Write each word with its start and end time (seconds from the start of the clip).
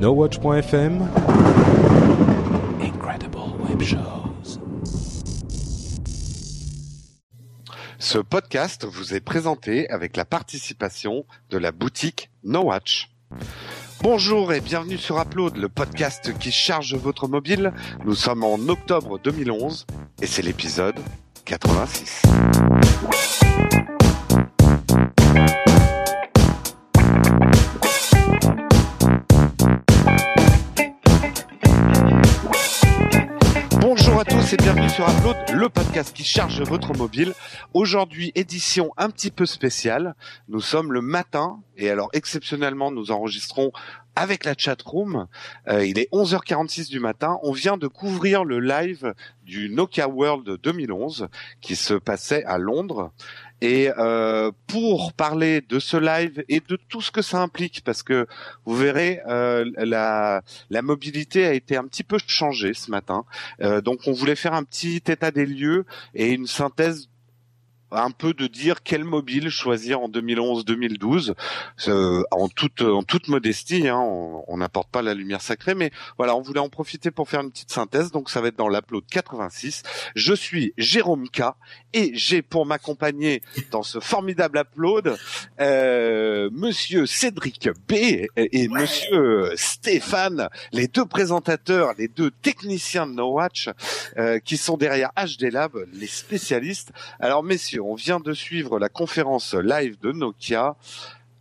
NoWatch.fm 0.00 1.10
Incredible 2.80 3.38
Web 3.68 3.82
Shows. 3.82 4.58
Ce 7.98 8.16
podcast 8.16 8.86
vous 8.86 9.12
est 9.12 9.20
présenté 9.20 9.90
avec 9.90 10.16
la 10.16 10.24
participation 10.24 11.26
de 11.50 11.58
la 11.58 11.70
boutique 11.70 12.30
NoWatch. 12.44 13.10
Bonjour 14.00 14.54
et 14.54 14.62
bienvenue 14.62 14.96
sur 14.96 15.20
Upload, 15.20 15.58
le 15.58 15.68
podcast 15.68 16.32
qui 16.38 16.50
charge 16.50 16.94
votre 16.94 17.28
mobile. 17.28 17.74
Nous 18.06 18.14
sommes 18.14 18.42
en 18.42 18.58
octobre 18.70 19.18
2011 19.22 19.86
et 20.22 20.26
c'est 20.26 20.40
l'épisode 20.40 20.96
86. 21.44 22.22
Sur 34.94 35.08
Upload, 35.08 35.36
le 35.52 35.68
podcast 35.68 36.14
qui 36.14 36.24
charge 36.24 36.60
votre 36.62 36.94
mobile. 36.96 37.34
Aujourd'hui, 37.74 38.32
édition 38.34 38.92
un 38.96 39.10
petit 39.10 39.30
peu 39.30 39.46
spéciale. 39.46 40.14
Nous 40.48 40.60
sommes 40.60 40.92
le 40.92 41.00
matin 41.00 41.60
et 41.76 41.90
alors 41.90 42.08
exceptionnellement, 42.12 42.90
nous 42.90 43.10
enregistrons 43.10 43.72
avec 44.16 44.44
la 44.44 44.54
chat 44.56 44.80
room. 44.82 45.28
Euh, 45.68 45.84
il 45.84 45.98
est 45.98 46.10
11h46 46.12 46.88
du 46.88 46.98
matin. 46.98 47.38
On 47.42 47.52
vient 47.52 47.76
de 47.76 47.86
couvrir 47.86 48.44
le 48.44 48.58
live 48.58 49.14
du 49.44 49.70
Nokia 49.70 50.08
World 50.08 50.58
2011 50.60 51.28
qui 51.60 51.76
se 51.76 51.94
passait 51.94 52.44
à 52.44 52.58
Londres. 52.58 53.12
Et 53.60 53.90
euh, 53.98 54.50
pour 54.66 55.12
parler 55.12 55.60
de 55.60 55.78
ce 55.78 55.96
live 55.96 56.44
et 56.48 56.60
de 56.66 56.78
tout 56.88 57.00
ce 57.00 57.10
que 57.10 57.22
ça 57.22 57.40
implique, 57.42 57.82
parce 57.84 58.02
que 58.02 58.26
vous 58.64 58.76
verrez, 58.76 59.20
euh, 59.28 59.70
la, 59.76 60.42
la 60.70 60.82
mobilité 60.82 61.44
a 61.46 61.52
été 61.52 61.76
un 61.76 61.84
petit 61.84 62.04
peu 62.04 62.18
changée 62.26 62.74
ce 62.74 62.90
matin. 62.90 63.24
Euh, 63.60 63.80
donc 63.80 64.00
on 64.06 64.12
voulait 64.12 64.36
faire 64.36 64.54
un 64.54 64.64
petit 64.64 64.96
état 64.96 65.30
des 65.30 65.46
lieux 65.46 65.84
et 66.14 66.32
une 66.32 66.46
synthèse 66.46 67.08
un 67.92 68.10
peu 68.10 68.34
de 68.34 68.46
dire 68.46 68.82
quel 68.82 69.04
mobile 69.04 69.48
choisir 69.50 70.00
en 70.00 70.08
2011-2012 70.08 71.34
euh, 71.88 72.22
en 72.30 72.48
toute 72.48 72.82
en 72.82 73.02
toute 73.02 73.28
modestie 73.28 73.88
hein, 73.88 73.98
on 73.98 74.56
n'apporte 74.56 74.90
pas 74.90 75.02
la 75.02 75.14
lumière 75.14 75.40
sacrée 75.40 75.74
mais 75.74 75.90
voilà 76.16 76.36
on 76.36 76.40
voulait 76.40 76.60
en 76.60 76.68
profiter 76.68 77.10
pour 77.10 77.28
faire 77.28 77.40
une 77.40 77.50
petite 77.50 77.70
synthèse. 77.70 78.10
Donc 78.10 78.30
ça 78.30 78.40
va 78.40 78.48
être 78.48 78.56
dans 78.56 78.68
l'upload 78.68 79.04
86 79.10 79.82
je 80.14 80.34
suis 80.34 80.72
Jérôme 80.76 81.28
K 81.28 81.42
et 81.92 82.12
j'ai 82.14 82.42
pour 82.42 82.66
m'accompagner 82.66 83.42
dans 83.70 83.82
ce 83.82 84.00
formidable 84.00 84.58
upload 84.58 85.16
euh, 85.60 86.50
monsieur 86.52 87.06
Cédric 87.06 87.68
B 87.88 87.92
et, 87.92 88.28
et 88.36 88.68
monsieur 88.68 89.52
Stéphane 89.56 90.48
les 90.72 90.88
deux 90.88 91.06
présentateurs 91.06 91.94
les 91.98 92.08
deux 92.08 92.30
techniciens 92.30 93.06
de 93.06 93.14
No 93.14 93.32
Watch 93.32 93.68
euh, 94.16 94.38
qui 94.38 94.56
sont 94.56 94.76
derrière 94.76 95.10
HD 95.16 95.52
Lab 95.52 95.72
les 95.92 96.06
spécialistes. 96.06 96.90
Alors 97.18 97.42
messieurs 97.42 97.79
on 97.80 97.94
vient 97.94 98.20
de 98.20 98.32
suivre 98.32 98.78
la 98.78 98.88
conférence 98.88 99.54
live 99.54 99.98
de 100.00 100.12
Nokia. 100.12 100.76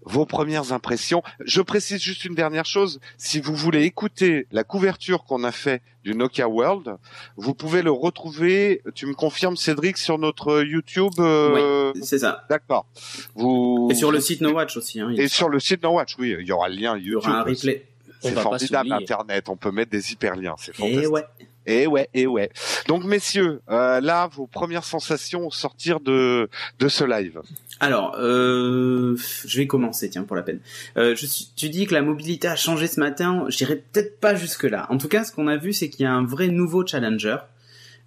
Vos 0.04 0.26
premières 0.26 0.72
impressions. 0.72 1.22
Je 1.42 1.62
précise 1.62 2.02
juste 2.02 2.23
une 2.23 2.34
dernière 2.34 2.66
chose. 2.66 3.00
Si 3.18 3.40
vous 3.42 3.54
voulez 3.54 3.84
écouter 3.84 4.48
la 4.52 4.64
couverture 4.64 5.26
qu'on 5.26 5.44
a 5.44 5.52
fait 5.52 5.82
du 6.04 6.16
Nokia 6.16 6.48
World, 6.48 6.95
vous 7.36 7.54
pouvez 7.54 7.82
le 7.82 7.92
retrouver. 7.92 8.82
Tu 8.95 9.06
me 9.06 9.14
confirmes, 9.14 9.58
Cédric, 9.58 9.98
sur 9.98 10.17
notre 10.17 10.64
YouTube. 10.64 11.12
Euh... 11.20 11.92
Oui, 11.94 12.02
c'est 12.04 12.20
ça. 12.20 12.45
D'accord. 12.50 12.88
Vous 13.36 13.90
et 13.92 13.94
sur 13.94 14.12
le 14.12 14.22
site 14.22 14.40
No 14.40 14.54
Watch 14.54 14.78
aussi. 14.78 15.02
Hein, 15.02 15.14
et 15.17 15.28
sur 15.28 15.50
le 15.50 15.60
site 15.60 15.84
No 15.84 15.92
Watch, 15.92 16.16
oui, 16.17 16.34
il 16.40 16.48
y 16.48 16.52
aura 16.54 16.70
le 16.70 16.76
lien 16.76 16.98
YouTube. 16.98 17.06
Il 17.06 17.12
y 17.12 17.16
aura 17.16 17.42
un 17.42 17.44
replay. 17.44 17.86
C'est 18.22 18.32
formidable 18.32 18.94
Internet. 18.94 19.50
On 19.50 19.58
peut 19.58 19.72
mettre 19.72 19.92
des 19.92 20.14
hyperliens. 20.14 20.56
C'est 20.58 20.73
fantastique. 20.73 21.04
Et 21.04 21.08
ouais. 21.08 21.26
Et 21.66 21.88
ouais, 21.88 22.10
et 22.14 22.26
ouais. 22.26 22.50
Donc 22.88 23.04
messieurs, 23.04 23.62
euh, 23.70 24.02
là, 24.02 24.28
vos 24.34 24.48
premières 24.48 24.84
sensations 24.84 25.48
au 25.48 25.52
sortir 25.52 26.00
de 26.00 26.50
de 26.80 26.88
ce 26.88 27.04
live. 27.04 27.42
Alors, 27.80 28.16
euh, 28.17 29.16
je 29.45 29.58
vais 29.58 29.67
commencer, 29.67 30.10
tiens, 30.10 30.23
pour 30.23 30.36
la 30.36 30.42
peine. 30.42 30.60
Euh, 30.98 31.16
je, 31.16 31.26
tu 31.56 31.70
dis 31.70 31.86
que 31.86 31.94
la 31.94 32.02
mobilité 32.02 32.48
a 32.48 32.56
changé 32.56 32.88
ce 32.88 33.00
matin. 33.00 33.45
J'irai 33.50 33.76
peut-être 33.76 34.20
pas 34.20 34.36
jusque 34.36 34.64
là. 34.64 34.88
En 34.89 34.98
tout 34.98 35.08
cas, 35.08 35.23
ce 35.23 35.32
qu'on 35.32 35.48
a 35.48 35.58
vu, 35.58 35.72
c'est 35.73 35.89
qu'il 35.89 36.04
y 36.04 36.08
a 36.08 36.11
un 36.11 36.26
vrai 36.26 36.48
nouveau 36.48 36.86
challenger. 36.86 37.38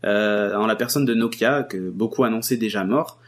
En 0.05 0.67
la 0.67 0.75
personne 0.75 1.05
de 1.05 1.15
Nokia 1.15 1.63
que 1.63 1.77
beaucoup 1.77 2.25
annonçaient 2.25 2.57
déjà 2.57 2.83
mort. 2.83 3.21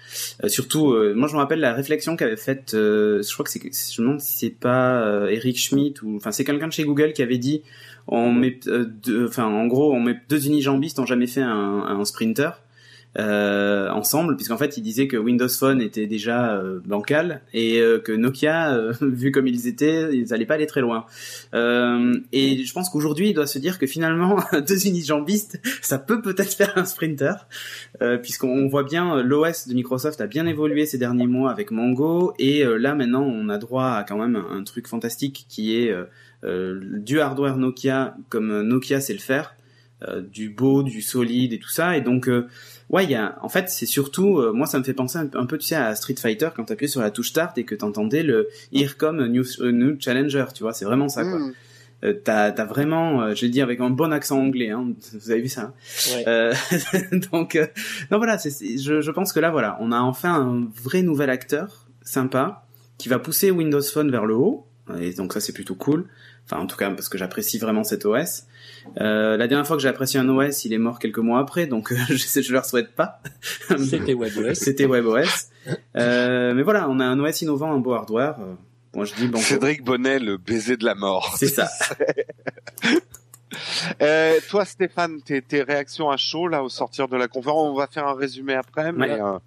Surtout, 0.49 0.89
moi 1.15 1.29
je 1.29 1.35
me 1.35 1.39
rappelle 1.39 1.61
la 1.61 1.73
réflexion 1.73 2.17
qu'avait 2.17 2.37
faite, 2.37 2.71
je 2.73 3.33
crois 3.33 3.45
que 3.45 3.51
c'est, 3.53 3.61
je 3.63 4.03
me 4.03 4.09
demande 4.09 4.21
si 4.21 4.39
c'est 4.39 4.51
pas 4.51 5.29
Eric 5.31 5.57
Schmidt 5.57 6.03
ou, 6.03 6.17
enfin 6.17 6.33
c'est 6.33 6.43
quelqu'un 6.43 6.67
de 6.67 6.73
chez 6.73 6.83
Google 6.83 7.13
qui 7.13 7.23
avait 7.23 7.39
dit 7.39 7.63
on 8.07 8.33
met 8.33 8.59
deux, 8.67 9.27
enfin 9.27 9.45
en 9.45 9.67
gros 9.67 9.93
on 9.93 10.01
met 10.01 10.21
deux 10.29 10.47
unijambistes 10.47 10.99
ont 10.99 11.07
jamais 11.07 11.27
fait 11.27 11.43
un, 11.43 11.85
un 11.87 12.05
sprinter 12.05 12.61
euh, 13.17 13.91
ensemble 13.91 14.35
puisqu'en 14.35 14.57
fait 14.57 14.77
il 14.77 14.83
disait 14.83 15.07
que 15.07 15.17
Windows 15.17 15.49
Phone 15.49 15.81
était 15.81 16.09
déjà 16.09 16.57
euh, 16.57 16.81
bancal 16.85 17.43
et 17.53 17.79
euh, 17.79 18.01
que 18.01 18.11
Nokia 18.11 18.77
vu 19.01 19.31
comme 19.31 19.47
ils 19.47 19.69
étaient 19.69 20.13
ils 20.13 20.35
allaient 20.35 20.47
pas 20.47 20.55
aller 20.55 20.67
très 20.67 20.81
loin. 20.81 21.07
Et 21.53 22.65
je 22.65 22.73
pense 22.73 22.91
qu'aujourd'hui 22.91 23.29
il 23.29 23.35
doit 23.35 23.47
se 23.47 23.61
dire 23.61 23.79
que 23.79 23.87
finalement 23.87 24.39
deux 24.69 24.87
unijambistes 24.87 25.61
ça 25.81 25.99
peut 25.99 26.21
peut-être 26.21 26.55
faire 26.55 26.77
un 26.77 26.85
sprinter 26.85 27.47
puisqu'on 28.23 28.67
voit 28.69 28.83
bien 28.83 29.23
l'OS 29.23 29.69
de 29.69 29.75
Microsoft 29.75 30.21
a 30.21 30.27
bien 30.27 30.47
évolué 30.47 30.85
ces 30.85 30.99
derniers 30.99 31.29
mois 31.29 31.53
avec 31.53 31.71
Mango 31.71 32.35
et 32.41 32.65
là 32.65 32.95
maintenant 32.95 33.23
on 33.23 33.49
a 33.49 33.59
droit 33.59 33.91
à 33.91 34.05
quand 34.05 34.19
même 34.19 34.37
un, 34.37 34.59
un 34.59 34.65
truc 34.65 34.89
fantastique 34.89 35.47
qui 35.49 35.77
est 35.77 35.93
euh, 35.93 36.05
du 36.45 37.21
hardware 37.21 37.57
Nokia 37.57 38.17
comme 38.29 38.63
Nokia 38.63 39.01
sait 39.01 39.15
le 39.15 39.19
faire, 39.19 39.55
euh, 40.09 40.21
du 40.21 40.51
beau, 40.51 40.83
du 40.83 41.01
solide 41.01 41.53
et 41.53 41.59
tout 41.59 41.71
ça. 41.71 41.97
Et 41.97 42.01
donc, 42.01 42.29
euh, 42.29 42.49
ouais, 42.91 43.05
il 43.05 43.11
y 43.11 43.15
a, 43.15 43.39
en 43.43 43.49
fait, 43.49 43.69
c'est 43.69 43.87
surtout, 43.87 44.43
moi, 44.53 44.67
ça 44.67 44.79
me 44.79 44.85
fait 44.85 44.93
penser 44.93 45.19
un, 45.19 45.47
peu, 45.47 45.57
tu 45.57 45.67
sais, 45.67 45.77
à 45.77 45.95
Street 45.95 46.17
Fighter 46.19 46.49
quand 46.55 46.65
t'appuyais 46.65 46.89
sur 46.89 47.01
la 47.01 47.11
touche 47.11 47.29
Start 47.29 47.57
et 47.59 47.65
que 47.65 47.75
t'entendais 47.75 48.23
le 48.23 48.49
Here 48.73 48.97
come 48.97 49.25
new, 49.27 49.45
new 49.61 49.97
challenger, 49.99 50.47
tu 50.55 50.63
vois, 50.63 50.73
c'est 50.73 50.85
vraiment 50.85 51.09
ça, 51.09 51.23
quoi. 51.23 51.39
Mm. 51.39 52.15
t'as 52.23 52.49
as 52.49 52.65
vraiment, 52.65 53.35
je 53.35 53.43
l'ai 53.43 53.49
dit 53.51 53.63
avec 53.63 53.81
un 53.81 53.91
bon 53.91 54.13
accent 54.13 54.39
anglais, 54.39 54.71
hein, 54.71 54.89
vous 55.13 55.31
avez 55.31 55.41
vu 55.41 55.49
ça. 55.49 55.63
Hein 55.63 55.73
ouais. 56.17 56.25
euh, 56.27 56.55
donc, 57.33 57.59
non 58.11 58.19
voilà, 58.19 58.37
je, 58.37 59.01
je 59.01 59.11
pense 59.11 59.33
que 59.33 59.41
là 59.41 59.51
voilà, 59.51 59.79
on 59.81 59.91
a 59.93 60.01
enfin 60.01 60.35
un 60.35 60.69
vrai 60.83 61.03
nouvel 61.03 61.31
acteur 61.31 61.87
sympa 62.03 62.67
qui 62.99 63.09
va 63.09 63.19
pousser 63.19 63.51
Windows 63.51 63.83
Phone 63.83 64.11
vers 64.11 64.27
le 64.27 64.35
haut, 64.35 64.67
et 65.01 65.15
donc 65.15 65.33
ça 65.33 65.41
c'est 65.41 65.53
plutôt 65.53 65.77
cool. 65.77 66.07
Enfin, 66.47 66.63
en 66.63 66.67
tout 66.67 66.77
cas, 66.77 66.91
parce 66.91 67.09
que 67.09 67.17
j'apprécie 67.19 67.59
vraiment 67.59 67.85
cet 67.85 68.05
OS. 68.05 68.45
Euh, 69.01 69.37
la 69.39 69.49
dernière 69.49 69.67
fois 69.67 69.77
que 69.77 69.83
j'ai 69.83 69.89
apprécié 69.89 70.21
un 70.21 70.29
OS, 70.29 70.65
il 70.67 70.73
est 70.75 70.79
mort 70.79 70.99
quelques 70.99 71.19
mois 71.19 71.41
après, 71.41 71.67
donc 71.67 71.91
euh, 71.93 71.97
je, 72.11 72.41
je 72.43 72.53
leur 72.53 72.67
souhaite 72.67 72.95
pas. 72.95 73.21
C'était 73.79 74.13
WebOS. 74.15 74.55
C'était 74.55 74.85
WebOS. 74.87 75.49
euh, 75.97 76.53
mais 76.53 76.63
voilà, 76.63 76.89
on 76.91 77.01
a 77.01 77.05
un 77.05 77.19
OS 77.19 77.41
innovant, 77.43 77.73
un 77.73 77.79
beau 77.79 77.95
hardware. 77.95 78.37
Moi, 78.95 79.07
je 79.07 79.15
dis 79.15 79.27
bon. 79.27 79.39
Cédric 79.39 79.83
Bonnet, 79.83 80.19
le 80.19 80.37
baiser 80.37 80.77
de 80.77 80.85
la 80.85 80.95
mort. 80.95 81.35
C'est 81.39 81.49
ça. 81.49 81.69
euh, 84.03 84.39
toi, 84.51 84.65
Stéphane, 84.65 85.21
tes, 85.23 85.43
tes, 85.43 85.63
réactions 85.63 86.11
à 86.11 86.17
chaud 86.17 86.49
là 86.49 86.63
au 86.63 86.69
sortir 86.69 87.09
de 87.09 87.17
la 87.17 87.29
conférence, 87.29 87.69
on 87.71 87.75
va 87.75 87.87
faire 87.87 88.07
un 88.07 88.15
résumé 88.15 88.55
après. 88.55 88.93
Mais 88.93 89.13
Ouais. 89.13 89.21
euh, 89.21 89.39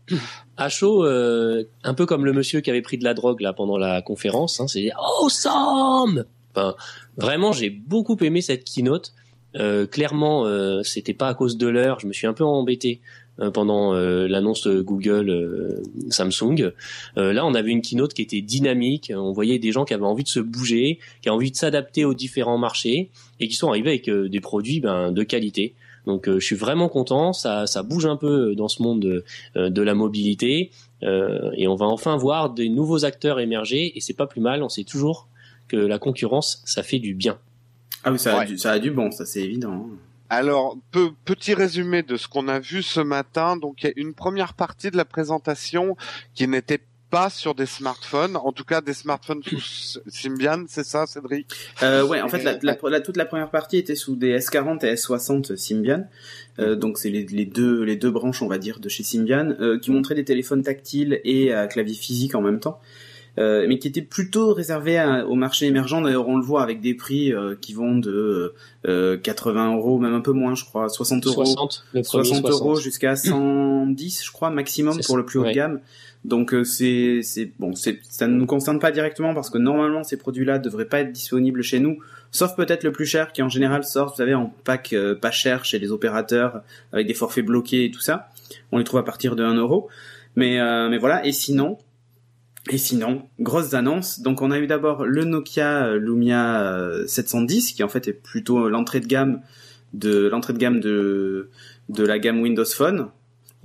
À 0.58 0.70
chaud, 0.70 1.06
euh, 1.06 1.64
un 1.84 1.94
peu 1.94 2.06
comme 2.06 2.26
le 2.26 2.34
monsieur 2.34 2.62
qui 2.62 2.70
avait 2.70 2.82
pris 2.82 2.98
de 2.98 3.04
la 3.04 3.14
drogue 3.14 3.42
là 3.42 3.54
pendant 3.54 3.78
la 3.78 4.02
conférence. 4.02 4.60
Hein, 4.60 4.68
c'est 4.68 4.92
awesome. 5.22 6.26
Enfin, 6.58 6.76
vraiment, 7.18 7.52
j'ai 7.52 7.70
beaucoup 7.70 8.18
aimé 8.22 8.42
cette 8.42 8.64
keynote. 8.64 9.14
Euh, 9.56 9.86
clairement, 9.86 10.46
euh, 10.46 10.82
c'était 10.84 11.14
pas 11.14 11.28
à 11.28 11.34
cause 11.34 11.58
de 11.58 11.68
l'heure. 11.68 12.00
Je 12.00 12.08
me 12.08 12.14
suis 12.14 12.28
un 12.28 12.34
peu 12.34 12.44
embêté 12.44 13.00
euh, 13.40 13.52
pendant 13.52 13.94
euh, 13.94 14.28
l'annonce 14.28 14.68
Google 14.68 15.84
Samsung. 16.10 16.72
Là, 17.16 17.46
on 17.46 17.54
avait 17.54 17.72
une 17.72 17.82
keynote 17.82 18.14
qui 18.14 18.24
était 18.24 18.42
dynamique. 18.42 19.12
On 19.16 19.32
voyait 19.32 19.60
des 19.60 19.72
gens 19.72 19.86
qui 19.86 19.94
avaient 19.94 20.04
envie 20.04 20.24
de 20.24 20.30
se 20.30 20.40
bouger, 20.40 21.00
qui 21.22 21.30
avaient 21.30 21.36
envie 21.36 21.52
de 21.52 21.56
s'adapter 21.56 22.06
aux 22.06 22.14
différents 22.14 22.58
marchés 22.58 23.10
et 23.40 23.48
qui 23.48 23.56
sont 23.56 23.70
arrivés 23.70 23.90
avec 23.90 24.10
des 24.10 24.40
produits 24.40 24.80
ben, 24.80 25.12
de 25.12 25.24
qualité. 25.24 25.76
Donc, 26.08 26.30
je 26.30 26.40
suis 26.40 26.56
vraiment 26.56 26.88
content. 26.88 27.34
Ça, 27.34 27.66
bouge 27.84 28.06
un 28.06 28.16
peu 28.16 28.56
dans 28.56 28.70
ce 28.70 28.82
monde 28.82 29.02
de, 29.02 29.24
de 29.70 29.82
la 29.82 29.94
mobilité 29.94 30.72
et 31.02 31.68
on 31.68 31.76
va 31.76 31.86
enfin 31.86 32.16
voir 32.16 32.50
des 32.52 32.70
nouveaux 32.70 33.06
acteurs 33.06 33.40
émerger. 33.40 33.98
Et 33.98 34.02
c'est 34.02 34.16
pas 34.16 34.28
plus 34.28 34.42
mal. 34.42 34.64
On 34.64 34.70
sait 34.70 34.86
toujours 34.86 35.28
que 35.68 35.78
la 35.78 36.00
concurrence, 36.00 36.62
ça 36.66 36.84
fait 36.84 37.00
du 37.00 37.14
bien. 37.14 37.38
Ah 38.04 38.12
oui, 38.12 38.20
ça 38.20 38.40
a, 38.40 38.46
du, 38.46 38.58
ça 38.58 38.72
a 38.72 38.80
du 38.80 38.92
bon, 38.92 39.12
ça 39.12 39.26
c'est 39.26 39.42
évident. 39.42 39.72
hein. 39.74 39.98
Alors, 40.30 40.78
peu- 40.92 41.12
petit 41.26 41.54
résumé 41.54 42.04
de 42.04 42.18
ce 42.18 42.28
qu'on 42.28 42.48
a 42.50 42.60
vu 42.60 42.84
ce 42.84 43.00
matin. 43.00 43.56
Donc, 43.56 43.82
il 43.82 43.86
y 43.88 43.90
a 43.90 43.94
une 43.96 44.14
première 44.14 44.54
partie 44.54 44.92
de 44.92 44.98
la 44.98 45.06
présentation 45.06 45.96
qui 46.36 46.48
n'était 46.50 46.82
pas 47.10 47.30
sur 47.30 47.56
des 47.56 47.66
smartphones, 47.66 48.36
en 48.36 48.52
tout 48.52 48.66
cas 48.66 48.82
des 48.82 48.94
smartphones 48.94 49.42
sous 49.42 50.00
Symbian, 50.10 50.66
c'est 50.68 50.84
ça, 50.84 51.06
Cédric? 51.06 51.48
Euh, 51.82 52.06
ouais, 52.06 52.20
en 52.20 52.28
fait, 52.28 52.44
la, 52.44 52.58
la- 52.62 52.78
la- 52.90 53.00
toute 53.00 53.16
la 53.16 53.26
première 53.26 53.50
partie 53.50 53.78
était 53.78 53.96
sous 53.96 54.18
des 54.18 54.38
S40 54.38 54.86
et 54.86 54.94
S60 54.96 55.56
Symbian. 55.56 56.06
Euh, 56.60 56.76
donc 56.76 56.98
c'est 56.98 57.10
les, 57.10 57.24
les 57.26 57.46
deux 57.46 57.84
les 57.84 57.96
deux 57.96 58.12
branches, 58.12 58.42
on 58.42 58.48
va 58.48 58.58
dire, 58.58 58.82
de 58.82 58.90
chez 58.90 59.04
Symbian, 59.04 59.54
euh, 59.62 59.80
qui 59.80 59.92
montraient 59.92 60.16
des 60.16 60.26
téléphones 60.26 60.64
tactiles 60.64 61.22
et 61.24 61.54
à 61.54 61.68
clavier 61.68 61.96
physique 61.96 62.36
en 62.36 62.42
même 62.42 62.60
temps. 62.60 62.82
Euh, 63.38 63.66
mais 63.68 63.78
qui 63.78 63.88
était 63.88 64.02
plutôt 64.02 64.54
réservé 64.54 65.00
au 65.28 65.36
marché 65.36 65.66
émergent. 65.66 66.02
D'ailleurs, 66.02 66.28
on 66.28 66.38
le 66.38 66.44
voit 66.44 66.64
avec 66.64 66.82
des 66.82 66.94
prix 66.94 67.34
euh, 67.34 67.56
qui 67.60 67.74
vont 67.74 67.98
de 67.98 68.54
80 68.86 69.76
euros, 69.76 70.00
même 70.00 70.14
un 70.14 70.22
peu 70.22 70.32
moins, 70.32 70.56
je 70.56 70.66
crois, 70.66 70.90
60 70.90 71.26
euros, 71.28 71.46
60, 71.46 71.86
60 72.04 72.50
euros 72.50 72.76
jusqu'à 72.76 73.16
110, 73.16 74.26
je 74.26 74.32
crois, 74.32 74.50
maximum 74.50 75.00
pour 75.06 75.18
le 75.18 75.26
plus 75.26 75.40
haut 75.40 75.46
de 75.46 75.52
gamme. 75.52 75.80
Donc 76.26 76.54
c'est 76.66 77.20
c'est 77.22 77.52
bon, 77.60 77.76
c'est 77.76 78.00
ça 78.10 78.28
ne 78.28 78.34
nous 78.34 78.48
concerne 78.48 78.80
pas 78.80 78.92
directement 78.92 79.34
parce 79.34 79.50
que 79.50 79.58
normalement 79.58 80.04
ces 80.04 80.18
produits-là 80.18 80.60
devraient 80.60 80.88
pas 80.88 81.00
être 81.02 81.12
disponibles 81.12 81.62
chez 81.62 81.80
nous, 81.80 82.00
sauf 82.32 82.56
peut-être 82.56 82.84
le 82.84 82.92
plus 82.92 83.06
cher 83.06 83.32
qui 83.32 83.42
en 83.44 83.50
général 83.50 83.86
sort, 83.86 84.10
vous 84.10 84.16
savez, 84.16 84.34
en 84.34 84.52
pack 84.66 84.96
pas 85.22 85.32
cher 85.32 85.64
chez 85.64 85.80
les 85.80 85.92
opérateurs 85.92 86.64
avec 86.92 87.08
des 87.08 87.14
forfaits 87.14 87.46
bloqués 87.46 87.86
et 87.86 87.92
tout 87.92 88.02
ça. 88.02 88.30
On 88.72 88.78
les 88.78 88.84
trouve 88.84 89.00
à 89.00 89.04
partir 89.04 89.36
de 89.36 89.44
1 89.44 89.56
euro. 89.56 89.90
Mais, 90.38 90.60
euh, 90.60 90.88
mais 90.88 91.00
voilà, 91.00 91.26
et 91.26 91.32
sinon, 91.32 91.80
et 92.74 92.78
sinon, 92.78 93.24
grosses 93.40 93.74
annonces. 93.74 94.20
Donc 94.22 94.42
on 94.42 94.52
a 94.52 94.60
eu 94.60 94.68
d'abord 94.68 95.06
le 95.06 95.24
Nokia 95.24 95.88
euh, 95.88 96.00
Lumia 96.00 96.90
710, 97.06 97.72
euh, 97.72 97.76
qui 97.76 97.84
en 97.84 97.90
fait 97.90 98.08
est 98.08 98.14
plutôt 98.14 98.70
l'entrée 98.70 99.00
de 99.00 99.08
gamme 99.08 99.42
de 99.94 100.28
l'entrée 100.28 100.54
de 100.54 100.58
gamme 100.58 100.80
de 100.80 101.50
de 101.90 102.04
la 102.04 102.20
gamme 102.20 102.42
Windows 102.42 102.66
Phone. 102.66 103.10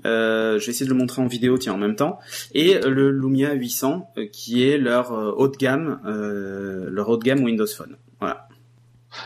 Euh, 0.04 0.58
je 0.58 0.66
vais 0.66 0.70
essayer 0.70 0.86
de 0.86 0.90
le 0.90 0.98
montrer 0.98 1.22
en 1.22 1.26
vidéo, 1.26 1.58
tiens, 1.58 1.74
en 1.74 1.78
même 1.78 1.96
temps. 1.96 2.18
Et 2.54 2.78
le 2.80 3.10
Lumia 3.10 3.52
800, 3.52 4.12
qui 4.32 4.66
est 4.68 4.78
leur 4.78 5.12
haut 5.12 5.48
de 5.48 5.56
gamme, 5.56 6.00
euh, 6.06 6.88
leur 6.90 7.08
haut 7.08 7.16
de 7.16 7.24
gamme 7.24 7.44
Windows 7.44 7.66
Phone. 7.66 7.96
Voilà. 8.20 8.48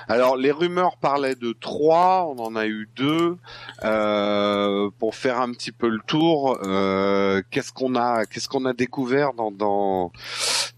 Alors 0.08 0.36
les 0.36 0.50
rumeurs 0.52 0.96
parlaient 0.96 1.34
de 1.34 1.52
trois, 1.52 2.26
on 2.26 2.38
en 2.42 2.56
a 2.56 2.66
eu 2.66 2.88
deux. 2.96 3.36
Euh, 3.84 4.90
pour 4.98 5.14
faire 5.14 5.40
un 5.40 5.52
petit 5.52 5.72
peu 5.72 5.88
le 5.88 6.00
tour, 6.06 6.58
euh, 6.64 7.42
qu'est-ce 7.50 7.72
qu'on 7.72 7.94
a, 7.94 8.26
qu'est-ce 8.26 8.48
qu'on 8.48 8.64
a 8.64 8.72
découvert 8.72 9.32
dans 9.32 9.50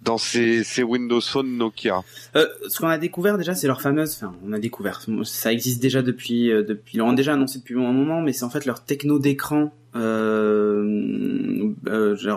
dans 0.03 0.19
ces, 0.19 0.65
Windows 0.83 1.21
Phone 1.21 1.57
Nokia? 1.57 2.03
Euh, 2.37 2.47
Ce 2.69 2.79
qu'on 2.79 2.89
a 2.89 2.99
découvert 2.99 3.37
déjà, 3.37 3.55
c'est 3.55 3.67
leur 3.67 3.81
fameuse. 3.81 4.15
Enfin, 4.17 4.35
on 4.47 4.53
a 4.53 4.59
découvert. 4.59 5.03
Ça 5.25 5.53
existe 5.53 5.81
déjà 5.83 6.03
depuis 6.03 6.49
depuis. 6.49 6.97
Ils 6.97 6.99
l'ont 6.99 7.13
déjà 7.13 7.35
annoncé 7.35 7.59
depuis 7.59 7.75
un 7.75 7.93
moment, 7.93 8.21
mais 8.21 8.33
c'est 8.33 8.45
en 8.45 8.51
fait 8.51 8.65
leur 8.65 8.85
techno 8.85 9.19
d'écran. 9.19 9.73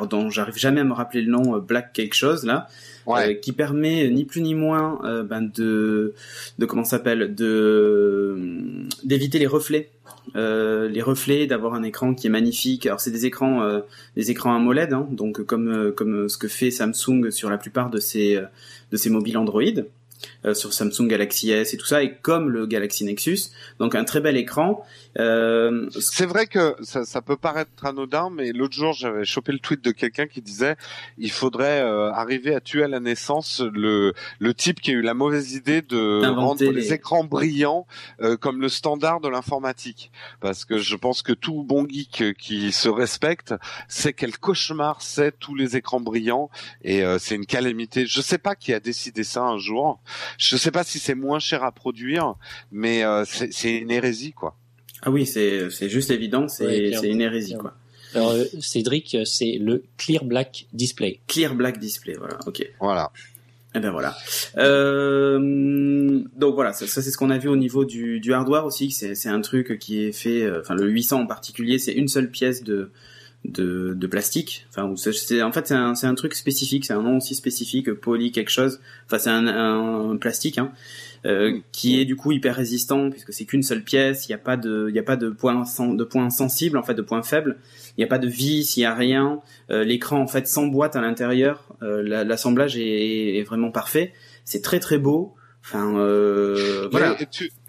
dont 0.09 0.29
j'arrive 0.29 0.57
jamais 0.57 0.81
à 0.81 0.83
me 0.83 0.93
rappeler 0.93 1.21
le 1.21 1.31
nom, 1.31 1.57
Black 1.59 1.93
quelque 1.93 2.15
chose 2.15 2.45
là. 2.45 2.67
Euh, 3.07 3.33
qui 3.33 3.51
permet 3.51 4.09
ni 4.09 4.25
plus 4.25 4.41
ni 4.41 4.53
moins 4.53 4.99
euh, 5.03 5.23
ben 5.23 5.41
de 5.41 6.13
de 6.59 6.65
comment 6.65 6.83
s'appelle 6.83 7.33
de 7.33 8.37
d'éviter 9.03 9.39
les 9.39 9.47
reflets 9.47 9.89
euh, 10.35 10.87
les 10.87 11.01
reflets, 11.01 11.47
d'avoir 11.47 11.73
un 11.73 11.83
écran 11.83 12.13
qui 12.13 12.27
est 12.27 12.29
magnifique. 12.29 12.85
Alors 12.85 12.99
c'est 12.99 13.11
des 13.11 13.25
écrans, 13.25 13.63
euh, 13.63 13.79
des 14.15 14.29
écrans 14.29 14.55
AMOLED, 14.55 14.93
hein, 14.93 15.07
donc 15.11 15.41
comme 15.43 15.91
comme 15.95 16.29
ce 16.29 16.37
que 16.37 16.47
fait 16.47 16.69
Samsung 16.69 17.31
sur 17.31 17.49
la 17.49 17.57
plupart 17.57 17.89
de 17.89 17.99
ses 17.99 18.39
de 18.91 18.97
ses 18.97 19.09
mobiles 19.09 19.37
Android. 19.37 19.63
Euh, 20.43 20.55
sur 20.55 20.73
Samsung 20.73 21.07
Galaxy 21.07 21.51
S 21.51 21.75
et 21.75 21.77
tout 21.77 21.85
ça, 21.85 22.01
et 22.01 22.15
comme 22.15 22.49
le 22.49 22.65
Galaxy 22.65 23.05
Nexus. 23.05 23.51
Donc 23.77 23.93
un 23.93 24.03
très 24.03 24.21
bel 24.21 24.35
écran. 24.37 24.83
Euh... 25.19 25.87
C'est 25.99 26.25
vrai 26.25 26.47
que 26.47 26.75
ça, 26.81 27.05
ça, 27.05 27.21
peut 27.21 27.37
paraître 27.37 27.85
anodin, 27.85 28.31
mais 28.31 28.51
l'autre 28.51 28.73
jour 28.73 28.91
j'avais 28.91 29.23
chopé 29.23 29.51
le 29.51 29.59
tweet 29.59 29.83
de 29.83 29.91
quelqu'un 29.91 30.25
qui 30.25 30.41
disait 30.41 30.77
il 31.19 31.31
faudrait 31.31 31.81
euh, 31.81 32.11
arriver 32.11 32.55
à 32.55 32.59
tuer 32.59 32.83
à 32.83 32.87
la 32.87 32.99
naissance 32.99 33.61
le, 33.61 34.13
le 34.39 34.53
type 34.55 34.81
qui 34.81 34.89
a 34.89 34.93
eu 34.95 35.03
la 35.03 35.13
mauvaise 35.13 35.53
idée 35.53 35.83
de 35.83 36.25
rendre 36.25 36.63
les... 36.71 36.91
écrans 36.91 37.23
brillants 37.23 37.85
euh, 38.21 38.35
comme 38.35 38.61
le 38.61 38.69
standard 38.69 39.21
de 39.21 39.29
l'informatique. 39.29 40.11
Parce 40.39 40.65
que 40.65 40.79
je 40.79 40.95
pense 40.95 41.21
que 41.21 41.33
tout 41.33 41.63
bon 41.63 41.87
geek 41.87 42.35
qui 42.39 42.71
se 42.71 42.89
respecte 42.89 43.53
sait 43.87 44.13
quel 44.13 44.35
cauchemar 44.39 45.03
c'est 45.03 45.37
tous 45.37 45.53
les 45.53 45.77
écrans 45.77 45.99
brillants 45.99 46.49
et 46.83 47.03
c'est 47.19 47.35
une 47.35 47.45
calamité. 47.45 48.07
Je 48.07 48.21
sais 48.21 48.39
pas 48.39 48.55
qui 48.55 48.73
a 48.73 48.79
décidé 48.79 49.23
ça 49.23 49.43
un 49.43 49.59
jour. 49.59 49.99
Je 50.37 50.57
sais 50.57 50.71
pas 50.71 50.83
si 50.83 50.99
c'est 50.99 51.15
moins 51.15 51.39
cher 51.39 51.63
à 51.63 51.71
produire, 51.71 52.35
mais 52.71 53.03
euh, 53.03 53.23
c'est 53.25 53.77
une 53.77 53.91
hérésie, 53.91 54.33
quoi. 54.33 54.55
Ah 55.03 55.09
oui, 55.09 55.25
c'est 55.25 55.89
juste 55.89 56.11
évident, 56.11 56.47
c'est 56.47 56.91
une 57.03 57.21
hérésie, 57.21 57.55
quoi. 57.55 57.73
Alors, 58.13 58.31
euh, 58.31 58.43
Cédric, 58.59 59.17
c'est 59.25 59.57
le 59.59 59.83
Clear 59.97 60.25
Black 60.25 60.65
Display. 60.73 61.19
Clear 61.27 61.55
Black 61.55 61.79
Display, 61.79 62.15
voilà, 62.15 62.37
ok. 62.45 62.67
Voilà. 62.79 63.11
Et 63.73 63.77
eh 63.77 63.79
ben 63.79 63.91
voilà. 63.91 64.17
Euh, 64.57 66.21
donc 66.35 66.55
voilà, 66.55 66.73
ça, 66.73 66.85
c'est 66.87 67.01
ce 67.01 67.17
qu'on 67.17 67.29
a 67.29 67.37
vu 67.37 67.47
au 67.47 67.55
niveau 67.55 67.85
du, 67.85 68.19
du 68.19 68.33
hardware 68.33 68.65
aussi. 68.65 68.91
C'est 68.91 69.29
un 69.29 69.39
truc 69.39 69.79
qui 69.79 70.03
est 70.03 70.11
fait, 70.11 70.43
euh, 70.43 70.59
enfin 70.59 70.75
le 70.75 70.89
800 70.89 71.21
en 71.21 71.25
particulier, 71.25 71.79
c'est 71.79 71.93
une 71.93 72.09
seule 72.09 72.29
pièce 72.29 72.65
de 72.65 72.91
de, 73.45 73.93
de 73.95 74.07
plastique. 74.07 74.67
Enfin, 74.69 74.93
c'est 74.95 75.41
en 75.41 75.51
fait 75.51 75.67
c'est 75.67 75.73
un, 75.73 75.93
un 76.01 76.15
truc 76.15 76.35
spécifique, 76.35 76.85
c'est 76.85 76.93
un 76.93 77.01
nom 77.01 77.17
aussi 77.17 77.35
spécifique, 77.35 77.91
poly 77.93 78.31
quelque 78.31 78.51
chose. 78.51 78.79
Enfin, 79.07 79.19
c'est 79.19 79.29
un, 79.29 79.47
un, 79.47 80.17
plastique 80.17 80.57
hein, 80.57 80.71
euh, 81.25 81.59
qui 81.71 81.99
est 81.99 82.05
du 82.05 82.15
coup 82.15 82.31
hyper 82.31 82.55
résistant 82.55 83.09
puisque 83.09 83.33
c'est 83.33 83.45
qu'une 83.45 83.63
seule 83.63 83.83
pièce. 83.83 84.27
Il 84.27 84.31
n'y 84.31 84.35
a 84.35 84.39
pas 84.39 84.57
de, 84.57 84.87
il 84.89 84.95
y 84.95 84.99
a 84.99 85.03
pas 85.03 85.15
de 85.15 85.29
points 85.29 85.63
de 85.79 86.03
points 86.03 86.29
sensibles 86.29 86.77
en 86.77 86.83
fait, 86.83 86.93
de 86.93 87.01
points 87.01 87.23
faibles. 87.23 87.57
Il 87.97 88.01
n'y 88.01 88.03
a 88.05 88.07
pas 88.07 88.19
de 88.19 88.27
vis, 88.27 88.77
il 88.77 88.81
n'y 88.81 88.85
a 88.85 88.93
rien. 88.93 89.39
Euh, 89.71 89.83
L'écran 89.83 90.19
en 90.19 90.27
fait 90.27 90.47
s'emboîte 90.47 90.95
à 90.95 91.01
l'intérieur. 91.01 91.67
Euh, 91.81 92.03
L'assemblage 92.23 92.77
est, 92.77 93.37
est, 93.37 93.43
vraiment 93.43 93.71
parfait. 93.71 94.13
C'est 94.45 94.61
très 94.61 94.79
très 94.79 94.99
beau. 94.99 95.33
Enfin, 95.63 95.95
euh, 95.95 96.89
voilà. 96.91 97.15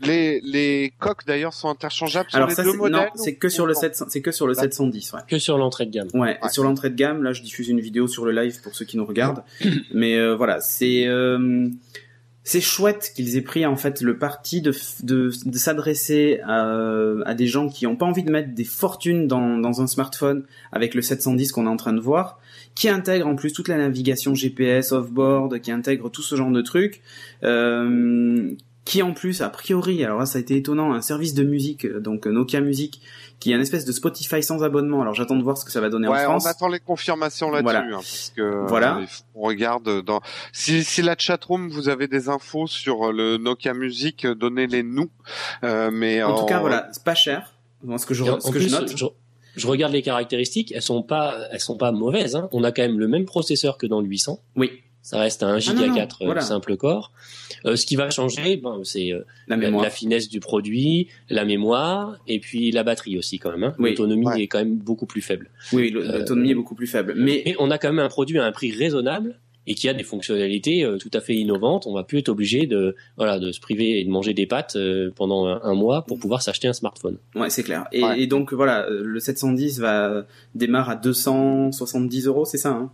Les, 0.00 0.40
les, 0.40 0.92
coques 0.98 1.26
d'ailleurs 1.26 1.52
sont 1.52 1.68
interchangeables 1.68 2.30
sur 2.30 2.46
les 2.46 2.54
deux 2.54 2.72
modèles. 2.72 2.92
Non, 2.92 3.06
c'est 3.14 3.34
que 3.34 3.48
sur 3.48 3.66
le 3.66 3.74
700, 3.74 4.06
c'est 4.08 4.22
que 4.22 4.32
sur 4.32 4.46
le 4.46 4.54
710, 4.54 5.12
ouais. 5.12 5.20
Que 5.28 5.38
sur 5.38 5.58
l'entrée 5.58 5.86
de 5.86 5.90
gamme. 5.90 6.08
Ouais, 6.14 6.38
sur 6.50 6.64
l'entrée 6.64 6.90
de 6.90 6.96
gamme. 6.96 7.22
Là, 7.22 7.32
je 7.32 7.42
diffuse 7.42 7.68
une 7.68 7.80
vidéo 7.80 8.08
sur 8.08 8.24
le 8.24 8.32
live 8.32 8.60
pour 8.62 8.74
ceux 8.74 8.86
qui 8.86 8.96
nous 8.96 9.04
regardent. 9.04 9.44
Mais 9.94 10.16
euh, 10.16 10.34
voilà, 10.34 10.60
c'est 10.60 11.06
euh, 11.06 11.68
c'est 12.44 12.62
chouette 12.62 13.12
qu'ils 13.14 13.36
aient 13.36 13.42
pris 13.42 13.66
en 13.66 13.76
fait 13.76 14.00
le 14.00 14.18
parti 14.18 14.62
de 14.62 14.72
de, 15.02 15.30
de 15.44 15.58
s'adresser 15.58 16.40
à, 16.44 16.66
à 17.26 17.34
des 17.34 17.46
gens 17.46 17.68
qui 17.68 17.86
ont 17.86 17.96
pas 17.96 18.06
envie 18.06 18.24
de 18.24 18.32
mettre 18.32 18.54
des 18.54 18.64
fortunes 18.64 19.28
dans 19.28 19.58
dans 19.58 19.82
un 19.82 19.86
smartphone 19.86 20.44
avec 20.72 20.94
le 20.94 21.02
710 21.02 21.52
qu'on 21.52 21.66
est 21.66 21.70
en 21.70 21.76
train 21.76 21.92
de 21.92 22.00
voir 22.00 22.40
qui 22.74 22.88
intègre 22.88 23.26
en 23.26 23.36
plus 23.36 23.52
toute 23.52 23.68
la 23.68 23.76
navigation 23.76 24.34
GPS 24.34 24.92
off-board, 24.92 25.60
qui 25.60 25.70
intègre 25.70 26.10
tout 26.10 26.22
ce 26.22 26.36
genre 26.36 26.50
de 26.50 26.62
trucs, 26.62 27.02
euh, 27.42 28.50
qui 28.84 29.02
en 29.02 29.12
plus, 29.12 29.42
a 29.42 29.48
priori, 29.48 30.04
alors 30.04 30.18
là 30.18 30.26
ça 30.26 30.38
a 30.38 30.40
été 30.40 30.56
étonnant, 30.56 30.92
un 30.92 31.02
service 31.02 31.34
de 31.34 31.44
musique, 31.44 31.86
donc 31.86 32.26
Nokia 32.26 32.60
Music, 32.60 33.00
qui 33.38 33.52
est 33.52 33.54
un 33.54 33.60
espèce 33.60 33.84
de 33.84 33.92
Spotify 33.92 34.42
sans 34.42 34.64
abonnement. 34.64 35.02
Alors 35.02 35.14
j'attends 35.14 35.36
de 35.36 35.42
voir 35.42 35.56
ce 35.56 35.64
que 35.64 35.70
ça 35.70 35.80
va 35.80 35.88
donner 35.88 36.08
en 36.08 36.14
France. 36.14 36.44
on 36.44 36.48
attend 36.48 36.68
les 36.68 36.80
confirmations 36.80 37.50
là-dessus, 37.50 37.62
voilà. 37.64 37.80
hein, 37.80 37.90
parce 37.92 38.32
que 38.34 38.66
voilà. 38.68 39.00
on 39.34 39.42
regarde 39.42 40.02
dans. 40.02 40.20
Si, 40.52 40.82
si 40.82 41.02
la 41.02 41.14
chatroom 41.16 41.68
vous 41.68 41.88
avez 41.88 42.08
des 42.08 42.28
infos 42.28 42.66
sur 42.66 43.12
le 43.12 43.36
Nokia 43.36 43.74
Music, 43.74 44.26
donnez-les 44.26 44.82
nous. 44.82 45.10
Euh, 45.62 45.90
mais 45.92 46.22
en, 46.22 46.34
tout 46.38 46.46
cas, 46.46 46.58
voilà, 46.58 46.88
c'est 46.92 47.04
pas 47.04 47.14
cher. 47.14 47.52
Ce 47.96 48.06
que 48.06 48.14
je, 48.14 48.24
ce 48.24 48.50
que 48.50 48.60
je 48.60 48.68
note 48.68 48.94
je 49.56 49.66
regarde 49.66 49.92
les 49.92 50.02
caractéristiques, 50.02 50.72
elles 50.74 50.82
sont 50.82 51.02
pas, 51.02 51.48
elles 51.50 51.60
sont 51.60 51.76
pas 51.76 51.92
mauvaises. 51.92 52.36
Hein. 52.36 52.48
On 52.52 52.64
a 52.64 52.72
quand 52.72 52.82
même 52.82 52.98
le 52.98 53.08
même 53.08 53.24
processeur 53.24 53.78
que 53.78 53.86
dans 53.86 54.00
le 54.00 54.06
800. 54.06 54.40
Oui. 54.56 54.70
Ça 55.02 55.18
reste 55.18 55.42
un 55.42 55.58
Giga 55.58 55.88
4 55.88 56.22
euh, 56.22 56.40
simple 56.40 56.76
core. 56.76 57.10
Euh, 57.64 57.74
ce 57.74 57.86
qui 57.86 57.96
va 57.96 58.08
changer, 58.10 58.62
c'est 58.84 59.12
euh, 59.12 59.26
la, 59.48 59.56
la, 59.56 59.90
finesse 59.90 60.28
du 60.28 60.38
produit, 60.38 61.08
la 61.28 61.44
mémoire 61.44 62.18
et 62.28 62.38
puis 62.38 62.70
la 62.70 62.84
batterie 62.84 63.18
aussi 63.18 63.40
quand 63.40 63.50
même. 63.50 63.64
Hein. 63.64 63.74
L'autonomie 63.78 64.40
est 64.40 64.46
quand 64.46 64.58
même 64.58 64.76
beaucoup 64.76 65.06
plus 65.06 65.20
faible. 65.20 65.50
Oui, 65.72 65.90
l'autonomie 65.90 66.52
est 66.52 66.54
beaucoup 66.54 66.76
plus 66.76 66.86
faible. 66.86 67.14
Mais... 67.16 67.42
mais... 67.44 67.56
on 67.58 67.72
a 67.72 67.78
quand 67.78 67.88
même 67.88 68.04
un 68.04 68.08
produit 68.08 68.38
à 68.38 68.44
un 68.44 68.52
prix 68.52 68.70
raisonnable 68.70 69.40
et 69.66 69.74
qui 69.74 69.88
a 69.88 69.94
des 69.94 70.02
fonctionnalités 70.02 70.84
euh, 70.84 70.98
tout 70.98 71.10
à 71.12 71.20
fait 71.20 71.34
innovantes. 71.34 71.86
On 71.86 71.94
va 71.94 72.04
plus 72.04 72.18
être 72.18 72.28
obligé 72.28 72.66
de 72.66 72.96
voilà 73.16 73.38
de 73.38 73.52
se 73.52 73.60
priver 73.60 74.00
et 74.00 74.04
de 74.04 74.10
manger 74.10 74.34
des 74.34 74.46
pâtes 74.46 74.76
euh, 74.76 75.10
pendant 75.14 75.46
un, 75.46 75.74
mois 75.74 76.04
pour 76.04 76.18
pouvoir 76.18 76.42
s'acheter 76.42 76.68
un 76.68 76.72
smartphone. 76.72 77.18
Ouais, 77.34 77.50
c'est 77.50 77.62
clair. 77.62 77.86
Et, 77.92 78.02
et, 78.16 78.26
donc 78.26 78.52
voilà, 78.52 78.86
euh, 78.86 79.02
le 79.04 79.20
710 79.20 79.80
va 79.80 80.26
démarre 80.54 80.90
à 80.90 80.96
270 80.96 82.26
euros, 82.26 82.44
c'est 82.44 82.58
ça 82.58 82.70
hein? 82.70 82.90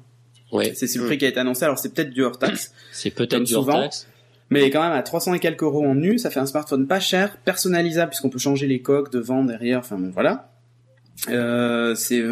Ouais. 0.50 0.72
C'est 0.74 0.94
le 0.96 1.04
prix 1.04 1.18
qui 1.18 1.26
a 1.26 1.28
été 1.28 1.40
annoncé. 1.40 1.64
Alors 1.64 1.78
c'est 1.78 1.92
peut-être 1.92 2.10
du 2.10 2.22
hors 2.22 2.38
taxe. 2.38 2.72
c'est 2.92 3.10
peut-être 3.10 3.44
du 3.44 3.54
hors 3.54 3.66
taxe. 3.66 4.08
Mais 4.50 4.70
quand 4.70 4.82
même 4.82 4.92
à 4.92 5.02
300 5.02 5.34
et 5.34 5.40
quelques 5.40 5.62
euros 5.62 5.84
en 5.84 5.94
nu, 5.94 6.18
ça 6.18 6.30
fait 6.30 6.40
un 6.40 6.46
smartphone 6.46 6.86
pas 6.86 7.00
cher, 7.00 7.36
personnalisable 7.44 8.10
puisqu'on 8.10 8.30
peut 8.30 8.38
changer 8.38 8.66
les 8.66 8.80
coques 8.80 9.12
devant, 9.12 9.44
derrière, 9.44 9.80
enfin 9.80 9.98
bon 9.98 10.10
voilà. 10.10 10.50
Euh, 11.28 11.94
c'est 11.94 12.24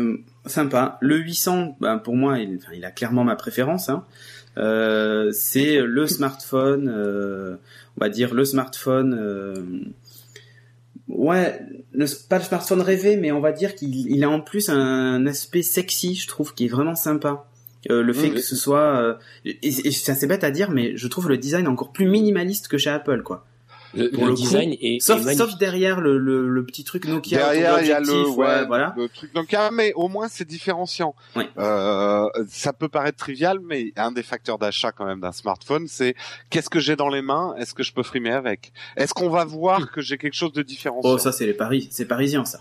sympa. 0.47 0.99
Le 1.01 1.17
800, 1.17 1.77
ben, 1.81 1.99
pour 1.99 2.17
moi, 2.17 2.39
il, 2.39 2.61
il, 2.75 2.85
a 2.85 2.91
clairement 2.91 3.25
ma 3.25 3.37
préférence. 3.37 3.89
Hein. 3.89 4.05
Euh, 4.59 5.31
c'est 5.33 5.81
le 5.81 6.07
smartphone, 6.07 6.89
euh, 6.95 7.57
on 7.97 8.05
va 8.05 8.09
dire 8.09 8.35
le 8.35 8.45
smartphone. 8.45 9.17
Euh, 9.19 9.55
ouais, 11.09 11.61
pas 12.29 12.39
le 12.39 12.45
smartphone 12.45 12.81
rêvé, 12.81 13.17
mais 13.17 13.33
on 13.33 13.41
va 13.41 13.53
dire 13.53 13.75
qu'il 13.75 14.11
il 14.11 14.25
a 14.25 14.31
en 14.31 14.41
plus 14.41 14.71
un 14.71 15.27
aspect 15.27 15.63
sexy, 15.63 16.15
je 16.15 16.29
trouve, 16.29 16.55
qui 16.55 16.67
est 16.67 16.69
vraiment 16.69 16.95
sympa. 16.95 17.47
Euh, 17.91 18.03
le 18.03 18.13
fait 18.13 18.31
que 18.31 18.41
ce 18.41 18.57
soit, 18.57 19.19
et, 19.45 19.59
et 19.63 19.91
c'est 19.93 20.11
assez 20.11 20.27
bête 20.27 20.43
à 20.43 20.51
dire, 20.51 20.71
mais 20.71 20.97
je 20.97 21.07
trouve 21.07 21.29
le 21.29 21.39
design 21.39 21.69
encore 21.69 21.93
plus 21.93 22.09
minimaliste 22.09 22.67
que 22.67 22.79
chez 22.79 22.91
Apple, 22.91 23.23
quoi. 23.23 23.47
Le, 23.97 24.11
Pour 24.11 24.25
le 24.25 24.31
le 24.31 24.35
coup, 24.37 24.43
design 24.43 24.73
est, 24.73 24.97
est 24.97 25.01
Sauf, 25.01 25.57
derrière 25.59 26.01
le, 26.01 26.19
le, 26.19 26.49
le 26.49 26.65
petit 26.67 26.85
truc 26.85 27.07
Nokia. 27.07 27.39
Derrière, 27.39 27.81
il 27.81 27.89
y 27.89 27.93
a 27.93 28.01
le, 28.01 28.29
ouais, 28.29 28.37
ouais, 28.47 28.67
voilà. 28.67 28.95
le 28.97 29.09
truc 29.09 29.35
Nokia, 29.35 29.71
mais 29.71 29.93
au 29.95 30.09
moins 30.09 30.29
c'est 30.29 30.45
différenciant. 30.47 31.15
Ouais. 31.35 31.49
Euh, 31.59 32.27
ça 32.49 32.73
peut 32.73 32.89
paraître 32.89 33.19
trivial, 33.19 33.59
mais 33.61 33.93
un 33.97 34.13
des 34.13 34.23
facteurs 34.23 34.59
d'achat 34.59 34.93
quand 34.93 35.07
même 35.07 35.21
d'un 35.21 35.33
smartphone, 35.33 35.87
c'est 35.89 36.15
qu'est-ce 36.51 36.71
que 36.71 36.79
j'ai 36.81 36.97
dans 36.97 37.09
les 37.09 37.23
mains? 37.23 37.55
Est-ce 37.59 37.75
que 37.75 37.83
je 37.83 37.93
peux 37.93 38.03
frimer 38.03 38.33
avec? 38.33 38.73
Est-ce 38.97 39.15
qu'on 39.15 39.31
va 39.31 39.45
voir 39.45 39.91
que 39.91 40.01
j'ai 40.01 40.19
quelque 40.19 40.35
chose 40.35 40.53
de 40.53 40.63
différenciant? 40.63 41.11
Oh, 41.11 41.19
ça 41.19 41.33
c'est 41.33 41.47
les 41.47 41.55
paris, 41.55 41.89
c'est 41.91 42.05
parisien 42.07 42.45
ça. 42.45 42.61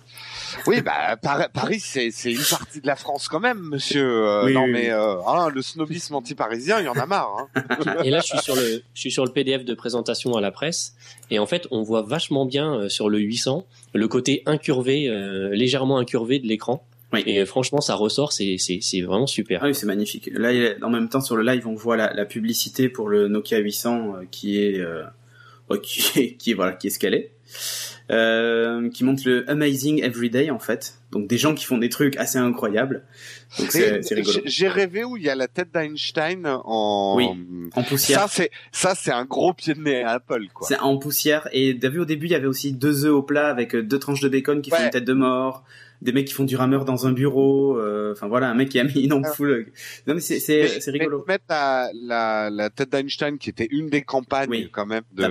Oui, 0.68 0.82
bah 0.82 1.18
Par- 1.22 1.50
Paris, 1.50 1.80
c'est 1.80 2.12
c'est 2.12 2.32
une 2.32 2.44
partie 2.50 2.82
de 2.82 2.88
la 2.88 2.96
France 2.96 3.28
quand 3.28 3.40
même, 3.40 3.60
monsieur. 3.60 4.06
Euh, 4.26 4.46
Oui, 4.46 4.54
non, 4.54 4.64
oui, 4.64 4.72
mais 4.72 4.82
oui. 4.86 4.90
euh, 4.92 5.16
hein, 5.28 5.50
le 5.54 5.62
snobisme 5.62 6.16
anti-parisien, 6.16 6.80
il 6.80 6.86
y 6.86 6.88
en 6.88 6.94
a 6.94 7.06
marre. 7.06 7.48
Hein. 7.56 7.96
Et 8.04 8.10
là, 8.10 8.20
je 8.20 8.28
suis 8.28 8.40
sur 8.40 8.56
le, 8.56 8.82
je 8.94 9.00
suis 9.00 9.12
sur 9.12 9.26
le 9.26 9.32
PDF 9.32 9.66
de 9.66 9.74
présentation 9.74 10.36
à 10.36 10.42
la 10.42 10.52
presse. 10.52 10.94
Et 11.32 11.40
en 11.40 11.46
fait, 11.46 11.68
on 11.72 11.82
voit 11.82 12.02
vachement 12.02 12.46
bien 12.46 12.76
euh, 12.76 12.90
sur 12.90 13.10
le 13.10 13.20
800 13.20 13.66
le 13.94 14.08
côté 14.08 14.44
incurvé, 14.46 15.08
euh, 15.10 15.50
légèrement 15.50 15.98
incurvé 15.98 16.40
de 16.40 16.48
l'écran. 16.48 16.86
Oui. 17.14 17.24
Et 17.26 17.42
euh, 17.42 17.46
franchement, 17.46 17.82
ça 17.82 17.96
ressort, 17.96 18.34
c'est, 18.34 18.58
c'est, 18.58 18.80
c'est 18.82 19.02
vraiment 19.02 19.28
super. 19.28 19.62
Ah 19.64 19.68
oui, 19.68 19.76
c'est 19.76 19.86
magnifique. 19.86 20.30
Là, 20.34 20.74
en 20.82 20.90
même 20.90 21.10
temps, 21.10 21.22
sur 21.22 21.36
le 21.36 21.44
live, 21.44 21.68
on 21.68 21.76
voit 21.76 21.98
la, 21.98 22.14
la 22.14 22.26
publicité 22.26 22.90
pour 22.90 23.10
le 23.10 23.28
Nokia 23.28 23.60
800 23.60 24.16
euh, 24.16 24.26
qui 24.32 24.60
est, 24.60 24.80
euh, 24.80 25.04
qui 25.82 26.04
est, 26.20 26.34
qui 26.36 26.52
est, 26.52 26.54
voilà, 26.54 26.74
qui 26.74 26.88
est 26.88 26.90
ce 26.90 27.00
qu'elle 27.00 27.14
est. 27.14 27.32
Euh, 28.12 28.88
qui 28.92 29.04
montre 29.04 29.24
le 29.26 29.50
Amazing 29.50 30.04
Everyday 30.04 30.52
en 30.52 30.60
fait. 30.60 31.00
Donc 31.12 31.26
des 31.28 31.40
gens 31.40 31.56
qui 31.56 31.66
font 31.66 31.80
des 31.80 31.90
trucs 31.90 32.16
assez 32.18 32.38
incroyables. 32.38 33.04
Donc 33.58 33.72
c'est 33.72 33.98
Et 33.98 34.04
c'est 34.04 34.14
rigolo. 34.14 34.42
j'ai- 34.46 34.68
rêvé 34.68 35.04
où 35.04 35.18
il 35.18 35.24
y 35.24 35.30
a 35.30 35.34
la 35.34 35.48
tête 35.48 35.70
d'Einstein 35.74 36.46
en. 36.46 37.16
Oui. 37.18 37.26
En 37.74 37.82
poussière. 37.82 38.20
Ça, 38.20 38.28
c'est 38.30 38.52
ça, 38.72 38.94
c'est 38.94 39.12
un 39.12 39.26
gros 39.26 39.54
pied 39.54 39.74
de 39.74 39.80
nez 39.80 40.04
à 40.04 40.12
Apple, 40.12 40.46
quoi. 40.54 40.68
C'est 40.68 40.78
en 40.78 40.98
poussière. 40.98 41.50
Et 41.52 41.80
t'as 41.80 41.90
vu 41.90 42.00
au 42.00 42.06
début, 42.06 42.28
il 42.28 42.32
y 42.34 42.36
avait 42.36 42.46
aussi 42.46 42.74
deux 42.74 43.06
œufs 43.06 43.12
au 43.14 43.24
plat 43.24 43.48
avec 43.48 43.74
euh, 43.74 43.82
deux 43.82 43.98
tranches 43.98 44.22
de 44.22 44.30
bacon 44.30 44.62
qui 44.62 44.70
font 44.70 44.84
une 44.84 44.92
tête 44.92 45.06
de 45.06 45.14
mort. 45.14 45.64
Des 46.06 46.12
mecs 46.14 46.28
qui 46.28 46.34
font 46.34 46.44
du 46.44 46.56
rameur 46.56 46.86
dans 46.86 47.08
un 47.08 47.12
bureau. 47.12 47.78
euh, 47.80 48.12
Enfin 48.14 48.28
voilà, 48.28 48.50
un 48.50 48.54
mec 48.54 48.70
qui 48.70 48.80
a 48.80 48.84
mis 48.84 49.04
une 49.06 49.14
ampoule. 49.14 49.72
Non 50.08 50.14
mais 50.14 50.22
c'est 50.22 50.40
c'est 50.40 50.62
Mais- 50.62 50.80
c'est 50.80 50.92
mais 50.92 51.00
rigolo. 51.00 51.26
mettre 51.28 51.46
la, 51.50 51.90
la, 51.94 52.50
la 52.52 52.70
tête 52.70 52.92
d'Einstein, 52.92 53.38
qui 53.40 53.50
était 53.50 53.68
une 53.72 53.88
des 53.90 54.04
campagnes 54.04 54.50
Oui. 54.50 54.70
quand 54.72 54.86
même 54.86 55.04
de 55.14 55.24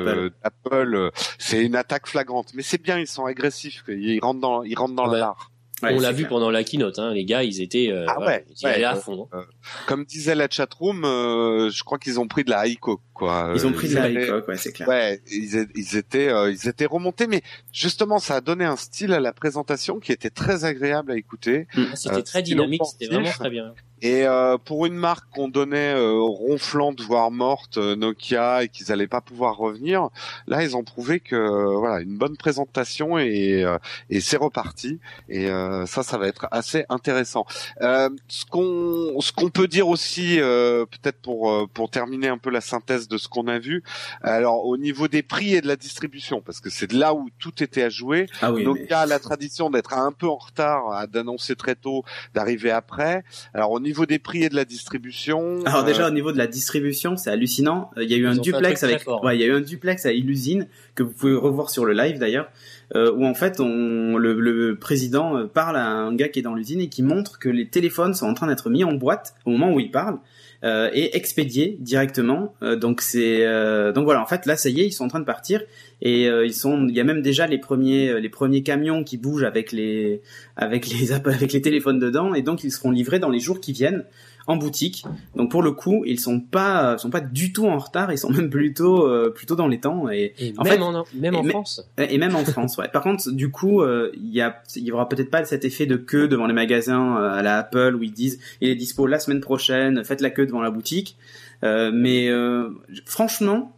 D'Apple. 0.43 0.95
euh, 0.97 1.11
c'est 1.39 1.65
une 1.65 1.77
attaque 1.77 2.07
flagrante. 2.09 2.49
Mais 2.55 2.63
c'est 2.63 2.83
bien, 2.83 2.99
ils 2.99 3.07
sont 3.07 3.25
agressifs, 3.25 3.85
ils 3.89 4.19
rentrent 4.21 4.41
dans, 4.41 4.63
ils 4.65 4.75
rentrent 4.77 4.95
dans 4.97 5.11
Ouais. 5.11 5.19
l'art. 5.21 5.51
Ouais, 5.85 5.95
on 5.97 6.01
l'a 6.01 6.11
vu 6.13 6.19
clair. 6.19 6.29
pendant 6.31 6.51
la 6.51 6.65
keynote, 6.65 6.99
hein. 6.99 7.13
les 7.13 7.25
gars, 7.25 7.43
ils 7.43 7.61
étaient, 7.63 7.91
euh, 7.91 8.05
Ah 8.09 8.21
ouais, 8.21 8.45
ils 8.61 8.67
ouais, 8.67 8.85
à 8.85 8.95
euh, 8.95 9.01
fond. 9.01 9.29
hein. 9.33 9.45
Comme 9.87 10.05
disait 10.05 10.35
la 10.35 10.49
chatroom, 10.51 11.05
euh, 11.05 11.71
je 11.71 11.85
crois 11.85 11.99
qu'ils 11.99 12.19
ont 12.21 12.27
pris 12.29 12.45
de 12.45 12.51
la 12.51 12.61
Haïko, 12.61 13.01
quoi. 13.13 13.53
Ils 13.55 13.67
ont 13.67 13.71
Euh, 13.71 13.73
pris 13.75 13.89
de 13.89 13.95
la 13.95 14.09
high 14.11 14.31
ouais, 14.49 14.57
c'est 14.57 14.73
clair. 14.73 14.89
Ouais, 14.89 15.21
ils, 15.31 15.67
ils 15.75 15.97
étaient, 15.97 16.29
euh, 16.29 16.51
ils 16.51 16.69
étaient 16.69 16.87
remontés, 16.87 17.27
mais 17.27 17.43
justement, 17.73 18.19
ça 18.19 18.37
a 18.37 18.41
donné 18.41 18.65
un 18.65 18.77
style 18.77 19.13
à 19.13 19.21
la 19.21 19.33
présentation 19.33 20.01
qui 20.01 20.13
était 20.13 20.31
très 20.31 20.65
agréable 20.65 21.13
à 21.13 21.17
écouter. 21.17 21.67
Ah, 21.77 21.81
C'était 21.95 22.17
euh, 22.17 22.23
très 22.23 22.43
dynamique, 22.43 22.83
c'était 22.85 23.13
vraiment 23.13 23.31
très 23.31 23.51
bien. 23.51 23.75
Et 24.03 24.27
euh, 24.27 24.59
pour 24.59 24.85
une 24.85 24.97
marque 24.97 25.25
qu'on 25.33 25.49
donnait 25.49 25.95
euh, 25.95 26.19
ronflante, 26.21 27.01
voire 27.01 27.31
morte, 27.31 27.79
euh, 27.79 27.97
Nokia, 27.97 28.63
et 28.65 28.69
qu'ils 28.69 28.93
allaient 28.93 29.07
pas 29.07 29.23
pouvoir 29.23 29.57
revenir, 29.57 30.09
là, 30.47 30.63
ils 30.63 30.77
ont 30.77 30.85
prouvé 30.85 31.21
que 31.21 31.35
euh, 31.35 31.77
voilà, 31.79 32.01
une 32.01 32.19
bonne 32.19 32.37
présentation 32.37 33.19
et 33.19 33.65
euh, 33.65 33.79
et 34.11 34.21
c'est 34.21 34.37
reparti. 34.37 34.99
Et 35.31 35.49
euh, 35.49 35.74
ça, 35.87 36.03
ça 36.03 36.19
va 36.19 36.27
être 36.29 36.47
assez 36.51 36.85
intéressant. 36.89 37.47
Euh, 37.83 38.09
ce 38.29 38.45
qu'on 38.47 39.21
ce 39.21 39.33
qu'on 39.33 39.51
peut 39.51 39.69
dire 39.69 39.89
aussi, 39.89 40.41
euh, 40.41 40.85
peut-être 40.87 41.21
pour 41.21 41.51
euh, 41.51 41.67
pour 41.73 41.91
terminer 41.91 42.29
un 42.29 42.39
peu 42.39 42.51
la 42.51 42.61
synthèse 42.61 43.09
de 43.09 43.19
ce 43.19 43.29
qu'on 43.29 43.49
a 43.49 43.59
vu. 43.59 43.83
Alors, 44.23 44.65
au 44.67 44.77
niveau 44.77 45.09
des 45.09 45.23
prix 45.23 45.55
et 45.55 45.61
de 45.61 45.67
la 45.67 45.77
distribution, 45.77 46.41
parce 46.41 46.61
que 46.61 46.71
c'est 46.71 46.87
de 46.89 46.99
là 46.99 47.15
où 47.15 47.29
tout 47.39 47.63
était 47.63 47.83
à 47.83 47.89
jouer. 47.89 48.27
Ah 48.43 48.53
oui. 48.53 48.61
mais- 48.61 48.65
Nokia 48.81 49.01
a 49.01 49.07
la 49.07 49.19
tradition 49.19 49.71
d'être 49.71 49.93
un 49.95 50.13
peu 50.13 50.29
en 50.29 50.37
retard, 50.37 51.07
d'annoncer 51.09 51.57
très 51.57 51.75
tôt, 51.75 52.05
d'arriver 52.35 52.71
après. 52.71 53.25
Alors 53.53 53.71
au 53.73 53.81
niveau 53.81 54.07
des 54.07 54.19
prix 54.19 54.45
et 54.45 54.49
de 54.49 54.57
la 54.57 54.65
distribution, 54.65 55.61
Alors 55.67 55.81
euh, 55.81 55.85
déjà 55.85 56.07
au 56.09 56.11
niveau 56.11 56.33
de 56.33 56.39
la 56.39 56.47
distribution, 56.47 57.17
c'est 57.17 57.31
hallucinant. 57.31 57.91
Euh, 57.97 58.05
Il 58.05 58.11
y 58.11 58.15
a 58.15 58.17
eu 58.17 58.23
Ils 58.23 58.27
un 58.27 58.37
duplex 58.37 58.83
avec, 58.83 59.03
fort. 59.03 59.23
ouais, 59.25 59.37
il 59.37 59.41
y 59.41 59.45
a 59.45 59.47
eu 59.47 59.55
un 59.55 59.61
duplex 59.61 60.07
à 60.07 60.13
Illusine 60.13 60.69
que 60.95 61.03
vous 61.03 61.13
pouvez 61.13 61.35
revoir 61.35 61.71
sur 61.71 61.85
le 61.85 61.93
live 61.93 62.19
d'ailleurs, 62.19 62.49
euh, 62.95 63.13
où 63.13 63.25
en 63.27 63.35
fait 63.35 63.61
on, 63.61 64.17
le, 64.17 64.39
le 64.39 64.77
président 64.77 65.37
euh, 65.37 65.47
parle 65.47 65.77
à 65.77 65.87
un 65.87 66.15
gars 66.15 66.29
qui 66.29 66.39
est 66.39 66.43
dans 66.43 66.55
l'usine 66.55 66.81
et 66.81 66.89
qui 66.89 67.03
montre 67.03 67.39
que 67.39 67.49
les 67.49 67.69
téléphones 67.69 68.15
sont 68.15 68.27
en 68.27 68.35
train 68.35 68.47
d'être 68.47 68.71
mis 68.71 68.85
en 68.85 68.93
boîte 68.93 69.35
au 69.45 69.51
moment 69.51 69.73
où 69.73 69.81
il 69.81 69.91
parle 69.91 70.19
euh, 70.65 70.89
et 70.95 71.15
expédiés 71.17 71.77
directement. 71.81 72.55
Euh, 72.63 72.77
donc 72.77 73.03
c'est 73.03 73.45
euh, 73.45 73.93
donc 73.93 74.05
voilà 74.05 74.23
en 74.23 74.27
fait 74.27 74.47
là 74.47 74.57
ça 74.57 74.71
y 74.71 74.81
est 74.81 74.87
ils 74.87 74.93
sont 74.93 75.05
en 75.05 75.09
train 75.09 75.21
de 75.21 75.25
partir. 75.25 75.63
Et 76.01 76.29
euh, 76.29 76.47
ils 76.47 76.55
sont 76.55 76.87
il 76.89 76.95
y 76.95 77.01
a 77.01 77.05
même 77.05 77.21
déjà 77.21 77.47
les 77.47 77.59
premiers 77.59 78.21
les 78.21 78.29
premiers 78.31 78.63
camions 78.63 79.05
qui 79.05 79.19
bougent 79.19 79.45
avec 79.45 79.73
les 79.73 80.23
avec 80.57 80.87
les 80.87 81.13
avec 81.13 81.53
les 81.53 81.61
téléphones 81.61 81.99
dedans. 81.99 82.35
Et 82.35 82.43
donc 82.43 82.65
ils 82.65 82.73
seront 82.73 82.91
livrés 82.91 83.19
dans 83.19 83.31
les 83.31 83.41
jours 83.41 83.61
qui 83.61 83.73
viennent 83.73 84.05
en 84.47 84.57
boutique. 84.57 85.05
Donc 85.37 85.51
pour 85.51 85.63
le 85.63 85.73
coup, 85.73 86.05
ils 86.07 86.21
sont 86.21 86.41
pas 86.41 86.99
sont 86.99 87.11
pas 87.11 87.21
du 87.21 87.53
tout 87.53 87.67
en 87.67 87.79
retard, 87.79 88.13
ils 88.13 88.19
sont 88.19 88.31
même 88.31 88.51
plutôt 88.51 89.07
euh, 89.09 89.31
plutôt 89.31 89.57
dans 89.57 89.69
les 89.69 89.81
temps 89.81 90.11
et 90.11 90.35
Et 90.39 90.55
En 90.59 90.65
même 90.65 90.73
fait- 90.75 90.81
en, 90.83 91.05
même 91.15 91.35
et 91.35 91.39
en 91.39 91.45
France. 91.45 91.89
et 91.99 92.19
même 92.19 92.37
en 92.37 92.45
France. 92.45 92.77
Ouais. 92.77 92.89
Par 92.89 93.03
contre, 93.03 93.31
du 93.31 93.51
coup, 93.51 93.81
euh, 93.83 94.11
il 94.15 94.33
y 94.35 94.41
a 94.41 94.63
il 94.77 94.83
y 94.85 94.93
aura 94.93 95.09
peut-être 95.09 95.31
pas 95.31 95.45
cet 95.45 95.65
effet 95.65 95.87
de 95.87 95.97
queue 95.97 96.29
devant 96.29 96.47
les 96.47 96.53
magasins 96.55 97.17
euh, 97.19 97.31
à 97.39 97.43
la 97.43 97.59
Apple 97.59 97.95
où 97.99 98.03
ils 98.03 98.13
disent 98.13 98.39
il 98.61 98.69
est 98.69 98.75
dispo 98.75 99.07
la 99.07 99.19
semaine 99.19 99.41
prochaine, 99.41 100.05
faites 100.05 100.21
la 100.21 100.31
queue 100.31 100.47
devant 100.47 100.61
la 100.63 100.71
boutique. 100.71 101.17
Euh, 101.63 101.91
mais 101.95 102.29
euh, 102.29 102.69
franchement, 103.07 103.74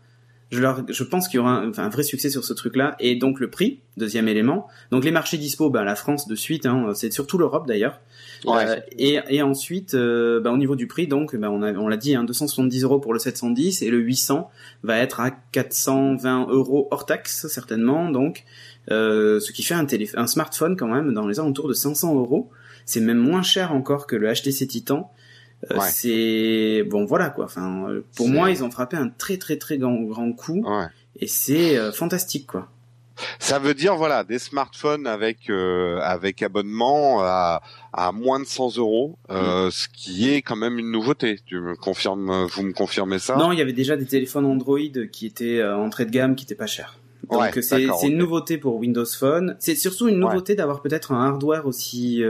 je, 0.51 0.61
leur, 0.61 0.85
je 0.89 1.05
pense 1.05 1.29
qu'il 1.29 1.39
y 1.39 1.41
aura 1.41 1.53
un, 1.53 1.71
enfin, 1.71 1.85
un 1.85 1.89
vrai 1.89 2.03
succès 2.03 2.31
sur 2.31 2.45
ce 2.45 2.53
truc-là. 2.53 2.97
Et 3.01 3.17
donc 3.17 3.41
le 3.41 3.51
prix, 3.51 3.81
deuxième 3.97 4.29
élément. 4.29 4.69
Donc 4.91 5.05
les 5.05 5.11
marchés 5.11 5.39
dispo, 5.39 5.71
ben, 5.71 5.83
la 5.85 5.97
France 5.97 6.29
de 6.29 6.35
suite, 6.35 6.67
hein, 6.67 6.93
c'est 6.95 7.13
surtout 7.13 7.39
l'Europe 7.39 7.67
d'ailleurs. 7.67 8.01
Ouais. 8.45 8.65
Euh, 8.67 8.77
et, 8.99 9.19
et 9.29 9.43
ensuite, 9.43 9.95
euh, 9.95 10.41
ben, 10.41 10.53
au 10.53 10.57
niveau 10.57 10.77
du 10.77 10.87
prix, 10.87 11.09
donc 11.09 11.35
ben, 11.35 11.49
on, 11.49 11.63
a, 11.63 11.73
on 11.73 11.89
l'a 11.89 11.97
dit, 11.97 12.15
hein, 12.15 12.23
270 12.23 12.85
euros 12.85 13.01
pour 13.01 13.13
le 13.13 13.19
710 13.19 13.83
et 13.83 13.91
le 13.91 13.99
800 13.99 14.51
va 14.85 14.99
être 14.99 15.21
à 15.21 15.31
420 15.31 16.49
euros 16.51 16.87
hors 16.91 17.07
taxe 17.07 17.49
certainement. 17.49 18.11
Donc, 18.11 18.45
euh, 18.91 19.41
ce 19.41 19.51
qui 19.51 19.65
fait 19.65 19.75
un, 19.75 19.85
télé 19.85 20.09
un 20.15 20.29
smartphone 20.29 20.77
quand 20.77 20.89
même 20.89 21.13
dans 21.13 21.27
les 21.27 21.41
alentours 21.41 21.69
de 21.69 21.75
500 21.75 22.15
euros. 22.15 22.51
C'est 22.85 23.01
même 23.01 23.19
moins 23.19 23.43
cher 23.43 23.73
encore 23.73 24.07
que 24.07 24.15
le 24.15 24.33
HTC 24.33 24.69
Titan. 24.69 25.11
Euh, 25.71 25.77
Ouais. 25.79 25.89
C'est 25.91 26.83
bon, 26.89 27.07
voilà 27.07 27.31
quoi. 27.31 27.47
Enfin, 27.47 27.87
euh, 27.89 28.05
pour 28.17 28.29
moi, 28.29 28.51
ils 28.51 28.63
ont 28.63 28.71
frappé 28.71 28.97
un 28.97 29.09
très 29.09 29.37
très 29.39 29.57
très 29.57 29.79
grand, 29.79 30.01
grand 30.03 30.33
coup 30.33 30.63
ouais. 30.65 30.87
et 31.19 31.27
c'est 31.27 31.77
euh, 31.79 31.93
fantastique 31.93 32.47
quoi. 32.47 32.69
Ça 33.39 33.59
veut 33.59 33.73
dire 33.73 33.97
voilà 33.97 34.23
des 34.25 34.39
smartphones 34.39 35.07
avec 35.07 35.49
euh, 35.49 35.99
avec 36.03 36.43
abonnement 36.43 37.23
à, 37.23 37.63
à 37.95 38.13
moins 38.13 38.39
de 38.39 38.45
100 38.45 38.77
euros, 38.77 39.17
Mm. 39.31 39.71
ce 39.71 39.89
qui 39.89 40.31
est 40.31 40.43
quand 40.43 40.57
même 40.57 40.79
une 40.79 40.91
nouveauté. 40.91 41.41
Tu 41.47 41.59
me 41.59 41.75
confirmes, 41.75 42.45
vous 42.45 42.63
me 42.63 42.73
confirmez 42.75 43.19
ça? 43.19 43.37
Non, 43.37 43.51
il 43.53 43.59
y 43.59 43.63
avait 43.63 43.73
déjà 43.73 43.97
des 43.97 44.05
téléphones 44.05 44.45
Android 44.45 44.79
qui 45.11 45.25
étaient 45.25 45.65
entrée 45.65 46.05
de 46.05 46.11
gamme, 46.11 46.37
qui 46.37 46.45
étaient 46.45 46.55
pas 46.55 46.67
chers. 46.67 46.99
Donc 47.31 47.41
Ouais, 47.41 47.63
c'est 47.63 47.83
une 48.07 48.19
nouveauté 48.19 48.59
pour 48.59 48.77
Windows 48.77 49.07
Phone. 49.07 49.57
C'est 49.59 49.75
surtout 49.75 50.09
une 50.09 50.19
nouveauté 50.19 50.55
d'avoir 50.55 50.83
peut-être 50.83 51.13
un 51.13 51.27
hardware 51.27 51.67
aussi 51.67 52.23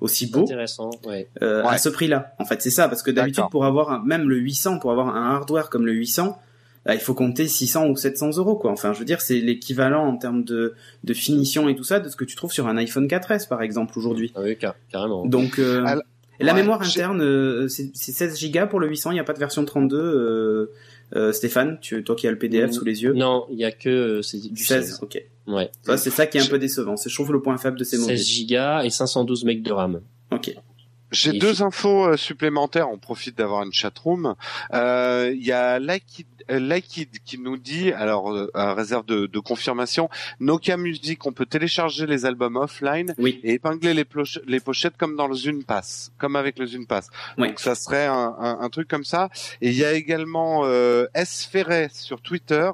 aussi 0.00 0.26
beau 0.30 0.40
Intéressant, 0.42 0.90
ouais. 1.06 1.28
euh, 1.42 1.62
à 1.64 1.78
ce 1.78 1.88
prix-là. 1.88 2.32
En 2.38 2.44
fait, 2.44 2.60
c'est 2.62 2.70
ça 2.70 2.88
parce 2.88 3.02
que 3.02 3.10
d'habitude 3.10 3.44
pour 3.50 3.64
avoir 3.64 3.90
un, 3.90 4.02
même 4.04 4.28
le 4.28 4.36
800 4.36 4.78
pour 4.78 4.90
avoir 4.92 5.14
un 5.14 5.34
hardware 5.34 5.68
comme 5.70 5.84
le 5.86 5.92
800, 5.92 6.38
bah, 6.86 6.94
il 6.94 7.00
faut 7.00 7.12
compter 7.14 7.46
600 7.46 7.88
ou 7.88 7.96
700 7.96 8.38
euros 8.38 8.56
quoi. 8.56 8.70
Enfin, 8.70 8.92
je 8.94 8.98
veux 8.98 9.04
dire, 9.04 9.20
c'est 9.20 9.38
l'équivalent 9.40 10.06
en 10.06 10.16
termes 10.16 10.44
de 10.44 10.74
de 11.04 11.14
finition 11.14 11.68
et 11.68 11.76
tout 11.76 11.84
ça 11.84 12.00
de 12.00 12.08
ce 12.08 12.16
que 12.16 12.24
tu 12.24 12.34
trouves 12.36 12.52
sur 12.52 12.66
un 12.68 12.76
iPhone 12.78 13.06
4S 13.06 13.46
par 13.48 13.60
exemple 13.62 13.98
aujourd'hui. 13.98 14.32
Ah 14.34 14.40
oui, 14.42 14.56
car- 14.56 14.74
carrément. 14.90 15.26
Donc 15.26 15.58
euh, 15.58 15.84
Alors, 15.84 16.02
et 16.38 16.44
la 16.44 16.54
ouais, 16.54 16.60
mémoire 16.62 16.80
interne, 16.80 17.20
euh, 17.20 17.68
c'est 17.68 17.90
c'est 17.92 18.12
16 18.12 18.50
Go 18.50 18.66
pour 18.70 18.80
le 18.80 18.88
800. 18.88 19.10
Il 19.10 19.14
n'y 19.14 19.20
a 19.20 19.24
pas 19.24 19.34
de 19.34 19.38
version 19.38 19.62
32. 19.62 19.96
Euh, 19.98 20.70
euh, 21.16 21.32
Stéphane, 21.32 21.76
tu, 21.82 22.02
toi 22.04 22.14
qui 22.16 22.26
as 22.28 22.30
le 22.30 22.38
PDF 22.38 22.70
sous 22.70 22.84
les 22.84 23.02
yeux. 23.02 23.12
Non, 23.12 23.44
il 23.50 23.58
y 23.58 23.64
a 23.64 23.72
que 23.72 23.88
euh, 23.90 24.22
c'est 24.22 24.38
du 24.38 24.62
16, 24.64 24.84
16. 24.86 24.98
ok. 25.02 25.22
Ouais. 25.46 25.70
Ça, 25.82 25.96
c'est 25.96 26.10
ça 26.10 26.26
qui 26.26 26.38
est 26.38 26.42
un 26.42 26.46
peu 26.46 26.58
décevant. 26.58 26.96
C'est, 26.96 27.10
je 27.10 27.14
trouve, 27.14 27.32
le 27.32 27.40
point 27.42 27.56
faible 27.58 27.78
de 27.78 27.84
ces 27.84 27.96
16 27.96 28.00
mobiles. 28.00 28.18
gigas 28.18 28.82
et 28.84 28.90
512 28.90 29.44
megs 29.44 29.62
de 29.62 29.72
RAM. 29.72 30.00
Ok. 30.30 30.54
J'ai 31.12 31.32
deux 31.32 31.62
infos 31.62 32.06
euh, 32.06 32.16
supplémentaires. 32.16 32.88
On 32.88 32.98
profite 32.98 33.36
d'avoir 33.36 33.64
une 33.64 33.72
chatroom. 33.72 34.34
Euh, 34.72 35.32
Il 35.34 35.44
y 35.44 35.50
a 35.50 35.78
Likid, 35.80 36.26
euh, 36.39 36.39
Likid 36.58 37.18
qui 37.24 37.38
nous 37.38 37.56
dit, 37.56 37.92
alors 37.92 38.32
euh, 38.32 38.50
à 38.54 38.74
réserve 38.74 39.06
de, 39.06 39.26
de 39.26 39.38
confirmation, 39.38 40.08
Nokia 40.40 40.76
Music, 40.76 41.24
on 41.26 41.32
peut 41.32 41.46
télécharger 41.46 42.06
les 42.06 42.24
albums 42.26 42.56
offline 42.56 43.14
Oui. 43.18 43.40
et 43.44 43.54
épingler 43.54 43.94
les, 43.94 44.04
les 44.46 44.60
pochettes 44.60 44.96
comme 44.96 45.16
dans 45.16 45.28
le 45.28 45.34
Zune-Pass, 45.34 46.12
comme 46.18 46.36
avec 46.36 46.58
le 46.58 46.66
Zune-Pass. 46.66 47.08
Ouais. 47.38 47.48
Donc 47.48 47.60
ça 47.60 47.74
serait 47.74 48.06
un, 48.06 48.34
un- 48.38 48.58
un 48.60 48.68
truc 48.70 48.88
comme 48.88 49.04
ça. 49.04 49.28
Et 49.60 49.68
il 49.70 49.76
y 49.76 49.84
a 49.84 49.92
également 49.92 50.62
euh, 50.64 51.06
S 51.14 51.48
Ferret 51.50 51.88
sur 51.92 52.20
Twitter 52.20 52.70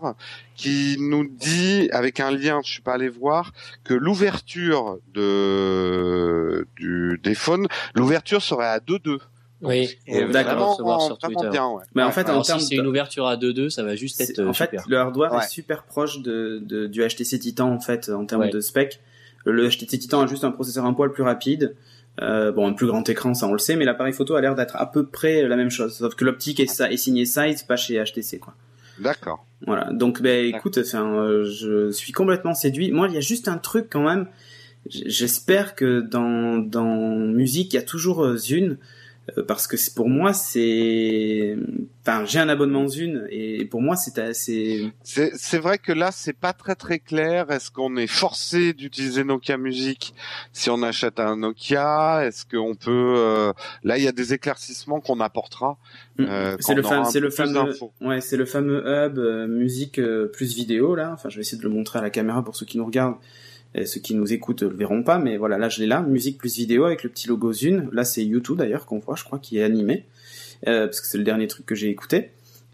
qui 0.54 0.96
nous 0.98 1.26
dit, 1.28 1.88
avec 1.92 2.18
un 2.18 2.30
lien, 2.30 2.60
je 2.64 2.70
suis 2.70 2.80
pas 2.82 2.94
allé 2.94 3.10
voir, 3.10 3.52
que 3.84 3.92
l'ouverture 3.92 4.98
de 5.14 6.66
du 6.76 7.20
des 7.22 7.34
phones, 7.34 7.66
l'ouverture 7.94 8.42
serait 8.42 8.66
à 8.66 8.78
2-2. 8.78 9.18
Oui, 9.62 9.88
Et 10.06 10.22
on 10.22 10.28
va 10.28 10.42
vraiment, 10.42 10.70
recevoir 10.72 11.00
sur 11.00 11.16
vraiment 11.16 11.40
Twitter. 11.40 11.50
bien, 11.52 11.68
ouais. 11.68 11.82
Mais 11.94 12.02
en 12.02 12.10
fait, 12.10 12.24
en 12.28 12.32
Alors 12.32 12.44
si 12.46 12.60
c'est 12.60 12.76
de- 12.76 12.80
une 12.82 12.86
ouverture 12.86 13.26
à 13.26 13.36
2.2, 13.36 13.70
ça 13.70 13.82
va 13.82 13.96
juste 13.96 14.20
être 14.20 14.38
euh, 14.40 14.48
en 14.48 14.52
fait, 14.52 14.64
super. 14.64 14.84
le 14.88 14.98
hardware 14.98 15.32
Ouais. 15.32 15.38
est 15.44 15.48
super 15.48 15.84
proche 15.84 16.20
de, 16.20 16.60
de- 16.62 16.86
du 16.86 17.00
HTC 17.02 17.38
Titan 17.38 17.72
en 17.72 17.80
fait 17.80 18.10
en 18.10 18.26
termes 18.26 18.42
Ouais. 18.42 18.50
de 18.50 18.60
spec. 18.60 19.00
Le 19.46 19.66
HTC 19.68 19.98
Titan 19.98 20.20
a 20.20 20.26
juste 20.26 20.44
un 20.44 20.50
processeur 20.50 20.84
un 20.84 20.92
poil 20.92 21.10
plus 21.12 21.22
rapide, 21.22 21.74
euh, 22.20 22.52
bon 22.52 22.66
un 22.66 22.72
plus 22.74 22.86
grand 22.86 23.08
écran 23.08 23.32
ça 23.32 23.46
on 23.46 23.52
le 23.52 23.58
sait, 23.58 23.76
mais 23.76 23.84
l'appareil 23.86 24.12
photo 24.12 24.34
a 24.34 24.40
l'air 24.42 24.54
d'être 24.56 24.76
à 24.76 24.90
peu 24.90 25.06
près 25.06 25.46
la 25.48 25.56
même 25.56 25.70
chose, 25.70 25.96
sauf 25.96 26.14
que 26.16 26.24
l'optique 26.26 26.60
est, 26.60 26.80
est 26.80 26.96
signée 26.98 27.24
Size, 27.24 27.62
pas 27.62 27.76
chez 27.76 28.02
HTC 28.02 28.38
quoi. 28.38 28.54
D'accord. 28.98 29.46
Voilà. 29.66 29.90
Donc 29.92 30.20
ben 30.20 30.44
écoute, 30.46 30.78
enfin, 30.78 31.06
euh, 31.16 31.44
je 31.44 31.90
suis 31.92 32.12
complètement 32.12 32.54
séduit. 32.54 32.90
Moi, 32.90 33.08
il 33.08 33.14
y 33.14 33.18
a 33.18 33.20
juste 33.20 33.46
un 33.48 33.58
truc 33.58 33.86
quand 33.90 34.02
même. 34.02 34.26
J'espère 34.88 35.74
que 35.74 36.00
dans 36.00 36.58
dans 36.58 36.94
musique, 37.16 37.72
il 37.72 37.76
y 37.76 37.78
a 37.78 37.82
toujours 37.82 38.24
euh, 38.24 38.36
parce 39.48 39.66
que 39.66 39.76
c'est 39.76 39.94
pour 39.94 40.08
moi 40.08 40.32
c'est 40.32 41.56
enfin 42.02 42.24
j'ai 42.24 42.38
un 42.38 42.48
abonnement 42.48 42.86
Zune 42.88 43.26
et 43.30 43.64
pour 43.64 43.82
moi 43.82 43.96
c'est 43.96 44.18
assez 44.18 44.92
C'est 45.02 45.32
c'est 45.34 45.58
vrai 45.58 45.78
que 45.78 45.92
là, 45.92 46.10
c'est 46.12 46.32
pas 46.32 46.52
très 46.52 46.74
très 46.74 46.98
clair. 46.98 47.50
Est-ce 47.50 47.70
qu'on 47.70 47.96
est 47.96 48.06
forcé 48.06 48.72
d'utiliser 48.72 49.24
Nokia 49.24 49.56
Music 49.56 50.14
si 50.52 50.70
on 50.70 50.82
achète 50.82 51.18
un 51.20 51.36
Nokia? 51.36 52.24
Est-ce 52.24 52.44
qu'on 52.46 52.74
peut 52.74 53.14
euh, 53.16 53.52
Là, 53.82 53.98
il 53.98 54.04
y 54.04 54.08
a 54.08 54.12
des 54.12 54.32
éclaircissements 54.34 55.00
qu'on 55.00 55.20
apportera. 55.20 55.78
euh, 56.20 56.54
Mm. 56.54 56.56
c'est 56.60 56.66
quand 56.72 56.74
le 56.76 56.82
fam- 56.82 57.10
c'est 57.10 57.20
le 57.20 57.30
fameux 57.30 57.72
ouais 58.00 58.20
c'est 58.20 58.36
le 58.36 58.44
fameux 58.46 58.78
hub 58.86 59.18
euh, 59.18 59.46
musique 59.46 59.98
euh, 59.98 60.26
plus 60.26 60.54
vidéo 60.54 60.94
là. 60.94 61.10
Enfin, 61.12 61.28
je 61.28 61.36
vais 61.36 61.40
essayer 61.42 61.58
de 61.58 61.62
le 61.64 61.70
montrer 61.74 61.98
à 61.98 62.02
la 62.02 62.10
caméra 62.10 62.44
pour 62.44 62.54
ceux 62.56 62.66
qui 62.66 62.78
nous 62.78 62.86
regardent. 62.86 63.16
Et 63.76 63.84
ceux 63.84 64.00
qui 64.00 64.14
nous 64.14 64.32
écoutent 64.32 64.62
le 64.62 64.74
verront 64.74 65.02
pas, 65.02 65.18
mais 65.18 65.36
voilà, 65.36 65.58
là 65.58 65.68
je 65.68 65.80
l'ai 65.80 65.86
là, 65.86 66.00
musique 66.00 66.38
plus 66.38 66.56
vidéo 66.56 66.84
avec 66.84 67.02
le 67.02 67.10
petit 67.10 67.28
logo 67.28 67.52
Zune. 67.52 67.88
Là 67.92 68.04
c'est 68.04 68.24
YouTube 68.24 68.56
d'ailleurs 68.56 68.86
qu'on 68.86 68.98
voit, 68.98 69.16
je 69.16 69.24
crois, 69.24 69.38
qui 69.38 69.58
est 69.58 69.62
animé, 69.62 70.06
euh, 70.66 70.86
parce 70.86 71.00
que 71.00 71.06
c'est 71.06 71.18
le 71.18 71.24
dernier 71.24 71.46
truc 71.46 71.66
que 71.66 71.74
j'ai 71.74 71.90
écouté. 71.90 72.30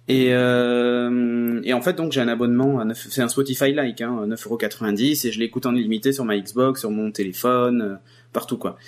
Et, 0.09 0.29
euh, 0.33 1.63
en 1.73 1.81
fait 1.81 1.95
donc 1.95 2.13
j'ai 2.13 2.21
un 2.21 2.29
abonnement, 2.29 2.81
à 2.81 2.85
9 2.85 3.07
c'est 3.11 3.23
un 3.23 3.29
Spotify 3.29 3.73
like, 3.73 4.01
hein, 4.01 4.27
9,90€ 4.27 5.27
et 5.27 5.33
je 5.33 5.39
l'écoute 5.39 5.67
en 5.67 5.75
illimité 5.75 6.13
sur 6.13 6.25
ma 6.25 6.39
Xbox, 6.39 6.81
sur 6.81 6.91
mon 6.91 7.11
téléphone, 7.11 7.83
euh, 7.83 7.95
partout 8.33 8.57
quoi, 8.57 8.79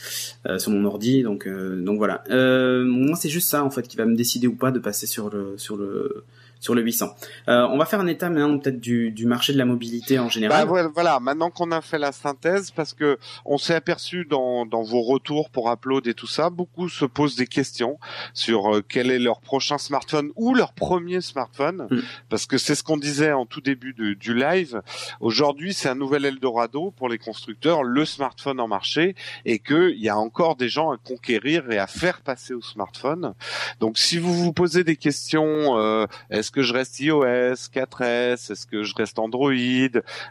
euh, 0.47 0.59
sur 0.59 0.71
mon 0.73 0.85
ordi. 0.85 1.23
Donc 1.23 1.47
euh, 1.47 1.76
donc 1.83 1.99
voilà. 1.99 2.25
Euh, 2.30 2.85
moi 2.85 3.16
c'est 3.16 3.28
juste 3.28 3.49
ça 3.49 3.64
en 3.64 3.71
fait 3.71 3.87
qui 3.87 3.97
va 3.97 4.06
me 4.06 4.16
décider 4.16 4.47
ou 4.47 4.54
pas 4.54 4.73
de 4.73 4.78
passer 4.78 5.06
sur 5.06 5.30
le 5.30 6.25
sur 6.64 6.75
le 6.75 6.80
800. 6.83 7.09
Euh, 7.49 7.66
on 7.71 7.76
va 7.76 7.85
faire 7.85 8.00
un 8.00 8.06
état 8.06 8.30
maintenant 8.30 8.59
peut-être 8.59 8.80
du, 8.80 9.11
du 9.11 9.26
marché 9.26 9.52
de 9.52 9.59
la 9.59 9.66
mobilité 9.66 10.18
en 10.18 10.25
Bah, 10.25 10.28
général. 10.30 10.66
voilà, 10.66 10.88
voilà, 10.88 11.21
maintenant 11.21 11.50
qu'on 11.50 11.71
a 11.73 11.83
fait 11.83 11.99
la 11.99 12.11
synthèse, 12.11 12.71
parce 12.71 12.94
que 12.94 13.18
on 13.44 13.59
s'est 13.59 13.75
aperçu 13.75 14.25
dans, 14.25 14.64
dans 14.64 14.83
vos 14.83 15.02
retours 15.02 15.50
pour 15.50 15.71
upload 15.71 16.06
et 16.06 16.14
tout 16.14 16.26
ça, 16.26 16.49
beaucoup 16.49 16.88
se 16.88 17.04
posent 17.04 17.37
des 17.37 17.47
questions 17.47 17.99
sur 18.33 18.75
euh, 18.76 18.83
quel 18.88 19.11
est 19.11 19.18
leur 19.18 19.40
prochain 19.42 19.76
smartphone 19.76 20.30
ou 20.37 20.54
leur 20.54 20.73
premier 20.73 21.21
smartphone, 21.21 21.87
Mm. 21.90 21.99
parce 22.30 22.47
que 22.47 22.56
c'est 22.56 22.75
ce 22.75 22.83
qu'on 22.83 22.97
disait 22.97 23.33
en 23.33 23.44
tout 23.44 23.61
début 23.61 23.92
du, 23.92 24.16
du 24.16 24.33
live. 24.35 24.80
Aujourd'hui, 25.21 25.75
c'est 25.75 25.90
un 25.90 25.94
nouvel 25.94 26.25
Eldorado 26.25 26.92
pour 26.97 27.11
les 27.11 27.18
constructeurs, 27.18 27.83
le 27.85 28.04
smartphone 28.06 28.59
en 28.59 28.68
marché, 28.68 29.14
et 29.44 29.59
qu'il 29.59 29.99
y 29.99 30.09
a 30.09 30.16
encore 30.16 30.56
des 30.56 30.71
gens 30.71 30.90
à 30.92 30.97
conquérir 30.97 31.71
et 31.71 31.78
à 31.78 31.87
faire 31.87 32.23
passer 32.23 32.54
au 32.54 32.62
smartphone. 32.62 33.35
Donc, 33.80 33.99
si 33.99 34.16
vous 34.18 34.33
vous 34.35 34.52
posez 34.54 34.83
des 34.85 34.97
questions, 34.97 35.76
euh, 35.78 36.06
est-ce 36.30 36.50
que 36.54 36.62
je 36.62 36.73
reste 36.73 37.00
iOS 37.00 37.54
4S, 37.75 38.52
est-ce 38.52 38.66
que 38.66 38.84
je 38.84 38.94
reste 38.94 39.18
Android, 39.18 39.52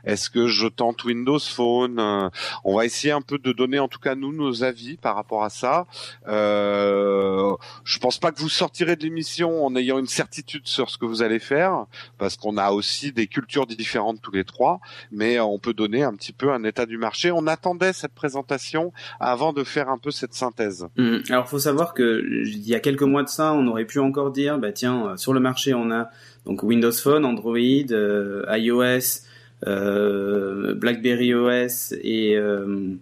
est-ce 0.05 0.29
que 0.29 0.47
je 0.47 0.67
tente 0.67 1.03
Windows 1.03 1.37
Phone 1.39 1.99
Euh, 1.99 2.29
On 2.63 2.75
va 2.75 2.85
essayer 2.85 3.11
un 3.11 3.21
peu 3.21 3.37
de 3.37 3.51
donner, 3.51 3.79
en 3.79 3.87
tout 3.89 3.99
cas 3.99 4.15
nous, 4.15 4.31
nos 4.31 4.63
avis 4.63 4.95
par 4.97 5.15
rapport 5.15 5.43
à 5.43 5.49
ça. 5.49 5.85
Euh, 6.27 7.53
je 7.83 7.99
pense 7.99 8.17
pas 8.17 8.31
que 8.31 8.39
vous 8.39 8.49
sortirez 8.49 8.95
de 8.95 9.03
l'émission 9.03 9.65
en 9.65 9.75
ayant 9.75 9.99
une 9.99 10.07
certitude 10.07 10.67
sur 10.67 10.89
ce 10.89 10.97
que 10.97 11.05
vous 11.05 11.21
allez 11.21 11.39
faire, 11.39 11.85
parce 12.17 12.37
qu'on 12.37 12.57
a 12.57 12.71
aussi 12.71 13.11
des 13.11 13.27
cultures 13.27 13.67
différentes 13.67 14.21
tous 14.21 14.31
les 14.31 14.45
trois, 14.45 14.79
mais 15.11 15.39
on 15.39 15.59
peut 15.59 15.73
donner 15.73 16.03
un 16.03 16.13
petit 16.15 16.33
peu 16.33 16.51
un 16.53 16.63
état 16.63 16.85
du 16.85 16.97
marché. 16.97 17.31
On 17.31 17.47
attendait 17.47 17.93
cette 17.93 18.13
présentation 18.13 18.93
avant 19.19 19.51
de 19.51 19.63
faire 19.63 19.89
un 19.89 19.97
peu 19.97 20.11
cette 20.11 20.33
synthèse. 20.33 20.87
Hum, 20.97 21.21
Alors, 21.29 21.49
faut 21.49 21.59
savoir 21.59 21.93
que 21.93 22.23
il 22.45 22.67
y 22.67 22.75
a 22.75 22.79
quelques 22.79 23.03
mois 23.03 23.23
de 23.23 23.27
ça, 23.29 23.53
on 23.53 23.67
aurait 23.67 23.85
pu 23.85 23.99
encore 23.99 24.31
dire, 24.31 24.57
bah 24.57 24.71
tiens, 24.71 25.07
euh, 25.07 25.17
sur 25.17 25.33
le 25.33 25.39
marché, 25.39 25.73
on 25.73 25.91
a 25.91 26.09
donc 26.45 26.63
Windows 26.63 26.91
Phone, 26.91 27.25
Android, 27.25 27.57
euh, 27.91 28.43
iOS, 28.49 29.21
euh, 29.67 30.73
BlackBerry 30.75 31.33
OS 31.33 31.93
et 32.01 32.35
euh, 32.35 32.95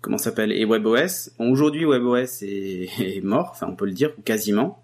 comment 0.00 0.18
s'appelle 0.18 0.52
et 0.52 0.64
WebOS. 0.64 1.30
Aujourd'hui, 1.38 1.84
WebOS 1.84 2.42
est, 2.42 2.88
est 3.00 3.24
mort, 3.24 3.50
enfin 3.52 3.68
on 3.70 3.76
peut 3.76 3.86
le 3.86 3.92
dire 3.92 4.10
ou 4.18 4.22
quasiment. 4.22 4.82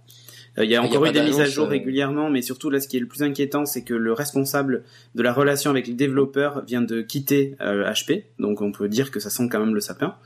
Euh, 0.58 0.64
Il 0.64 0.70
y 0.70 0.76
a 0.76 0.78
Il 0.78 0.82
y 0.82 0.84
a 0.84 0.88
encore 0.88 1.06
eu 1.06 1.12
des 1.12 1.22
mises 1.22 1.40
à 1.40 1.44
jour 1.44 1.66
euh. 1.66 1.70
régulièrement, 1.70 2.30
mais 2.30 2.42
surtout 2.42 2.70
là, 2.70 2.80
ce 2.80 2.88
qui 2.88 2.96
est 2.96 3.00
le 3.00 3.06
plus 3.06 3.22
inquiétant, 3.22 3.66
c'est 3.66 3.82
que 3.82 3.94
le 3.94 4.12
responsable 4.12 4.84
de 5.14 5.22
la 5.22 5.32
relation 5.32 5.70
avec 5.70 5.86
les 5.86 5.94
développeurs 5.94 6.64
vient 6.64 6.82
de 6.82 7.02
quitter 7.02 7.56
euh, 7.60 7.90
HP, 7.90 8.24
donc 8.38 8.60
on 8.60 8.72
peut 8.72 8.88
dire 8.88 9.10
que 9.10 9.20
ça 9.20 9.30
sent 9.30 9.48
quand 9.50 9.60
même 9.60 9.74
le 9.74 9.80
sapin. 9.80 10.16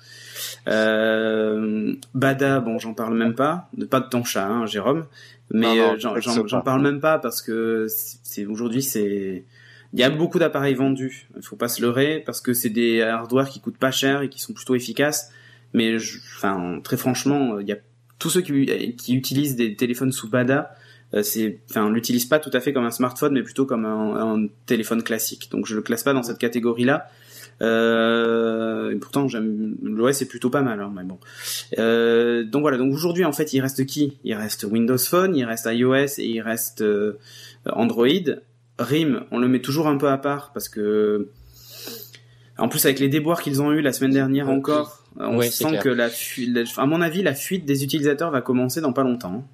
Euh, 0.69 1.95
Bada, 2.15 2.61
bon, 2.61 2.79
j'en 2.79 2.95
parle 2.95 3.17
même 3.17 3.35
pas, 3.35 3.69
de 3.77 3.85
pas 3.85 4.01
de 4.01 4.09
ton 4.09 4.25
chat, 4.25 4.47
hein, 4.47 4.67
Jérôme, 4.67 5.07
mais 5.51 5.67
euh, 5.81 5.99
j'en- 5.99 6.15
parle 6.63 6.83
même 6.83 7.01
pas 7.01 7.19
parce 7.19 7.43
que 7.43 7.87
c'est 7.89 8.47
aujourd'hui 8.47 8.83
c'est 8.83 9.45
il 9.93 9.99
y 9.99 10.05
a 10.05 10.11
beaucoup 10.11 10.39
d'appareils 10.39 10.75
vendus, 10.75 11.29
il 11.37 11.43
faut 11.43 11.57
pas 11.57 11.67
se 11.69 11.83
leurrer 11.83 12.23
parce 12.25 12.41
que 12.41 12.53
c'est 12.55 12.69
des 12.71 13.03
hardware 13.03 13.49
qui 13.49 13.61
coûtent 13.61 13.77
pas 13.79 13.91
cher 13.91 14.23
et 14.23 14.29
qui 14.29 14.41
sont 14.41 14.53
plutôt 14.53 14.75
efficaces, 14.77 15.33
mais 15.73 15.99
je- 15.99 16.19
enfin 16.37 16.81
très 16.85 16.97
franchement, 16.97 17.59
il 17.59 17.67
y 17.69 17.73
a 17.73 17.77
tous 18.21 18.31
ceux 18.31 18.41
qui, 18.43 18.95
qui 18.97 19.15
utilisent 19.17 19.57
des 19.57 19.75
téléphones 19.77 20.13
sous 20.13 20.29
Bada 20.29 20.75
euh, 21.13 21.25
c'est, 21.25 21.59
enfin, 21.71 21.91
l'utilise 21.91 22.25
pas 22.27 22.39
tout 22.39 22.51
à 22.53 22.61
fait 22.61 22.73
comme 22.73 22.85
un 22.85 22.93
smartphone, 22.93 23.33
mais 23.33 23.43
plutôt 23.43 23.67
comme 23.67 23.85
un, 23.85 24.15
un 24.45 24.47
téléphone 24.67 25.03
classique. 25.03 25.49
Donc 25.51 25.67
je 25.67 25.75
le 25.75 25.83
classe 25.83 26.05
pas 26.05 26.13
dans 26.13 26.23
cette 26.23 26.39
catégorie-là. 26.39 27.09
Euh, 27.63 28.91
et 28.91 28.97
pourtant, 28.97 29.29
j'aime 29.29 29.77
l'OS 29.83 30.17
c'est 30.17 30.27
plutôt 30.29 30.51
pas 30.51 30.63
mal, 30.63 30.81
hein, 30.81 30.93
mais 30.95 31.05
bon. 31.05 31.19
Euh, 31.79 32.45
donc 32.45 32.63
voilà. 32.63 32.79
Donc 32.79 32.93
aujourd'hui, 32.93 33.25
en 33.25 33.33
fait, 33.33 33.53
il 33.53 33.61
reste 33.61 33.85
qui? 33.87 34.19
Il 34.25 34.35
reste 34.35 34.65
Windows 34.65 34.99
Phone, 34.99 35.37
il 35.37 35.45
reste 35.45 35.69
iOS 35.71 36.19
et 36.19 36.27
il 36.27 36.41
reste 36.41 36.83
euh, 36.83 37.19
Android. 37.67 38.07
RIM, 38.79 39.25
on 39.31 39.39
le 39.39 39.47
met 39.49 39.61
toujours 39.61 39.89
un 39.89 39.99
peu 39.99 40.09
à 40.09 40.17
part 40.17 40.53
parce 40.55 40.71
que, 40.71 41.29
en 42.57 42.69
plus 42.69 42.85
avec 42.87 42.99
les 42.99 43.09
déboires 43.09 43.43
qu'ils 43.43 43.61
ont 43.61 43.73
eu 43.73 43.83
la 43.83 43.93
semaine 43.93 44.13
dernière 44.13 44.49
encore, 44.49 45.05
on 45.19 45.41
sent 45.43 45.79
que 45.83 45.91
la 45.91 46.09
fuite, 46.09 46.57
à 46.79 46.87
mon 46.87 47.03
avis, 47.03 47.23
la 47.23 47.35
fuite 47.35 47.67
des 47.67 47.85
utilisateurs 47.85 48.31
va 48.31 48.41
commencer 48.41 48.81
dans 48.81 48.95
pas 48.95 49.03
longtemps. 49.03 49.35
hein. 49.35 49.45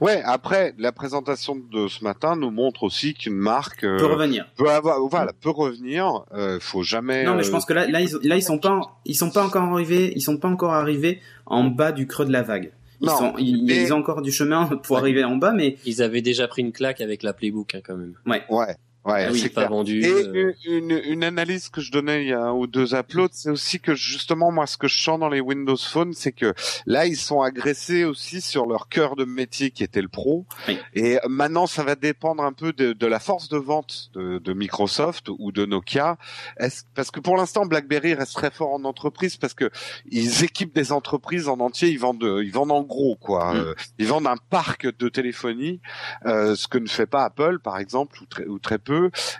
Ouais, 0.00 0.22
après 0.24 0.74
la 0.78 0.92
présentation 0.92 1.56
de 1.56 1.88
ce 1.88 2.02
matin 2.04 2.36
nous 2.36 2.50
montre 2.50 2.82
aussi 2.84 3.14
qu'une 3.14 3.34
marque 3.36 3.84
euh, 3.84 3.98
Peut 3.98 4.06
revenir. 4.06 4.46
peut 4.56 4.70
avoir, 4.70 5.00
voilà, 5.08 5.32
peut 5.32 5.50
revenir. 5.50 6.24
Euh, 6.34 6.58
faut 6.60 6.82
jamais. 6.82 7.24
Non, 7.24 7.34
mais 7.34 7.42
je 7.42 7.48
euh, 7.48 7.52
pense 7.52 7.64
que 7.64 7.72
là, 7.72 7.86
là, 7.86 8.00
ils, 8.00 8.10
là, 8.28 8.36
ils 8.36 8.42
sont 8.42 8.58
pas, 8.58 8.80
ils 9.04 9.14
sont 9.14 9.30
pas 9.30 9.44
encore 9.44 9.62
arrivés, 9.64 10.12
ils 10.16 10.20
sont 10.22 10.36
pas 10.38 10.48
encore 10.48 10.72
arrivés 10.74 11.20
en 11.46 11.64
bas 11.64 11.92
du 11.92 12.06
creux 12.06 12.24
de 12.26 12.32
la 12.32 12.42
vague. 12.42 12.72
Ils 13.02 13.06
Non, 13.08 13.16
sont, 13.18 13.34
ils, 13.38 13.62
mais- 13.66 13.82
ils 13.82 13.92
ont 13.92 13.98
encore 13.98 14.22
du 14.22 14.32
chemin 14.32 14.66
pour 14.82 14.96
arriver 14.96 15.22
en 15.24 15.36
bas, 15.36 15.52
mais 15.52 15.76
Ils 15.84 16.00
avaient 16.02 16.22
déjà 16.22 16.48
pris 16.48 16.62
une 16.62 16.72
claque 16.72 17.00
avec 17.02 17.22
la 17.22 17.32
Playbook 17.34 17.74
hein, 17.74 17.80
quand 17.84 17.96
même. 17.96 18.14
Ouais, 18.26 18.42
ouais, 18.48 18.74
Ah 19.08 19.28
oui, 19.32 19.38
c'est 19.38 19.48
pas 19.50 19.66
vendu. 19.68 20.02
Et 20.04 20.08
euh, 20.10 20.52
une, 20.66 20.90
une, 20.90 21.00
une 21.04 21.24
analyse 21.24 21.68
que 21.68 21.80
je 21.80 21.92
donnais 21.92 22.24
il 22.24 22.28
y 22.28 22.32
a 22.32 22.40
un 22.42 22.52
ou 22.52 22.66
deux 22.66 22.94
uploads, 22.94 23.28
c'est 23.32 23.50
aussi 23.50 23.78
que 23.80 23.94
justement 23.94 24.50
moi 24.50 24.66
ce 24.66 24.76
que 24.76 24.88
je 24.88 24.98
sens 24.98 25.18
dans 25.20 25.28
les 25.28 25.40
Windows 25.40 25.76
Phone, 25.76 26.12
c'est 26.12 26.32
que 26.32 26.54
là 26.86 27.06
ils 27.06 27.16
sont 27.16 27.40
agressés 27.40 28.04
aussi 28.04 28.40
sur 28.40 28.66
leur 28.66 28.88
cœur 28.88 29.14
de 29.16 29.24
métier 29.24 29.70
qui 29.70 29.84
était 29.84 30.02
le 30.02 30.08
pro. 30.08 30.44
Oui. 30.68 30.78
Et 30.94 31.18
maintenant 31.28 31.66
ça 31.66 31.84
va 31.84 31.94
dépendre 31.94 32.42
un 32.42 32.52
peu 32.52 32.72
de, 32.72 32.92
de 32.92 33.06
la 33.06 33.20
force 33.20 33.48
de 33.48 33.58
vente 33.58 34.10
de, 34.14 34.38
de 34.38 34.52
Microsoft 34.52 35.28
ou 35.38 35.52
de 35.52 35.66
Nokia. 35.66 36.16
Est-ce- 36.58 36.82
parce 36.94 37.10
que 37.10 37.20
pour 37.20 37.36
l'instant 37.36 37.64
BlackBerry 37.66 38.14
reste 38.14 38.34
très 38.34 38.50
fort 38.50 38.72
en 38.74 38.84
entreprise 38.84 39.36
parce 39.36 39.54
que 39.54 39.70
ils 40.10 40.42
équipent 40.44 40.74
des 40.74 40.90
entreprises 40.92 41.48
en 41.48 41.60
entier, 41.60 41.90
ils 41.90 41.98
vendent 41.98 42.40
ils 42.42 42.52
vendent 42.52 42.72
en 42.72 42.82
gros 42.82 43.16
quoi. 43.16 43.54
Mm. 43.54 43.56
Euh, 43.58 43.74
ils 43.98 44.06
vendent 44.06 44.26
un 44.26 44.36
parc 44.50 44.86
de 44.98 45.08
téléphonie, 45.08 45.80
euh, 46.24 46.54
ce 46.56 46.66
que 46.66 46.78
ne 46.78 46.88
fait 46.88 47.06
pas 47.06 47.24
Apple 47.24 47.58
par 47.60 47.78
exemple 47.78 48.20
ou 48.22 48.26
très, 48.26 48.46
ou 48.46 48.58
très 48.58 48.78
peu. 48.78 48.95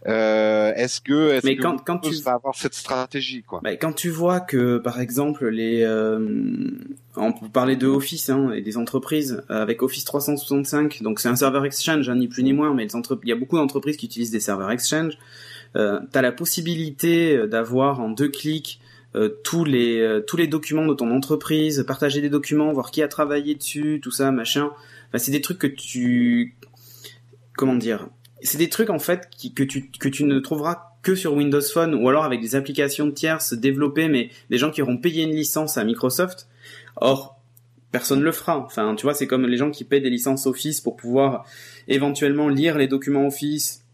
Euh, 0.06 0.72
est-ce 0.74 1.00
que 1.00 1.32
est-ce 1.32 1.42
que 1.56 1.62
quand- 1.62 1.84
quand 1.84 1.98
tu- 1.98 2.14
va 2.22 2.32
avoir 2.34 2.54
cette 2.54 2.74
stratégie 2.74 3.42
quoi? 3.42 3.60
Bah, 3.62 3.76
quand 3.76 3.92
tu 3.92 4.08
vois 4.10 4.40
que, 4.40 4.78
par 4.78 5.00
exemple, 5.00 5.48
les, 5.48 5.82
euh, 5.82 6.18
on 7.16 7.32
peut 7.32 7.48
parler 7.48 7.76
de 7.76 7.86
Office 7.86 8.28
hein, 8.30 8.52
et 8.52 8.62
des 8.62 8.76
entreprises 8.76 9.42
euh, 9.50 9.62
avec 9.62 9.82
Office 9.82 10.04
365, 10.04 11.02
donc 11.02 11.20
c'est 11.20 11.28
un 11.28 11.36
serveur 11.36 11.64
Exchange, 11.64 12.08
hein, 12.08 12.16
ni 12.16 12.28
plus 12.28 12.42
ni 12.42 12.52
moins, 12.52 12.74
mais 12.74 12.84
les 12.84 12.94
entre- 12.96 13.18
il 13.22 13.28
y 13.28 13.32
a 13.32 13.36
beaucoup 13.36 13.56
d'entreprises 13.56 13.96
qui 13.96 14.06
utilisent 14.06 14.30
des 14.30 14.40
serveurs 14.40 14.70
Exchange. 14.70 15.14
Euh, 15.76 16.00
T'as 16.12 16.22
la 16.22 16.32
possibilité 16.32 17.36
euh, 17.36 17.46
d'avoir 17.46 18.00
en 18.00 18.08
deux 18.10 18.28
clics 18.28 18.80
euh, 19.14 19.28
tous 19.44 19.64
les 19.64 19.98
euh, 20.00 20.20
tous 20.20 20.36
les 20.36 20.46
documents 20.46 20.86
de 20.86 20.94
ton 20.94 21.10
entreprise, 21.10 21.84
partager 21.86 22.20
des 22.20 22.28
documents, 22.28 22.72
voir 22.72 22.90
qui 22.90 23.02
a 23.02 23.08
travaillé 23.08 23.54
dessus, 23.54 23.98
tout 24.02 24.10
ça, 24.10 24.30
machin. 24.30 24.70
Enfin, 25.08 25.18
c'est 25.18 25.30
des 25.32 25.40
trucs 25.40 25.58
que 25.58 25.66
tu 25.66 26.54
comment 27.56 27.74
dire 27.76 28.08
C'est 28.42 28.58
des 28.58 28.68
trucs 28.68 28.90
en 28.90 28.98
fait 28.98 29.28
que 29.54 29.64
tu 29.64 30.24
ne 30.24 30.38
trouveras 30.40 30.90
que 31.02 31.14
sur 31.14 31.34
Windows 31.34 31.62
Phone 31.62 31.94
ou 31.94 32.08
alors 32.08 32.24
avec 32.24 32.40
des 32.40 32.56
applications 32.56 33.10
tierces 33.10 33.54
développées, 33.54 34.08
mais 34.08 34.30
des 34.50 34.58
gens 34.58 34.70
qui 34.70 34.82
auront 34.82 34.98
payé 34.98 35.22
une 35.22 35.34
licence 35.34 35.78
à 35.78 35.84
Microsoft. 35.84 36.48
Or, 36.96 37.40
personne 37.92 38.22
le 38.22 38.32
fera. 38.32 38.58
Enfin, 38.58 38.94
tu 38.96 39.04
vois, 39.04 39.14
c'est 39.14 39.26
comme 39.26 39.46
les 39.46 39.56
gens 39.56 39.70
qui 39.70 39.84
paient 39.84 40.00
des 40.00 40.10
licences 40.10 40.46
Office 40.46 40.80
pour 40.80 40.96
pouvoir 40.96 41.44
éventuellement 41.88 42.48
lire 42.48 42.76
les 42.76 42.88
documents 42.88 43.26
Office 43.26 43.84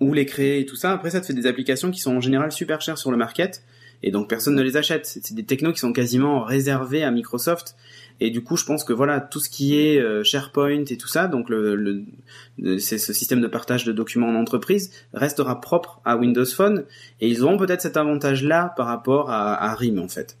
ou 0.00 0.12
les 0.12 0.24
créer 0.24 0.60
et 0.60 0.66
tout 0.66 0.76
ça. 0.76 0.92
Après, 0.92 1.10
ça 1.10 1.20
te 1.20 1.26
fait 1.26 1.34
des 1.34 1.46
applications 1.46 1.90
qui 1.90 2.00
sont 2.00 2.16
en 2.16 2.20
général 2.20 2.52
super 2.52 2.80
chères 2.80 2.98
sur 2.98 3.10
le 3.10 3.16
market 3.16 3.64
et 4.06 4.10
donc 4.10 4.28
personne 4.28 4.54
ne 4.54 4.62
les 4.62 4.76
achète. 4.76 5.06
C'est 5.06 5.32
des 5.32 5.44
technos 5.44 5.72
qui 5.72 5.78
sont 5.78 5.94
quasiment 5.94 6.44
réservés 6.44 7.02
à 7.02 7.10
Microsoft. 7.10 7.74
Et 8.20 8.28
du 8.30 8.44
coup, 8.44 8.58
je 8.58 8.64
pense 8.66 8.84
que 8.84 8.92
voilà, 8.92 9.18
tout 9.18 9.40
ce 9.40 9.48
qui 9.48 9.80
est 9.80 9.98
euh, 9.98 10.22
SharePoint 10.22 10.84
et 10.84 10.98
tout 10.98 11.08
ça, 11.08 11.26
donc 11.26 11.48
le, 11.48 11.74
le 11.74 12.78
c'est 12.78 12.98
ce 12.98 13.14
système 13.14 13.40
de 13.40 13.46
partage 13.46 13.84
de 13.84 13.92
documents 13.92 14.28
en 14.28 14.34
entreprise, 14.34 14.90
restera 15.14 15.58
propre 15.60 16.02
à 16.04 16.18
Windows 16.18 16.44
Phone. 16.44 16.84
Et 17.22 17.28
ils 17.28 17.42
auront 17.42 17.56
peut-être 17.56 17.80
cet 17.80 17.96
avantage-là 17.96 18.74
par 18.76 18.86
rapport 18.86 19.30
à, 19.30 19.54
à 19.54 19.74
RIM 19.74 19.98
en 19.98 20.08
fait. 20.08 20.36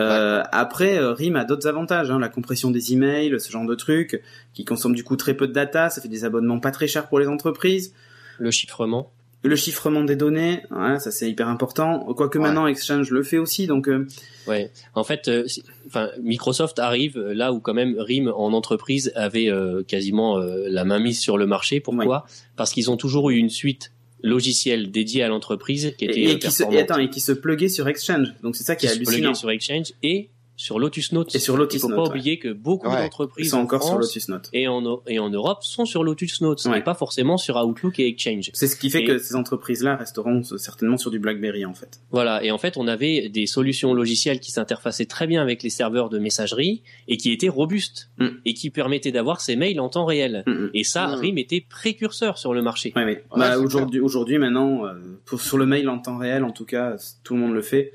Euh, 0.00 0.42
Après, 0.50 0.98
euh, 0.98 1.12
RIM 1.12 1.36
a 1.36 1.44
d'autres 1.44 1.68
avantages, 1.68 2.10
hein, 2.10 2.18
la 2.18 2.28
compression 2.28 2.72
des 2.72 2.92
emails, 2.92 3.40
ce 3.40 3.50
genre 3.52 3.64
de 3.64 3.76
trucs, 3.76 4.20
qui 4.54 4.64
consomment 4.64 4.96
du 4.96 5.04
coup 5.04 5.14
très 5.14 5.34
peu 5.34 5.46
de 5.46 5.52
data, 5.52 5.88
ça 5.88 6.02
fait 6.02 6.08
des 6.08 6.24
abonnements 6.24 6.58
pas 6.58 6.72
très 6.72 6.88
chers 6.88 7.08
pour 7.08 7.20
les 7.20 7.28
entreprises. 7.28 7.94
Le 8.40 8.50
chiffrement 8.50 9.12
le 9.44 9.56
chiffrement 9.56 10.04
des 10.04 10.16
données, 10.16 10.62
ouais, 10.70 10.98
ça 10.98 11.10
c'est 11.10 11.28
hyper 11.28 11.48
important. 11.48 12.00
Quoique 12.14 12.38
maintenant 12.38 12.66
Exchange 12.66 13.10
le 13.10 13.22
fait 13.22 13.36
aussi, 13.36 13.66
donc. 13.66 13.88
Euh... 13.88 14.08
Ouais, 14.46 14.70
en 14.94 15.04
fait, 15.04 15.28
euh, 15.28 15.46
enfin 15.86 16.08
Microsoft 16.22 16.78
arrive 16.78 17.18
là 17.18 17.52
où 17.52 17.60
quand 17.60 17.74
même 17.74 17.94
RIM 17.98 18.28
en 18.28 18.54
entreprise 18.54 19.12
avait 19.14 19.50
euh, 19.50 19.82
quasiment 19.82 20.38
euh, 20.38 20.66
la 20.68 20.84
main 20.84 20.98
mise 20.98 21.20
sur 21.20 21.36
le 21.36 21.46
marché. 21.46 21.80
Pourquoi? 21.80 22.26
Parce 22.56 22.72
qu'ils 22.72 22.90
ont 22.90 22.96
toujours 22.96 23.30
eu 23.30 23.36
une 23.36 23.50
suite 23.50 23.92
logicielle 24.22 24.90
dédiée 24.90 25.22
à 25.22 25.28
l'entreprise 25.28 25.92
qui 25.98 26.06
était 26.06 26.20
et, 26.20 26.30
et 26.32 26.38
qui 26.38 26.50
se, 26.50 26.62
et, 26.72 26.80
attends, 26.80 26.98
et 26.98 27.10
qui 27.10 27.20
se 27.20 27.32
pluguait 27.32 27.68
sur 27.68 27.86
Exchange. 27.86 28.34
Donc 28.42 28.56
c'est 28.56 28.64
ça 28.64 28.76
qui, 28.76 28.86
qui 28.86 28.92
est 28.92 28.96
hallucinant. 28.96 29.34
Se 29.34 29.40
sur 29.40 29.50
Exchange 29.50 29.92
et 30.02 30.30
sur 30.56 30.78
Lotus 30.78 31.12
Notes. 31.12 31.34
Et 31.34 31.38
sur 31.38 31.56
Lotus 31.56 31.82
Il 31.82 31.88
faut 31.88 31.94
pas 31.94 32.08
oublier 32.08 32.38
que 32.38 32.52
beaucoup 32.52 32.88
d'entreprises 32.88 33.50
sont 33.50 33.58
encore 33.58 33.82
sur 33.82 33.98
Lotus 33.98 34.28
Notes 34.28 34.48
et 34.52 34.68
en 34.68 35.02
et 35.06 35.18
en 35.18 35.30
Europe 35.30 35.62
sont 35.62 35.84
sur 35.84 36.04
Lotus 36.04 36.40
Notes, 36.40 36.66
et 36.74 36.80
pas 36.80 36.94
forcément 36.94 37.36
sur 37.36 37.56
Outlook 37.56 37.98
et 37.98 38.06
Exchange. 38.08 38.50
C'est 38.52 38.66
ce 38.66 38.76
qui 38.76 38.90
fait 38.90 39.04
que 39.04 39.18
ces 39.18 39.34
entreprises-là 39.34 39.96
resteront 39.96 40.42
certainement 40.42 40.96
sur 40.96 41.10
du 41.10 41.18
BlackBerry 41.18 41.64
en 41.64 41.74
fait. 41.74 42.00
Voilà, 42.10 42.42
et 42.44 42.50
en 42.50 42.58
fait, 42.58 42.76
on 42.76 42.86
avait 42.86 43.28
des 43.28 43.46
solutions 43.46 43.94
logicielles 43.94 44.40
qui 44.40 44.50
s'interfaçaient 44.50 45.06
très 45.06 45.26
bien 45.26 45.42
avec 45.42 45.62
les 45.62 45.70
serveurs 45.70 46.08
de 46.08 46.18
messagerie 46.18 46.82
et 47.08 47.16
qui 47.16 47.32
étaient 47.32 47.48
robustes 47.48 48.10
mm. 48.18 48.26
et 48.44 48.54
qui 48.54 48.70
permettaient 48.70 49.12
d'avoir 49.12 49.40
ces 49.40 49.56
mails 49.56 49.80
en 49.80 49.88
temps 49.88 50.04
réel. 50.04 50.44
Mm 50.46 50.66
Et 50.74 50.84
ça, 50.84 51.08
mm. 51.08 51.14
RIM 51.14 51.38
était 51.38 51.60
précurseur 51.60 52.38
sur 52.38 52.54
le 52.54 52.62
marché. 52.62 52.92
Ouais, 52.96 53.04
ouais. 53.04 53.24
bah, 53.36 53.58
aujourd'hui, 53.58 54.00
aujourd'hui, 54.00 54.38
maintenant, 54.38 54.86
euh, 54.86 54.94
pour, 55.24 55.40
sur 55.40 55.58
le 55.58 55.66
mail 55.66 55.88
en 55.88 55.98
temps 55.98 56.18
réel, 56.18 56.44
en 56.44 56.52
tout 56.52 56.64
cas, 56.64 56.96
tout 57.22 57.34
le 57.34 57.40
monde 57.40 57.54
le 57.54 57.62
fait. 57.62 57.92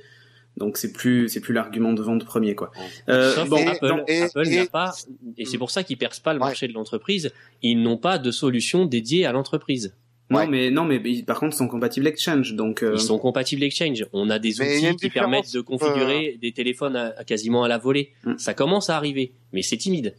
Donc 0.60 0.78
c'est 0.78 0.92
plus 0.92 1.30
c'est 1.30 1.40
plus 1.40 1.54
l'argument 1.54 1.94
de 1.94 2.02
vente 2.02 2.26
premier 2.26 2.54
quoi. 2.54 2.72
Euh, 3.08 3.34
Sauf 3.34 3.50
bon, 3.50 3.66
Apple, 3.68 4.04
et, 4.08 4.22
Apple 4.22 4.48
n'a 4.48 4.66
pas 4.68 4.94
et 5.38 5.46
c'est 5.46 5.58
pour 5.58 5.72
ça 5.72 5.84
qu'ils 5.84 5.98
percent 5.98 6.22
pas 6.22 6.34
le 6.34 6.40
marché 6.40 6.68
de 6.68 6.74
l'entreprise. 6.74 7.32
Ils 7.62 7.82
n'ont 7.82 7.98
pas 7.98 8.18
de 8.20 8.30
solution 8.30 8.86
dédiée 8.86 9.26
à 9.26 9.32
l'entreprise. 9.32 9.96
Non 10.30 10.46
mais 10.46 10.70
non 10.70 10.84
mais 10.84 11.00
par 11.24 11.40
contre 11.40 11.56
ils 11.56 11.58
sont 11.58 11.68
compatibles 11.68 12.06
Exchange 12.08 12.54
donc. 12.54 12.84
Euh... 12.84 12.92
Ils 12.94 13.00
sont 13.00 13.18
compatibles 13.18 13.64
Exchange. 13.64 14.06
On 14.14 14.30
a 14.30 14.38
des 14.38 14.62
outils 14.62 14.96
qui 14.98 15.10
permettent 15.10 15.54
de 15.54 15.62
configurer 15.62 16.38
des 16.40 16.52
téléphones 16.52 16.96
à, 16.96 17.14
à 17.18 17.24
quasiment 17.24 17.64
à 17.64 17.68
la 17.68 17.80
volée. 17.80 18.12
Mm. 18.26 18.38
Ça 18.38 18.54
commence 18.54 18.90
à 18.90 18.98
arriver, 18.98 19.32
mais 19.54 19.64
c'est 19.64 19.78
timide. 19.78 20.16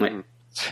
Ouais. 0.00 0.12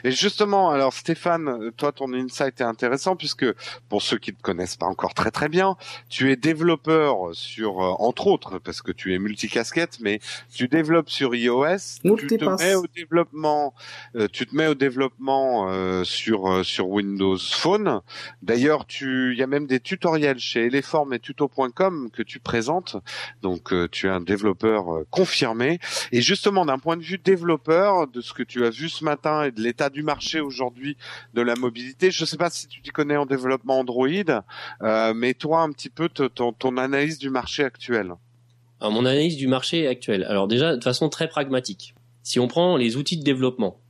Et 0.04 0.10
justement, 0.10 0.70
alors 0.70 0.92
Stéphane, 0.92 1.70
toi 1.76 1.92
ton 1.92 2.12
insight 2.12 2.60
est 2.60 2.64
intéressant 2.64 3.16
puisque 3.16 3.46
pour 3.88 4.02
ceux 4.02 4.18
qui 4.18 4.32
ne 4.32 4.36
te 4.36 4.42
connaissent 4.42 4.76
pas 4.76 4.86
encore 4.86 5.14
très 5.14 5.30
très 5.30 5.48
bien, 5.48 5.76
tu 6.08 6.30
es 6.30 6.36
développeur 6.36 7.34
sur 7.34 7.78
entre 8.00 8.26
autres 8.26 8.58
parce 8.58 8.82
que 8.82 8.92
tu 8.92 9.14
es 9.14 9.18
multicasquette, 9.18 9.98
mais 10.00 10.20
tu 10.52 10.68
développes 10.68 11.10
sur 11.10 11.34
iOS, 11.34 12.00
tu 12.02 12.26
te 12.26 12.62
mets 12.62 12.74
au 12.74 12.86
développement, 12.94 13.74
euh, 14.16 14.28
tu 14.32 14.46
te 14.46 14.54
mets 14.54 14.66
au 14.66 14.74
développement 14.74 15.68
euh, 15.68 16.04
sur 16.04 16.50
euh, 16.50 16.62
sur 16.62 16.88
Windows 16.88 17.38
Phone. 17.38 18.00
D'ailleurs, 18.42 18.86
tu 18.86 19.32
il 19.32 19.38
y 19.38 19.42
a 19.42 19.46
même 19.46 19.66
des 19.66 19.80
tutoriels 19.80 20.38
chez 20.38 20.66
Eleform 20.66 21.12
et 21.12 21.20
tuto.com 21.20 22.10
que 22.12 22.22
tu 22.22 22.40
présentes. 22.40 22.96
Donc 23.42 23.72
tu 23.90 24.06
es 24.06 24.10
un 24.10 24.20
développeur 24.20 25.04
confirmé 25.10 25.78
et 26.12 26.20
justement 26.20 26.64
d'un 26.64 26.78
point 26.78 26.96
de 26.96 27.02
vue 27.02 27.18
développeur 27.18 28.06
de 28.08 28.20
ce 28.20 28.32
que 28.32 28.42
tu 28.42 28.64
as 28.64 28.70
vu 28.70 28.88
ce 28.88 29.04
matin 29.04 29.44
et 29.44 29.50
de 29.50 29.62
l'état 29.72 29.88
du 29.88 30.02
marché 30.02 30.40
aujourd'hui 30.40 30.98
de 31.32 31.40
la 31.40 31.56
mobilité. 31.56 32.10
Je 32.10 32.22
ne 32.22 32.26
sais 32.26 32.36
pas 32.36 32.50
si 32.50 32.68
tu 32.68 32.82
t'y 32.82 32.90
connais 32.90 33.16
en 33.16 33.24
développement 33.24 33.78
Android, 33.78 34.06
euh, 34.82 35.14
mais 35.14 35.32
toi 35.32 35.62
un 35.62 35.72
petit 35.72 35.88
peu 35.88 36.10
ton, 36.10 36.76
analyse 36.76 37.18
du 37.18 37.30
marché 37.30 37.64
actuel. 37.64 38.12
Alors, 38.80 38.92
mon 38.92 39.06
analyse 39.06 39.36
du 39.36 39.48
marché 39.48 39.88
actuel. 39.88 40.24
Alors 40.24 40.46
déjà 40.46 40.76
de 40.76 40.84
façon 40.84 41.08
très 41.08 41.26
pragmatique. 41.26 41.94
Si 42.22 42.38
on 42.38 42.48
prend 42.48 42.76
les 42.76 42.96
outils 42.96 43.16
de 43.16 43.24
développement, 43.24 43.80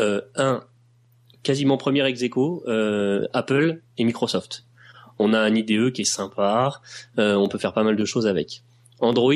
euh, 0.00 0.20
un 0.34 0.64
quasiment 1.44 1.76
premier 1.76 2.04
ex 2.06 2.20
aequo, 2.22 2.64
euh, 2.66 3.28
Apple 3.32 3.82
et 3.98 4.04
Microsoft. 4.04 4.64
On 5.20 5.32
a 5.32 5.38
un 5.38 5.54
IDE 5.54 5.92
qui 5.92 6.02
est 6.02 6.04
sympa, 6.04 6.80
euh, 7.18 7.36
on 7.36 7.46
peut 7.46 7.58
faire 7.58 7.72
pas 7.72 7.84
mal 7.84 7.94
de 7.94 8.04
choses 8.04 8.26
avec. 8.26 8.64
Android, 8.98 9.32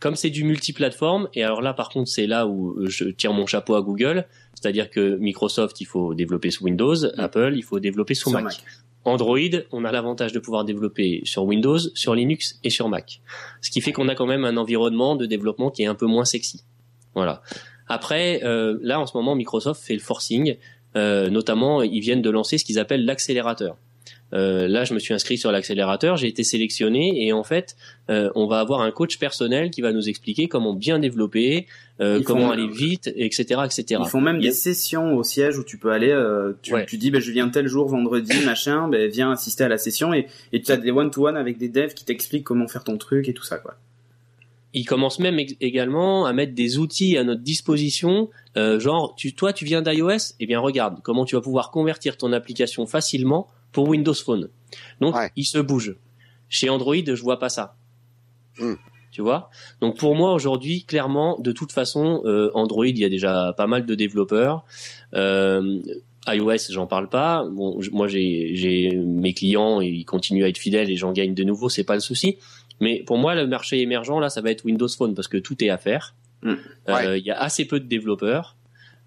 comme 0.00 0.14
c'est 0.14 0.30
du 0.30 0.44
multiplateforme, 0.44 1.28
et 1.34 1.42
alors 1.42 1.60
là 1.60 1.74
par 1.74 1.88
contre 1.88 2.08
c'est 2.08 2.26
là 2.26 2.46
où 2.46 2.76
je 2.86 3.04
tire 3.04 3.32
mon 3.32 3.46
chapeau 3.46 3.74
à 3.74 3.82
Google, 3.82 4.26
c'est-à-dire 4.54 4.90
que 4.90 5.16
Microsoft 5.16 5.80
il 5.80 5.86
faut 5.86 6.14
développer 6.14 6.50
sous 6.50 6.64
Windows, 6.64 6.94
mmh. 6.94 7.12
Apple 7.18 7.52
il 7.56 7.62
faut 7.62 7.80
développer 7.80 8.14
sous 8.14 8.30
Mac. 8.30 8.44
Mac. 8.44 8.62
Android, 9.04 9.38
on 9.72 9.84
a 9.84 9.92
l'avantage 9.92 10.32
de 10.32 10.38
pouvoir 10.38 10.64
développer 10.64 11.22
sur 11.24 11.44
Windows, 11.44 11.78
sur 11.78 12.14
Linux 12.14 12.58
et 12.62 12.70
sur 12.70 12.88
Mac. 12.88 13.22
Ce 13.62 13.70
qui 13.70 13.80
fait 13.80 13.92
qu'on 13.92 14.08
a 14.08 14.14
quand 14.14 14.26
même 14.26 14.44
un 14.44 14.56
environnement 14.56 15.16
de 15.16 15.24
développement 15.24 15.70
qui 15.70 15.82
est 15.82 15.86
un 15.86 15.94
peu 15.94 16.06
moins 16.06 16.24
sexy. 16.24 16.62
Voilà. 17.14 17.42
Après, 17.88 18.40
euh, 18.44 18.78
là 18.82 19.00
en 19.00 19.06
ce 19.06 19.16
moment 19.16 19.34
Microsoft 19.34 19.82
fait 19.82 19.94
le 19.94 20.00
forcing, 20.00 20.56
euh, 20.96 21.30
notamment 21.30 21.82
ils 21.82 22.00
viennent 22.00 22.22
de 22.22 22.30
lancer 22.30 22.58
ce 22.58 22.64
qu'ils 22.64 22.78
appellent 22.78 23.04
l'accélérateur. 23.04 23.76
Euh, 24.34 24.68
là, 24.68 24.84
je 24.84 24.92
me 24.92 24.98
suis 24.98 25.14
inscrit 25.14 25.38
sur 25.38 25.50
l'accélérateur, 25.50 26.18
j'ai 26.18 26.28
été 26.28 26.44
sélectionné 26.44 27.24
et 27.26 27.32
en 27.32 27.44
fait, 27.44 27.76
euh, 28.10 28.28
on 28.34 28.46
va 28.46 28.60
avoir 28.60 28.82
un 28.82 28.90
coach 28.90 29.18
personnel 29.18 29.70
qui 29.70 29.80
va 29.80 29.92
nous 29.92 30.08
expliquer 30.08 30.48
comment 30.48 30.74
bien 30.74 30.98
développer, 30.98 31.66
euh, 32.00 32.20
comment 32.22 32.50
aller 32.50 32.68
vite, 32.68 33.10
etc., 33.16 33.62
etc. 33.64 34.00
Ils 34.04 34.08
font 34.08 34.20
même 34.20 34.36
Il 34.36 34.42
des 34.42 34.50
sessions 34.52 35.16
au 35.16 35.22
siège 35.22 35.56
où 35.58 35.64
tu 35.64 35.78
peux 35.78 35.92
aller. 35.92 36.10
euh, 36.10 36.52
tu, 36.60 36.74
Ouais. 36.74 36.84
tu 36.84 36.98
dis, 36.98 37.10
ben, 37.10 37.20
je 37.22 37.32
viens 37.32 37.48
tel 37.48 37.68
jour, 37.68 37.88
vendredi, 37.88 38.32
machin, 38.44 38.86
ben, 38.88 39.10
viens 39.10 39.32
assister 39.32 39.64
à 39.64 39.68
la 39.68 39.78
session 39.78 40.12
et, 40.12 40.26
et 40.52 40.60
tu 40.60 40.70
as 40.72 40.76
des 40.76 40.90
one-to-one 40.90 41.36
avec 41.36 41.56
des 41.56 41.68
devs 41.70 41.94
qui 41.94 42.04
t'expliquent 42.04 42.44
comment 42.44 42.68
faire 42.68 42.84
ton 42.84 42.98
truc 42.98 43.28
et 43.28 43.34
tout 43.34 43.44
ça, 43.44 43.56
quoi. 43.56 43.76
Ils 44.74 44.84
commencent 44.84 45.18
même 45.18 45.38
également 45.62 46.26
à 46.26 46.34
mettre 46.34 46.54
des 46.54 46.76
outils 46.76 47.16
à 47.16 47.24
notre 47.24 47.40
disposition, 47.40 48.28
euh, 48.58 48.78
genre, 48.78 49.14
tu, 49.16 49.32
toi, 49.32 49.54
tu 49.54 49.64
viens 49.64 49.80
d'iOS, 49.80 50.34
eh 50.38 50.46
bien, 50.46 50.60
regarde 50.60 50.98
comment 51.02 51.24
tu 51.24 51.34
vas 51.36 51.40
pouvoir 51.40 51.70
convertir 51.70 52.18
ton 52.18 52.34
application 52.34 52.86
facilement 52.86 53.48
pour 53.72 53.88
Windows 53.88 54.14
Phone. 54.14 54.48
Donc, 55.00 55.14
Ouais. 55.16 55.30
ils 55.36 55.44
se 55.44 55.58
bougent. 55.58 55.96
Chez 56.48 56.68
Android, 56.70 56.94
je 56.96 57.22
vois 57.22 57.38
pas 57.38 57.48
ça. 57.48 57.76
Hmm. 58.58 58.74
Tu 59.10 59.22
vois? 59.22 59.50
Donc 59.80 59.98
pour 59.98 60.14
moi 60.14 60.32
aujourd'hui, 60.34 60.84
clairement, 60.84 61.38
de 61.40 61.50
toute 61.52 61.72
façon, 61.72 62.20
euh, 62.26 62.50
Android, 62.54 62.86
il 62.86 62.98
y 62.98 63.04
a 63.04 63.08
déjà 63.08 63.54
pas 63.56 63.66
mal 63.66 63.86
de 63.86 63.94
développeurs. 63.94 64.64
Euh, 65.14 65.80
iOS, 66.26 66.70
j'en 66.70 66.86
parle 66.86 67.08
pas. 67.08 67.44
Bon, 67.50 67.80
moi 67.90 68.06
j'ai 68.06 68.92
mes 68.96 69.32
clients, 69.32 69.80
ils 69.80 70.04
continuent 70.04 70.44
à 70.44 70.48
être 70.48 70.58
fidèles 70.58 70.90
et 70.90 70.96
j'en 70.96 71.12
gagne 71.12 71.34
de 71.34 71.42
nouveau, 71.42 71.68
c'est 71.70 71.84
pas 71.84 71.94
le 71.94 72.00
souci. 72.00 72.36
Mais 72.80 73.02
pour 73.06 73.16
moi, 73.18 73.34
le 73.34 73.46
marché 73.46 73.80
émergent 73.80 74.20
là, 74.20 74.28
ça 74.28 74.40
va 74.42 74.50
être 74.50 74.64
Windows 74.64 74.88
Phone 74.88 75.14
parce 75.14 75.26
que 75.26 75.38
tout 75.38 75.64
est 75.64 75.70
à 75.70 75.78
faire. 75.78 76.14
Mm. 76.42 76.50
Euh, 76.50 76.56
Ouais. 76.94 77.18
Il 77.20 77.26
y 77.26 77.30
a 77.30 77.40
assez 77.40 77.64
peu 77.64 77.80
de 77.80 77.86
développeurs. 77.86 78.56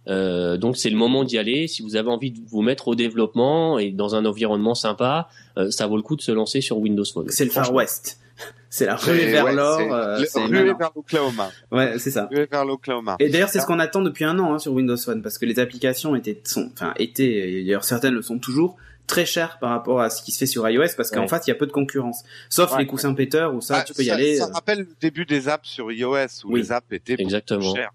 Euh, 0.07 0.57
donc 0.57 0.77
c'est 0.77 0.89
le 0.89 0.97
moment 0.97 1.23
d'y 1.23 1.37
aller. 1.37 1.67
Si 1.67 1.81
vous 1.83 1.95
avez 1.95 2.09
envie 2.09 2.31
de 2.31 2.39
vous 2.47 2.61
mettre 2.61 2.87
au 2.87 2.95
développement 2.95 3.77
et 3.79 3.91
dans 3.91 4.15
un 4.15 4.25
environnement 4.25 4.73
sympa, 4.75 5.29
euh, 5.57 5.69
ça 5.71 5.85
vaut 5.87 5.95
le 5.97 6.01
coup 6.03 6.15
de 6.15 6.21
se 6.21 6.31
lancer 6.31 6.61
sur 6.61 6.77
Windows 6.79 7.05
Phone. 7.05 7.27
C'est 7.29 7.45
le 7.45 7.51
Far. 7.51 7.71
West. 7.73 8.19
C'est 8.71 8.85
la 8.85 8.95
ruée 8.95 9.25
vers 9.29 9.43
ouais, 9.45 9.53
l'or. 9.53 9.77
c'est 10.25 10.39
euh, 10.39 10.45
ruée 10.45 10.73
vers 10.73 10.91
l'Oklahoma. 10.95 11.51
Ouais, 11.73 11.99
c'est 11.99 12.09
ça. 12.09 12.29
Ruée 12.31 12.47
vers 12.49 12.63
l'Oklahoma. 12.63 13.17
Et 13.19 13.27
d'ailleurs, 13.27 13.49
c'est 13.49 13.59
ce 13.59 13.65
qu'on 13.65 13.79
attend 13.79 14.01
depuis 14.01 14.23
un 14.23 14.39
an 14.39 14.53
hein, 14.53 14.59
sur 14.59 14.71
Windows 14.71 14.95
Phone, 14.95 15.21
parce 15.21 15.37
que 15.37 15.45
les 15.45 15.59
applications 15.59 16.15
étaient, 16.15 16.39
sont, 16.45 16.71
enfin, 16.73 16.93
étaient, 16.97 17.25
et 17.59 17.63
d'ailleurs 17.65 17.83
certaines 17.83 18.13
le 18.13 18.21
sont 18.21 18.39
toujours, 18.39 18.77
très 19.07 19.25
chères 19.25 19.59
par 19.59 19.71
rapport 19.71 19.99
à 19.99 20.09
ce 20.09 20.23
qui 20.23 20.31
se 20.31 20.37
fait 20.37 20.45
sur 20.45 20.67
iOS, 20.69 20.85
parce 20.95 21.11
qu'en 21.11 21.23
Ouais. 21.23 21.27
face, 21.27 21.45
il 21.47 21.49
y 21.49 21.51
a 21.51 21.55
peu 21.55 21.67
de 21.67 21.73
concurrence. 21.73 22.23
Sauf 22.49 22.71
Ouais. 22.71 22.79
les 22.79 22.87
coussins 22.87 23.13
péteurs, 23.13 23.53
où 23.53 23.59
ça, 23.59 23.79
Ah, 23.79 23.83
tu 23.83 23.93
peux 23.93 24.03
y 24.03 24.05
ça, 24.05 24.13
aller. 24.13 24.37
Ça 24.37 24.45
euh, 24.45 24.53
rappelle 24.53 24.79
le 24.79 24.87
début 25.01 25.25
des 25.25 25.49
apps 25.49 25.67
sur 25.67 25.91
iOS 25.91 26.45
où 26.45 26.53
Oui. 26.53 26.61
les 26.61 26.71
apps 26.71 26.87
étaient 26.93 27.17
Exactement. 27.19 27.73
plus 27.73 27.81
chères. 27.81 27.91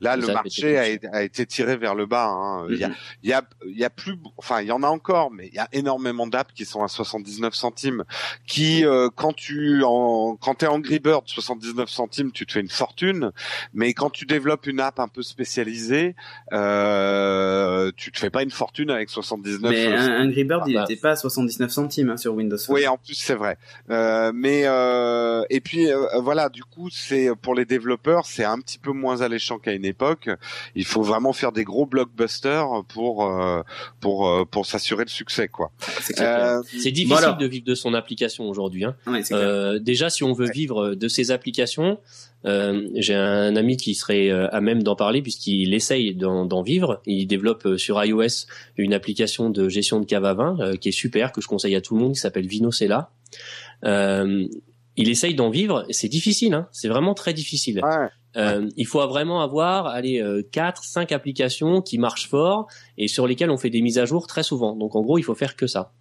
Là, 0.00 0.16
le 0.16 0.26
marché 0.26 0.78
a, 0.78 1.22
été 1.22 1.46
tiré 1.46 1.76
vers 1.76 1.94
le 1.94 2.06
bas. 2.06 2.28
Hein. 2.28 2.66
Il, 2.70 2.78
y 2.78 2.84
a, 2.84 2.90
il, 3.22 3.30
y 3.30 3.32
a, 3.32 3.42
il 3.66 3.78
y 3.78 3.84
a 3.84 3.90
plus, 3.90 4.16
enfin, 4.36 4.60
il 4.62 4.68
y 4.68 4.72
en 4.72 4.82
a 4.82 4.88
encore, 4.88 5.30
mais 5.30 5.48
il 5.48 5.54
y 5.54 5.58
a 5.58 5.68
énormément 5.72 6.26
d'apps 6.26 6.52
qui 6.54 6.64
sont 6.64 6.82
à 6.82 6.88
79 6.88 7.54
centimes. 7.54 8.04
Qui, 8.46 8.84
euh, 8.84 9.08
quand 9.14 9.34
tu 9.34 9.82
en, 9.84 10.36
quand 10.40 10.56
t'es 10.56 10.66
Angry 10.66 10.98
Bird, 10.98 11.24
79 11.26 11.88
centimes, 11.88 12.32
tu 12.32 12.46
te 12.46 12.52
fais 12.52 12.60
une 12.60 12.68
fortune. 12.68 13.32
Mais 13.74 13.92
quand 13.92 14.10
tu 14.10 14.26
développes 14.26 14.66
une 14.66 14.80
app 14.80 15.00
un 15.00 15.08
peu 15.08 15.22
spécialisée, 15.22 16.14
euh, 16.52 17.90
tu 17.96 18.12
te 18.12 18.18
fais 18.18 18.30
pas 18.30 18.42
une 18.42 18.50
fortune 18.50 18.90
avec 18.90 19.10
79. 19.10 19.70
Mais 19.70 19.86
un, 19.86 20.26
Angry 20.26 20.44
Bird, 20.44 20.64
il 20.66 20.78
n'était 20.78 20.96
pas 20.96 21.10
à 21.10 21.16
79 21.16 21.70
centimes 21.70 22.10
hein, 22.10 22.16
sur 22.16 22.34
Windows 22.34 22.58
Phone. 22.58 22.76
Oui, 22.76 22.86
en 22.86 22.98
plus 22.98 23.14
c'est 23.14 23.34
vrai. 23.34 23.58
Euh, 23.90 24.32
mais 24.34 24.62
euh, 24.66 25.44
et 25.50 25.60
puis 25.60 25.90
euh, 25.90 26.06
voilà, 26.20 26.48
du 26.48 26.64
coup, 26.64 26.90
c'est 26.90 27.30
pour 27.40 27.54
les 27.54 27.64
développeurs, 27.64 28.26
c'est 28.26 28.44
un 28.44 28.58
petit 28.58 28.78
peu 28.78 28.92
moins 28.92 29.20
alléchant 29.20 29.58
qu'à 29.58 29.72
une 29.76 29.84
époque. 29.84 30.28
Il 30.74 30.84
faut 30.84 31.02
vraiment 31.02 31.32
faire 31.32 31.52
des 31.52 31.64
gros 31.64 31.86
blockbusters 31.86 32.84
pour 32.88 33.24
euh, 33.24 33.62
pour 34.00 34.28
euh, 34.28 34.44
pour 34.44 34.66
s'assurer 34.66 35.04
le 35.04 35.10
succès, 35.10 35.48
quoi. 35.48 35.70
C'est 36.00 36.20
euh, 36.20 36.60
difficile 36.62 37.36
de 37.38 37.46
vivre 37.46 37.64
de 37.64 37.74
son 37.74 37.94
application 37.94 38.48
aujourd'hui. 38.48 38.84
Hein. 38.84 38.96
déjà, 39.80 40.10
si 40.10 40.24
on 40.24 40.32
veut 40.32 40.50
vivre 40.50 40.94
de 40.94 41.08
ses 41.08 41.30
applications, 41.30 41.98
j'ai 42.44 43.14
un 43.14 43.56
ami 43.56 43.76
qui 43.76 43.94
serait 43.94 44.30
à 44.30 44.60
même 44.60 44.82
d'en 44.82 44.94
parler 44.94 45.20
puisqu'il 45.20 45.74
essaye 45.74 46.14
d'en 46.14 46.62
vivre. 46.62 47.02
Il 47.06 47.26
développe 47.26 47.76
sur 47.76 48.02
iOS 48.04 48.46
une 48.76 48.94
application 48.94 49.50
de 49.50 49.68
gestion 49.68 50.00
de 50.00 50.06
cave 50.06 50.24
à 50.24 50.34
vin 50.34 50.76
qui 50.80 50.90
est 50.90 50.92
super, 50.92 51.32
que 51.32 51.40
je 51.40 51.48
conseille 51.48 51.74
à 51.74 51.80
tout 51.80 51.96
le 51.96 52.02
monde, 52.02 52.14
qui 52.14 52.20
s'appelle 52.20 52.46
Vinocella. 52.46 53.10
Euh, 53.84 54.46
il 54.96 55.10
essaye 55.10 55.34
d'en 55.34 55.50
vivre. 55.50 55.86
C'est 55.90 56.08
difficile, 56.08 56.54
hein. 56.54 56.68
c'est 56.72 56.88
vraiment 56.88 57.14
très 57.14 57.34
difficile. 57.34 57.82
Euh, 58.36 58.68
il 58.76 58.86
faut 58.86 59.06
vraiment 59.06 59.40
avoir 59.40 59.86
allez 59.86 60.20
euh, 60.20 60.42
quatre, 60.50 60.84
cinq 60.84 61.12
applications 61.12 61.80
qui 61.80 61.98
marchent 61.98 62.28
fort 62.28 62.68
et 62.98 63.08
sur 63.08 63.26
lesquelles 63.26 63.50
on 63.50 63.56
fait 63.56 63.70
des 63.70 63.80
mises 63.80 63.98
à 63.98 64.04
jour 64.04 64.26
très 64.26 64.42
souvent. 64.42 64.76
Donc 64.76 64.94
en 64.94 65.02
gros, 65.02 65.18
il 65.18 65.22
faut 65.22 65.34
faire 65.34 65.56
que 65.56 65.66
ça. 65.66 65.92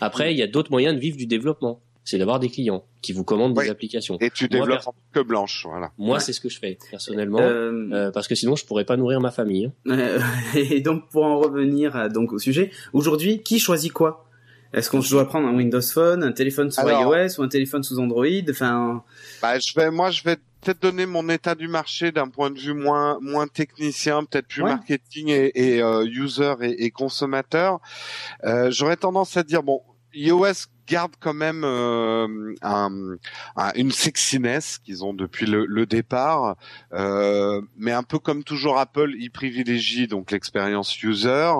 Après, 0.00 0.32
il 0.32 0.38
y 0.38 0.42
a 0.42 0.46
d'autres 0.46 0.70
moyens 0.70 0.94
de 0.94 1.00
vivre 1.00 1.16
du 1.16 1.26
développement. 1.26 1.80
C'est 2.06 2.18
d'avoir 2.18 2.38
des 2.38 2.50
clients 2.50 2.84
qui 3.00 3.14
vous 3.14 3.24
commandent 3.24 3.58
des 3.58 3.70
applications. 3.70 4.18
Et 4.20 4.30
tu 4.30 4.46
développes 4.46 4.82
que 5.12 5.20
blanche, 5.20 5.64
voilà. 5.66 5.90
Moi, 5.96 6.20
c'est 6.20 6.34
ce 6.34 6.40
que 6.40 6.50
je 6.50 6.58
fais 6.58 6.76
personnellement, 6.90 7.40
euh, 7.40 7.88
euh... 7.92 8.10
parce 8.10 8.28
que 8.28 8.34
sinon, 8.34 8.56
je 8.56 8.66
pourrais 8.66 8.84
pas 8.84 8.98
nourrir 8.98 9.20
ma 9.20 9.30
famille. 9.30 9.72
Hein. 9.88 10.18
et 10.54 10.82
donc, 10.82 11.08
pour 11.08 11.24
en 11.24 11.38
revenir 11.38 12.10
donc 12.10 12.34
au 12.34 12.38
sujet, 12.38 12.70
aujourd'hui, 12.92 13.42
qui 13.42 13.58
choisit 13.58 13.90
quoi? 13.90 14.26
Est-ce 14.74 14.90
qu'on 14.90 14.98
doit 14.98 15.26
prendre 15.26 15.46
un 15.46 15.54
Windows 15.54 15.80
Phone, 15.80 16.24
un 16.24 16.32
téléphone 16.32 16.70
sous 16.70 16.86
iOS 16.86 17.38
ou 17.38 17.42
un 17.42 17.48
téléphone 17.48 17.82
sous 17.82 17.98
Android? 18.00 18.26
Enfin, 18.50 19.04
bah, 19.40 19.58
je 19.58 19.72
vais, 19.74 19.90
moi, 19.90 20.10
je 20.10 20.22
vais 20.24 20.36
peut-être 20.60 20.82
donner 20.82 21.06
mon 21.06 21.28
état 21.28 21.54
du 21.54 21.68
marché 21.68 22.10
d'un 22.10 22.28
point 22.28 22.50
de 22.50 22.58
vue 22.58 22.74
moins 22.74 23.18
moins 23.20 23.46
technicien, 23.46 24.24
peut-être 24.24 24.48
plus 24.48 24.62
marketing 24.62 25.28
et, 25.28 25.52
et 25.54 25.82
euh, 25.82 26.04
user 26.04 26.54
et, 26.60 26.84
et 26.84 26.90
consommateur. 26.90 27.80
Euh, 28.44 28.70
J'aurais 28.70 28.96
tendance 28.96 29.36
à 29.36 29.42
dire 29.42 29.62
bon, 29.62 29.80
iOS 30.12 30.66
garde 30.86 31.12
quand 31.20 31.34
même 31.34 31.62
euh, 31.64 32.54
un, 32.62 32.90
une 33.74 33.90
sexiness 33.92 34.78
qu'ils 34.78 35.04
ont 35.04 35.14
depuis 35.14 35.46
le, 35.46 35.66
le 35.66 35.86
départ, 35.86 36.56
euh, 36.92 37.60
mais 37.76 37.92
un 37.92 38.02
peu 38.02 38.18
comme 38.18 38.44
toujours 38.44 38.78
Apple, 38.78 39.14
ils 39.18 39.30
privilégient 39.30 40.06
donc 40.06 40.30
l'expérience 40.30 41.02
user 41.02 41.52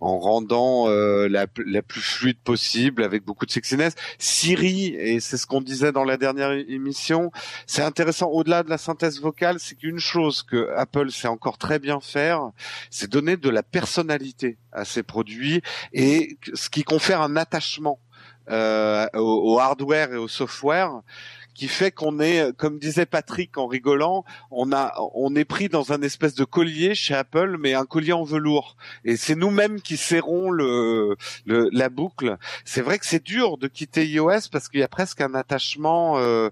en 0.00 0.18
rendant 0.18 0.88
euh, 0.88 1.28
la, 1.28 1.46
la, 1.66 1.82
plus 1.82 2.00
fluide 2.00 2.38
possible 2.38 3.02
avec 3.02 3.24
beaucoup 3.24 3.46
de 3.46 3.50
sexiness. 3.50 3.94
Siri, 4.18 4.94
et 4.94 5.20
c'est 5.20 5.36
ce 5.36 5.46
qu'on 5.46 5.60
disait 5.60 5.92
dans 5.92 6.04
la 6.04 6.16
dernière 6.16 6.52
émission, 6.52 7.30
c'est 7.66 7.82
intéressant 7.82 8.28
au-delà 8.28 8.62
de 8.62 8.70
la 8.70 8.78
synthèse 8.78 9.20
vocale, 9.20 9.58
c'est 9.58 9.76
qu'une 9.76 9.98
chose 9.98 10.42
que 10.42 10.70
Apple 10.76 11.10
sait 11.10 11.28
encore 11.28 11.58
très 11.58 11.78
bien 11.78 12.00
faire, 12.00 12.50
c'est 12.90 13.10
donner 13.10 13.36
de 13.36 13.48
la 13.48 13.62
personnalité 13.62 14.58
à 14.72 14.84
ses 14.84 15.02
produits 15.02 15.62
et 15.92 16.38
ce 16.54 16.68
qui 16.68 16.84
confère 16.84 17.22
un 17.22 17.36
attachement 17.36 17.98
euh, 18.50 19.06
au, 19.14 19.58
hardware 19.58 20.12
et 20.12 20.16
au 20.16 20.28
software 20.28 21.00
qui 21.58 21.66
fait 21.66 21.90
qu'on 21.90 22.20
est, 22.20 22.56
comme 22.56 22.78
disait 22.78 23.04
Patrick 23.04 23.58
en 23.58 23.66
rigolant, 23.66 24.24
on 24.52 24.72
a, 24.72 24.94
on 25.14 25.34
est 25.34 25.44
pris 25.44 25.68
dans 25.68 25.92
un 25.92 26.02
espèce 26.02 26.36
de 26.36 26.44
collier 26.44 26.94
chez 26.94 27.14
Apple, 27.14 27.56
mais 27.58 27.74
un 27.74 27.84
collier 27.84 28.12
en 28.12 28.22
velours. 28.22 28.76
Et 29.04 29.16
c'est 29.16 29.34
nous-mêmes 29.34 29.80
qui 29.80 29.96
serrons 29.96 30.50
le, 30.50 31.16
le 31.46 31.68
la 31.72 31.88
boucle. 31.88 32.36
C'est 32.64 32.80
vrai 32.80 33.00
que 33.00 33.06
c'est 33.06 33.24
dur 33.24 33.58
de 33.58 33.66
quitter 33.66 34.06
iOS 34.06 34.48
parce 34.52 34.68
qu'il 34.68 34.78
y 34.78 34.84
a 34.84 34.88
presque 34.88 35.20
un 35.20 35.34
attachement 35.34 36.18
euh, 36.18 36.50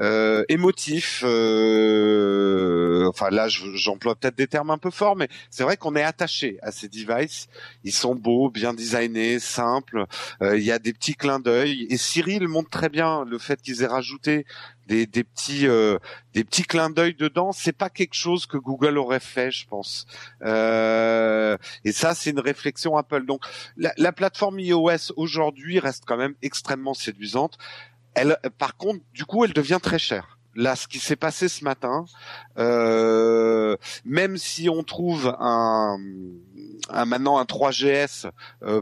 euh, 0.00 0.44
émotif. 0.48 1.22
Euh, 1.24 3.06
enfin 3.08 3.30
là, 3.30 3.46
j'emploie 3.46 4.16
peut-être 4.16 4.36
des 4.36 4.48
termes 4.48 4.70
un 4.70 4.78
peu 4.78 4.90
forts, 4.90 5.14
mais 5.14 5.28
c'est 5.50 5.62
vrai 5.62 5.76
qu'on 5.76 5.94
est 5.94 6.02
attaché 6.02 6.58
à 6.62 6.72
ces 6.72 6.88
devices. 6.88 7.46
Ils 7.84 7.92
sont 7.92 8.16
beaux, 8.16 8.50
bien 8.50 8.74
designés, 8.74 9.38
simples. 9.38 10.06
Euh, 10.42 10.58
il 10.58 10.64
y 10.64 10.72
a 10.72 10.80
des 10.80 10.92
petits 10.92 11.14
clins 11.14 11.38
d'œil. 11.38 11.86
Et 11.90 11.96
Cyril 11.96 12.48
montre 12.48 12.70
très 12.70 12.88
bien 12.88 13.24
le 13.24 13.38
fait 13.38 13.62
qu'ils 13.62 13.82
aient 13.84 13.86
rajouté 13.86 14.46
des, 14.88 15.06
petits 15.24 15.66
euh, 15.66 15.98
des 16.32 16.44
petits 16.44 16.62
clins 16.62 16.90
d'œil 16.90 17.14
dedans, 17.14 17.52
c'est 17.52 17.72
pas 17.72 17.90
quelque 17.90 18.14
chose 18.14 18.46
que 18.46 18.56
Google 18.56 18.98
aurait 18.98 19.20
fait, 19.20 19.50
je 19.50 19.66
pense. 19.66 20.06
Euh, 20.42 21.56
et 21.84 21.92
ça, 21.92 22.14
c'est 22.14 22.30
une 22.30 22.40
réflexion 22.40 22.96
Apple. 22.96 23.26
Donc, 23.26 23.44
la, 23.76 24.12
plateforme 24.12 24.60
iOS 24.60 25.12
aujourd'hui 25.16 25.78
reste 25.78 26.04
quand 26.06 26.16
même 26.16 26.34
extrêmement 26.42 26.94
séduisante. 26.94 27.58
Elle, 28.14 28.38
par 28.56 28.76
contre, 28.76 29.00
du 29.12 29.24
coup, 29.24 29.44
elle 29.44 29.52
devient 29.52 29.78
très 29.82 29.98
chère. 29.98 30.38
Là, 30.54 30.74
ce 30.74 30.88
qui 30.88 30.98
s'est 30.98 31.14
passé 31.14 31.48
ce 31.48 31.62
matin, 31.62 32.06
euh, 32.58 33.76
même 34.04 34.38
si 34.38 34.68
on 34.68 34.82
trouve 34.82 35.36
un, 35.38 35.98
un 36.88 37.04
maintenant 37.04 37.38
un 37.38 37.44
3GS 37.44 38.30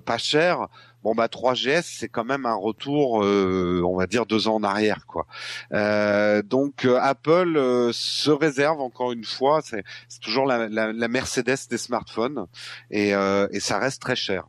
pas 0.01 0.17
cher, 0.17 0.69
bon 1.07 1.15
bah 1.15 1.29
3GS 1.29 1.83
c'est 1.85 2.09
quand 2.09 2.25
même 2.25 2.47
un 2.47 2.57
retour, 2.57 3.23
euh, 3.23 3.81
on 3.87 3.97
va 3.97 4.09
dire 4.09 4.27
deux 4.27 4.49
ans 4.49 4.57
en 4.57 4.65
arrière 4.65 5.07
quoi. 5.07 5.29
Euh, 5.73 6.43
donc 6.43 6.85
euh, 6.85 6.99
Apple 7.01 7.55
se 7.93 8.31
réserve 8.33 8.81
encore 8.81 9.13
une 9.13 9.23
fois, 9.23 9.61
c'est 9.63 9.85
toujours 10.21 10.47
la, 10.47 11.09
Mercedes 11.09 11.69
des 11.71 11.79
smartphones 11.79 12.47
et 12.91 13.13
ça 13.61 13.79
reste 13.79 14.03
très 14.03 14.17
cher. 14.17 14.49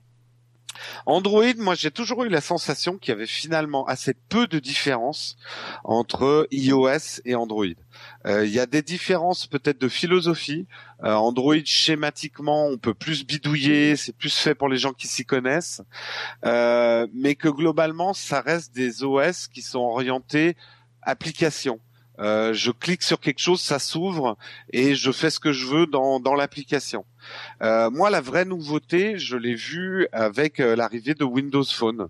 Android, 1.05 1.53
moi 1.57 1.75
j'ai 1.75 1.91
toujours 1.91 2.23
eu 2.23 2.29
la 2.29 2.41
sensation 2.41 2.97
qu'il 2.97 3.11
y 3.11 3.15
avait 3.15 3.27
finalement 3.27 3.85
assez 3.85 4.13
peu 4.13 4.47
de 4.47 4.59
différence 4.59 5.37
entre 5.83 6.47
iOS 6.51 7.21
et 7.25 7.35
Android. 7.35 7.65
Euh, 8.25 8.45
il 8.45 8.51
y 8.51 8.59
a 8.59 8.65
des 8.65 8.81
différences 8.81 9.47
peut-être 9.47 9.79
de 9.79 9.87
philosophie. 9.87 10.67
Euh, 11.03 11.13
Android 11.13 11.55
schématiquement, 11.63 12.67
on 12.67 12.77
peut 12.77 12.93
plus 12.93 13.25
bidouiller, 13.25 13.95
c'est 13.95 14.15
plus 14.15 14.35
fait 14.35 14.55
pour 14.55 14.69
les 14.69 14.77
gens 14.77 14.93
qui 14.93 15.07
s'y 15.07 15.25
connaissent, 15.25 15.81
euh, 16.45 17.07
mais 17.13 17.35
que 17.35 17.49
globalement, 17.49 18.13
ça 18.13 18.41
reste 18.41 18.73
des 18.73 19.03
OS 19.03 19.47
qui 19.47 19.61
sont 19.61 19.79
orientés 19.79 20.55
application. 21.01 21.79
Euh, 22.19 22.53
je 22.53 22.71
clique 22.71 23.03
sur 23.03 23.19
quelque 23.19 23.39
chose, 23.39 23.61
ça 23.61 23.79
s'ouvre 23.79 24.37
et 24.71 24.95
je 24.95 25.11
fais 25.11 25.29
ce 25.29 25.39
que 25.39 25.51
je 25.51 25.65
veux 25.65 25.85
dans, 25.85 26.19
dans 26.19 26.35
l'application. 26.35 27.05
Euh, 27.61 27.89
moi, 27.89 28.09
la 28.09 28.21
vraie 28.21 28.45
nouveauté, 28.45 29.17
je 29.17 29.35
l'ai 29.35 29.55
vue 29.55 30.07
avec 30.11 30.59
euh, 30.59 30.75
l'arrivée 30.75 31.13
de 31.13 31.23
Windows 31.23 31.63
Phone, 31.63 32.07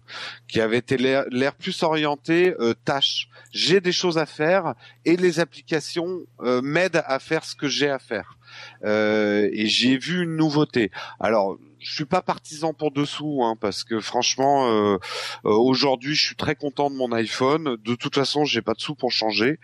qui 0.48 0.62
avait 0.62 0.78
été 0.78 0.98
l'air 0.98 1.56
plus 1.56 1.84
orienté 1.84 2.56
euh, 2.60 2.74
tâches. 2.86 3.30
J'ai 3.52 3.82
des 3.82 3.92
choses 3.92 4.18
à 4.18 4.26
faire 4.26 4.76
et 5.06 5.16
les 5.16 5.40
applications 5.40 6.22
m'aident 6.62 7.04
à 7.06 7.20
faire 7.20 7.44
ce 7.44 7.56
que 7.56 7.68
j'ai 7.68 7.90
à 7.90 8.00
faire. 8.00 8.38
et 8.84 9.68
j'ai 9.68 9.98
vu 9.98 10.24
une 10.24 10.36
nouveauté. 10.36 10.92
Alors, 11.20 11.58
je 11.80 11.94
suis 11.94 12.06
pas 12.06 12.22
partisan 12.22 12.74
pour 12.74 12.92
dessous, 12.92 13.44
hein, 13.44 13.56
parce 13.60 13.84
que 13.84 14.00
franchement, 14.00 14.68
euh, 14.68 14.98
euh, 15.46 15.52
aujourd'hui, 15.52 16.16
je 16.16 16.26
suis 16.26 16.36
très 16.36 16.56
content 16.56 16.90
de 16.90 16.96
mon 16.96 17.12
iPhone. 17.12 17.78
De 17.84 17.96
toute 17.96 18.16
façon, 18.16 18.46
j'ai 18.46 18.62
pas 18.62 18.74
de 18.74 18.82
sous 18.82 18.96
pour 18.96 19.12
changer, 19.12 19.60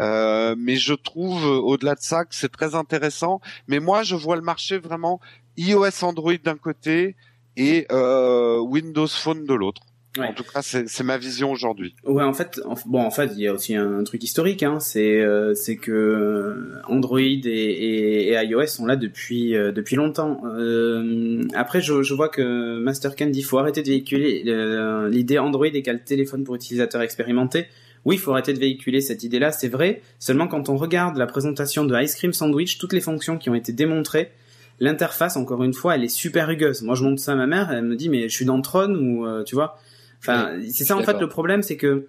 euh, 0.00 0.54
mais 0.58 0.76
je 0.76 0.94
trouve 0.94 1.44
au-delà 1.44 1.94
de 1.94 2.00
ça 2.00 2.24
que 2.24 2.34
c'est 2.34 2.50
très 2.50 2.74
intéressant. 2.74 3.40
Mais 3.66 3.80
moi, 3.80 4.02
je 4.02 4.14
vois 4.14 4.36
le 4.36 4.42
marché 4.42 4.78
vraiment 4.78 5.20
iOS, 5.56 6.04
Android 6.04 6.36
d'un 6.42 6.56
côté 6.56 7.16
et 7.56 7.86
Windows 7.90 9.08
Phone 9.08 9.44
de 9.44 9.54
l'autre. 9.54 9.82
En 10.16 10.32
tout 10.32 10.42
cas, 10.42 10.62
c'est 10.62 11.04
ma 11.04 11.18
vision 11.18 11.50
aujourd'hui. 11.50 11.94
Ouais, 12.04 12.24
en 12.24 12.32
fait, 12.32 12.60
bon, 12.86 13.00
en 13.00 13.10
fait, 13.10 13.30
il 13.36 13.42
y 13.42 13.46
a 13.46 13.52
aussi 13.52 13.74
un, 13.74 14.02
truc 14.04 14.22
historique, 14.24 14.62
hein, 14.62 14.80
c'est 14.80 15.20
euh, 15.20 15.54
c'est 15.54 15.76
que 15.76 15.92
euh, 15.92 16.80
Android 16.88 17.20
et, 17.20 17.34
et, 17.34 18.32
et, 18.32 18.44
iOS 18.44 18.66
sont 18.66 18.86
là 18.86 18.96
depuis 18.96 19.54
euh, 19.54 19.70
depuis 19.70 19.96
longtemps. 19.96 20.40
Euh, 20.46 21.42
après, 21.54 21.80
je, 21.80 22.02
je 22.02 22.14
vois 22.14 22.28
que 22.28 22.78
Master 22.78 23.14
Candy, 23.16 23.42
faut 23.42 23.58
arrêter 23.58 23.82
de 23.82 23.88
véhiculer 23.88 24.42
l'idée 25.10 25.38
Android 25.38 25.66
égale 25.66 26.02
téléphone 26.02 26.44
pour 26.44 26.54
utilisateurs 26.54 27.02
expérimentés. 27.02 27.66
Oui, 28.04 28.16
il 28.16 28.18
faut 28.18 28.32
arrêter 28.32 28.54
de 28.54 28.58
véhiculer 28.58 29.00
cette 29.00 29.22
idée-là, 29.22 29.52
c'est 29.52 29.68
vrai. 29.68 30.00
Seulement 30.18 30.48
quand 30.48 30.68
on 30.68 30.76
regarde 30.76 31.16
la 31.16 31.26
présentation 31.26 31.84
de 31.84 32.00
Ice 32.00 32.14
Cream 32.14 32.32
Sandwich, 32.32 32.78
toutes 32.78 32.92
les 32.92 33.00
fonctions 33.00 33.36
qui 33.36 33.50
ont 33.50 33.54
été 33.54 33.72
démontrées, 33.72 34.30
l'interface, 34.80 35.36
encore 35.36 35.62
une 35.64 35.74
fois, 35.74 35.96
elle 35.96 36.04
est 36.04 36.08
super 36.08 36.46
rugueuse. 36.46 36.82
Moi, 36.82 36.94
je 36.94 37.04
montre 37.04 37.20
ça 37.20 37.32
à 37.32 37.36
ma 37.36 37.46
mère, 37.46 37.70
elle 37.70 37.84
me 37.84 37.96
dit 37.96 38.08
mais 38.08 38.28
je 38.28 38.34
suis 38.34 38.46
dans 38.46 38.60
Tron 38.62 38.94
ou 38.94 39.26
tu 39.44 39.54
vois. 39.54 39.78
Enfin, 40.20 40.58
c'est 40.70 40.84
ça 40.84 40.96
en 40.96 41.02
fait 41.02 41.20
le 41.20 41.28
problème, 41.28 41.62
c'est 41.62 41.76
que 41.76 42.06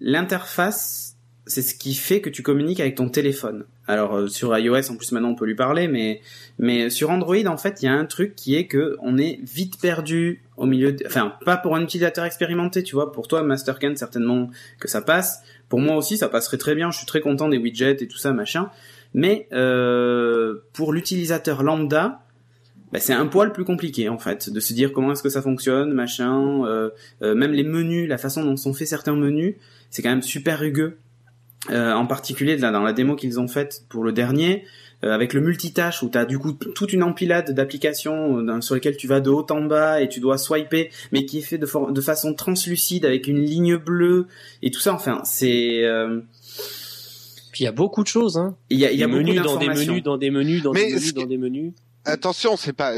l'interface 0.00 1.16
c'est 1.46 1.62
ce 1.62 1.74
qui 1.74 1.94
fait 1.94 2.20
que 2.20 2.28
tu 2.28 2.42
communiques 2.42 2.80
avec 2.80 2.96
ton 2.96 3.08
téléphone. 3.08 3.64
Alors 3.86 4.16
euh, 4.16 4.26
sur 4.26 4.56
iOS, 4.58 4.90
en 4.90 4.96
plus 4.96 5.12
maintenant 5.12 5.30
on 5.30 5.34
peut 5.36 5.44
lui 5.44 5.54
parler, 5.54 5.86
mais 5.86 6.20
mais 6.58 6.90
sur 6.90 7.10
Android 7.10 7.46
en 7.46 7.56
fait 7.56 7.82
il 7.82 7.84
y 7.86 7.88
a 7.88 7.92
un 7.92 8.04
truc 8.04 8.34
qui 8.34 8.56
est 8.56 8.66
que 8.66 8.96
on 9.00 9.16
est 9.16 9.38
vite 9.44 9.80
perdu 9.80 10.42
au 10.56 10.66
milieu, 10.66 10.92
de... 10.92 11.04
enfin 11.06 11.34
pas 11.44 11.56
pour 11.56 11.76
un 11.76 11.82
utilisateur 11.82 12.24
expérimenté, 12.24 12.82
tu 12.82 12.96
vois. 12.96 13.12
Pour 13.12 13.28
toi 13.28 13.42
Mastercard 13.42 13.96
certainement 13.96 14.50
que 14.80 14.88
ça 14.88 15.02
passe. 15.02 15.42
Pour 15.68 15.78
moi 15.78 15.96
aussi 15.96 16.16
ça 16.16 16.28
passerait 16.28 16.58
très 16.58 16.74
bien. 16.74 16.90
Je 16.90 16.98
suis 16.98 17.06
très 17.06 17.20
content 17.20 17.48
des 17.48 17.58
widgets 17.58 18.02
et 18.02 18.08
tout 18.08 18.18
ça 18.18 18.32
machin. 18.32 18.70
Mais 19.14 19.46
euh, 19.52 20.56
pour 20.72 20.92
l'utilisateur 20.92 21.62
lambda, 21.62 22.25
bah, 22.92 23.00
c'est 23.00 23.12
un 23.12 23.26
poil 23.26 23.52
plus 23.52 23.64
compliqué 23.64 24.08
en 24.08 24.18
fait 24.18 24.50
de 24.50 24.60
se 24.60 24.72
dire 24.72 24.92
comment 24.92 25.12
est-ce 25.12 25.22
que 25.22 25.28
ça 25.28 25.42
fonctionne, 25.42 25.92
machin. 25.92 26.64
Euh, 26.64 26.90
euh, 27.22 27.34
même 27.34 27.52
les 27.52 27.64
menus, 27.64 28.08
la 28.08 28.18
façon 28.18 28.44
dont 28.44 28.56
sont 28.56 28.74
faits 28.74 28.88
certains 28.88 29.16
menus, 29.16 29.56
c'est 29.90 30.02
quand 30.02 30.10
même 30.10 30.22
super 30.22 30.60
rugueux. 30.60 30.98
Euh, 31.70 31.92
en 31.92 32.06
particulier 32.06 32.56
là, 32.56 32.70
dans 32.70 32.82
la 32.82 32.92
démo 32.92 33.16
qu'ils 33.16 33.40
ont 33.40 33.48
faite 33.48 33.82
pour 33.88 34.04
le 34.04 34.12
dernier, 34.12 34.64
euh, 35.02 35.10
avec 35.10 35.32
le 35.32 35.40
multitâche 35.40 36.02
où 36.02 36.08
tu 36.08 36.16
as 36.16 36.24
du 36.24 36.38
coup 36.38 36.52
toute 36.52 36.92
une 36.92 37.02
empilade 37.02 37.52
d'applications 37.52 38.38
euh, 38.38 38.60
sur 38.60 38.76
lesquelles 38.76 38.96
tu 38.96 39.08
vas 39.08 39.20
de 39.20 39.30
haut 39.30 39.46
en 39.50 39.62
bas 39.62 40.00
et 40.00 40.08
tu 40.08 40.20
dois 40.20 40.38
swiper, 40.38 40.90
mais 41.10 41.26
qui 41.26 41.38
est 41.38 41.42
fait 41.42 41.58
de, 41.58 41.92
de 41.92 42.00
façon 42.00 42.34
translucide 42.34 43.04
avec 43.04 43.26
une 43.26 43.40
ligne 43.40 43.76
bleue 43.76 44.26
et 44.62 44.70
tout 44.70 44.80
ça. 44.80 44.94
Enfin, 44.94 45.22
c'est 45.24 45.82
puis 47.56 47.64
il 47.64 47.64
y 47.64 47.68
a 47.68 47.72
beaucoup 47.72 48.02
de 48.02 48.06
choses, 48.06 48.36
hein. 48.36 48.54
Il 48.68 48.78
y 48.78 48.84
a, 48.84 48.92
il 48.92 48.98
y 48.98 49.02
a 49.02 49.06
des 49.06 49.12
menus 49.14 49.40
dans 49.40 49.56
des 49.56 49.68
menus, 49.68 50.02
dans 50.02 50.18
des 50.18 50.30
menus, 50.30 50.62
dans 50.62 50.72
des 50.72 50.92
menus, 50.92 51.14
dans 51.14 51.24
des 51.24 51.38
menus. 51.38 51.72
Attention, 52.06 52.56
c'est 52.56 52.72
pas 52.72 52.92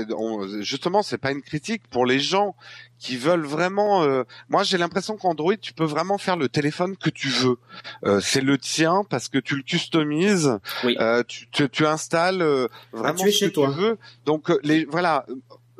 justement 0.60 1.02
c'est 1.02 1.18
pas 1.18 1.30
une 1.32 1.42
critique 1.42 1.82
pour 1.90 2.04
les 2.04 2.20
gens 2.20 2.54
qui 2.98 3.16
veulent 3.16 3.46
vraiment. 3.46 4.02
Euh, 4.02 4.24
moi, 4.48 4.62
j'ai 4.64 4.76
l'impression 4.76 5.16
qu'Android, 5.16 5.56
tu 5.56 5.72
peux 5.72 5.84
vraiment 5.84 6.18
faire 6.18 6.36
le 6.36 6.48
téléphone 6.48 6.96
que 6.96 7.10
tu 7.10 7.28
veux. 7.28 7.56
Euh, 8.04 8.20
c'est 8.20 8.40
le 8.40 8.58
tien 8.58 9.04
parce 9.08 9.28
que 9.28 9.38
tu 9.38 9.56
le 9.56 9.62
customises. 9.62 10.58
Oui. 10.84 10.96
Euh, 11.00 11.22
tu, 11.26 11.48
tu, 11.50 11.68
tu, 11.70 11.86
installes 11.86 12.42
euh, 12.42 12.68
vraiment 12.92 13.24
tu 13.24 13.32
ce 13.32 13.46
que 13.46 13.50
toi. 13.50 13.68
tu 13.72 13.80
veux. 13.80 13.98
Donc 14.26 14.52
les 14.62 14.84
voilà 14.84 15.24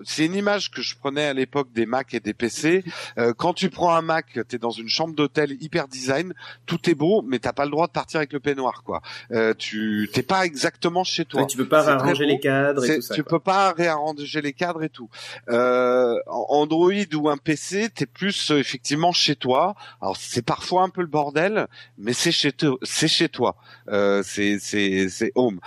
c'est 0.05 0.27
une 0.27 0.35
image 0.35 0.71
que 0.71 0.83
je 0.83 0.97
prenais 0.97 1.25
à 1.25 1.33
l'époque 1.33 1.73
des 1.73 1.87
Mac 1.87 2.15
et 2.15 2.21
des 2.21 2.35
PC. 2.35 2.85
Euh, 3.19 3.33
quand 3.37 3.55
tu 3.55 3.71
prends 3.71 3.95
un 3.95 4.03
Mac, 4.03 4.39
tu 4.49 4.57
es 4.57 4.59
dans 4.59 4.71
une 4.71 4.89
chambre 4.89 5.15
d'hôtel 5.15 5.57
hyper 5.61 5.89
design, 5.89 6.35
tout 6.67 6.89
est 6.89 6.95
beau, 6.95 7.23
mais 7.23 7.39
t'as 7.39 7.53
pas 7.53 7.65
le 7.65 7.71
droit 7.71 7.87
de 7.87 7.93
partir 7.93 8.19
avec 8.19 8.33
le 8.33 8.41
peignoir, 8.41 8.83
quoi. 8.83 9.01
Euh, 9.33 9.55
tu 9.57 10.09
t'es 10.13 10.23
pas 10.23 10.45
exactement 10.45 11.05
chez 11.05 11.25
toi. 11.25 11.43
Ouais, 11.43 11.47
tu 11.47 11.57
peux 11.57 11.69
pas 11.69 11.83
réarranger 11.83 12.27
les 12.27 12.41
cadres 12.41 12.85
et 12.85 12.97
tout 12.97 13.03
ça. 13.03 13.15
Tu 13.15 13.23
quoi. 13.23 13.39
peux 13.39 13.43
pas 13.43 13.73
réarranger 13.73 14.41
les 14.41 14.53
cadres 14.53 14.83
et 14.83 14.89
tout. 14.89 15.09
Euh, 15.49 16.17
Android 16.27 16.93
ou 17.15 17.29
un 17.29 17.37
PC, 17.37 17.89
t'es 17.95 18.07
plus 18.07 18.51
euh, 18.51 18.59
effectivement 18.59 19.13
chez 19.13 19.37
toi. 19.37 19.75
Alors 20.01 20.17
c'est 20.17 20.43
parfois 20.43 20.83
un 20.83 20.89
peu 20.89 21.01
le 21.01 21.07
bordel, 21.07 21.67
mais 21.97 22.13
c'est 22.13 22.33
chez 22.33 22.53
toi. 22.53 22.77
C'est 22.83 23.09
chez 23.09 23.29
toi. 23.29 23.57
Euh, 23.89 24.23
c'est 24.25 24.59
c'est 24.59 25.09
c'est 25.09 25.33
home. 25.35 25.61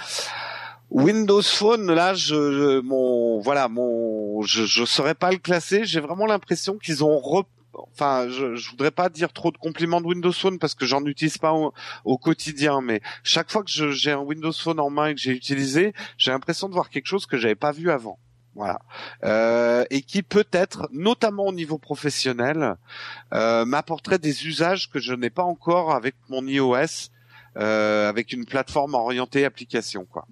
Windows 0.92 1.42
Phone, 1.42 1.90
là, 1.94 2.14
je, 2.14 2.82
mon, 2.82 3.40
voilà, 3.40 3.70
mon, 3.70 4.42
je, 4.42 4.66
je 4.66 4.84
saurais 4.84 5.16
pas 5.16 5.32
le 5.32 5.38
classer. 5.38 5.86
J'ai 5.86 6.02
vraiment 6.02 6.26
l'impression 6.26 6.78
qu'ils 6.78 7.02
ont 7.06 7.18
re, 7.18 7.46
enfin, 7.94 8.28
je, 8.30 8.56
je 8.56 8.70
voudrais 8.72 8.92
pas 8.92 9.08
dire 9.08 9.32
trop 9.32 9.52
de 9.52 9.58
compliments 9.58 10.02
de 10.02 10.08
Windows 10.08 10.34
Phone 10.34 10.60
parce 10.60 10.76
que 10.76 10.86
j'en 10.86 11.06
utilise 11.06 11.38
pas 11.38 11.54
au, 11.54 11.74
au, 12.04 12.18
quotidien, 12.18 12.82
mais 12.82 13.02
chaque 13.24 13.50
fois 13.50 13.64
que 13.64 13.70
j'ai 13.70 14.12
un 14.12 14.20
Windows 14.20 14.52
Phone 14.52 14.82
en 14.82 14.90
main 14.90 15.08
et 15.08 15.16
que 15.16 15.22
j'ai 15.22 15.32
utilisé, 15.32 15.94
j'ai 16.18 16.32
l'impression 16.32 16.68
de 16.68 16.74
voir 16.74 16.90
quelque 16.90 17.08
chose 17.08 17.26
que 17.26 17.38
j'avais 17.38 17.56
pas 17.56 17.72
vu 17.72 17.90
avant. 17.90 18.20
Voilà. 18.54 18.82
Euh, 19.24 19.86
et 19.92 20.02
qui 20.02 20.24
peut-être, 20.24 20.90
notamment 20.92 21.48
au 21.48 21.54
niveau 21.54 21.78
professionnel, 21.78 22.76
euh, 23.34 23.64
m'apporterait 23.64 24.20
des 24.20 24.46
usages 24.46 24.90
que 24.90 25.00
je 25.00 25.14
n'ai 25.14 25.30
pas 25.30 25.44
encore 25.44 25.94
avec 25.94 26.16
mon 26.28 26.46
iOS 26.46 27.12
euh, 27.58 28.08
avec 28.08 28.32
une 28.32 28.46
plateforme 28.46 28.94
orientée 28.94 29.44
application 29.44 30.06
quoi. 30.10 30.26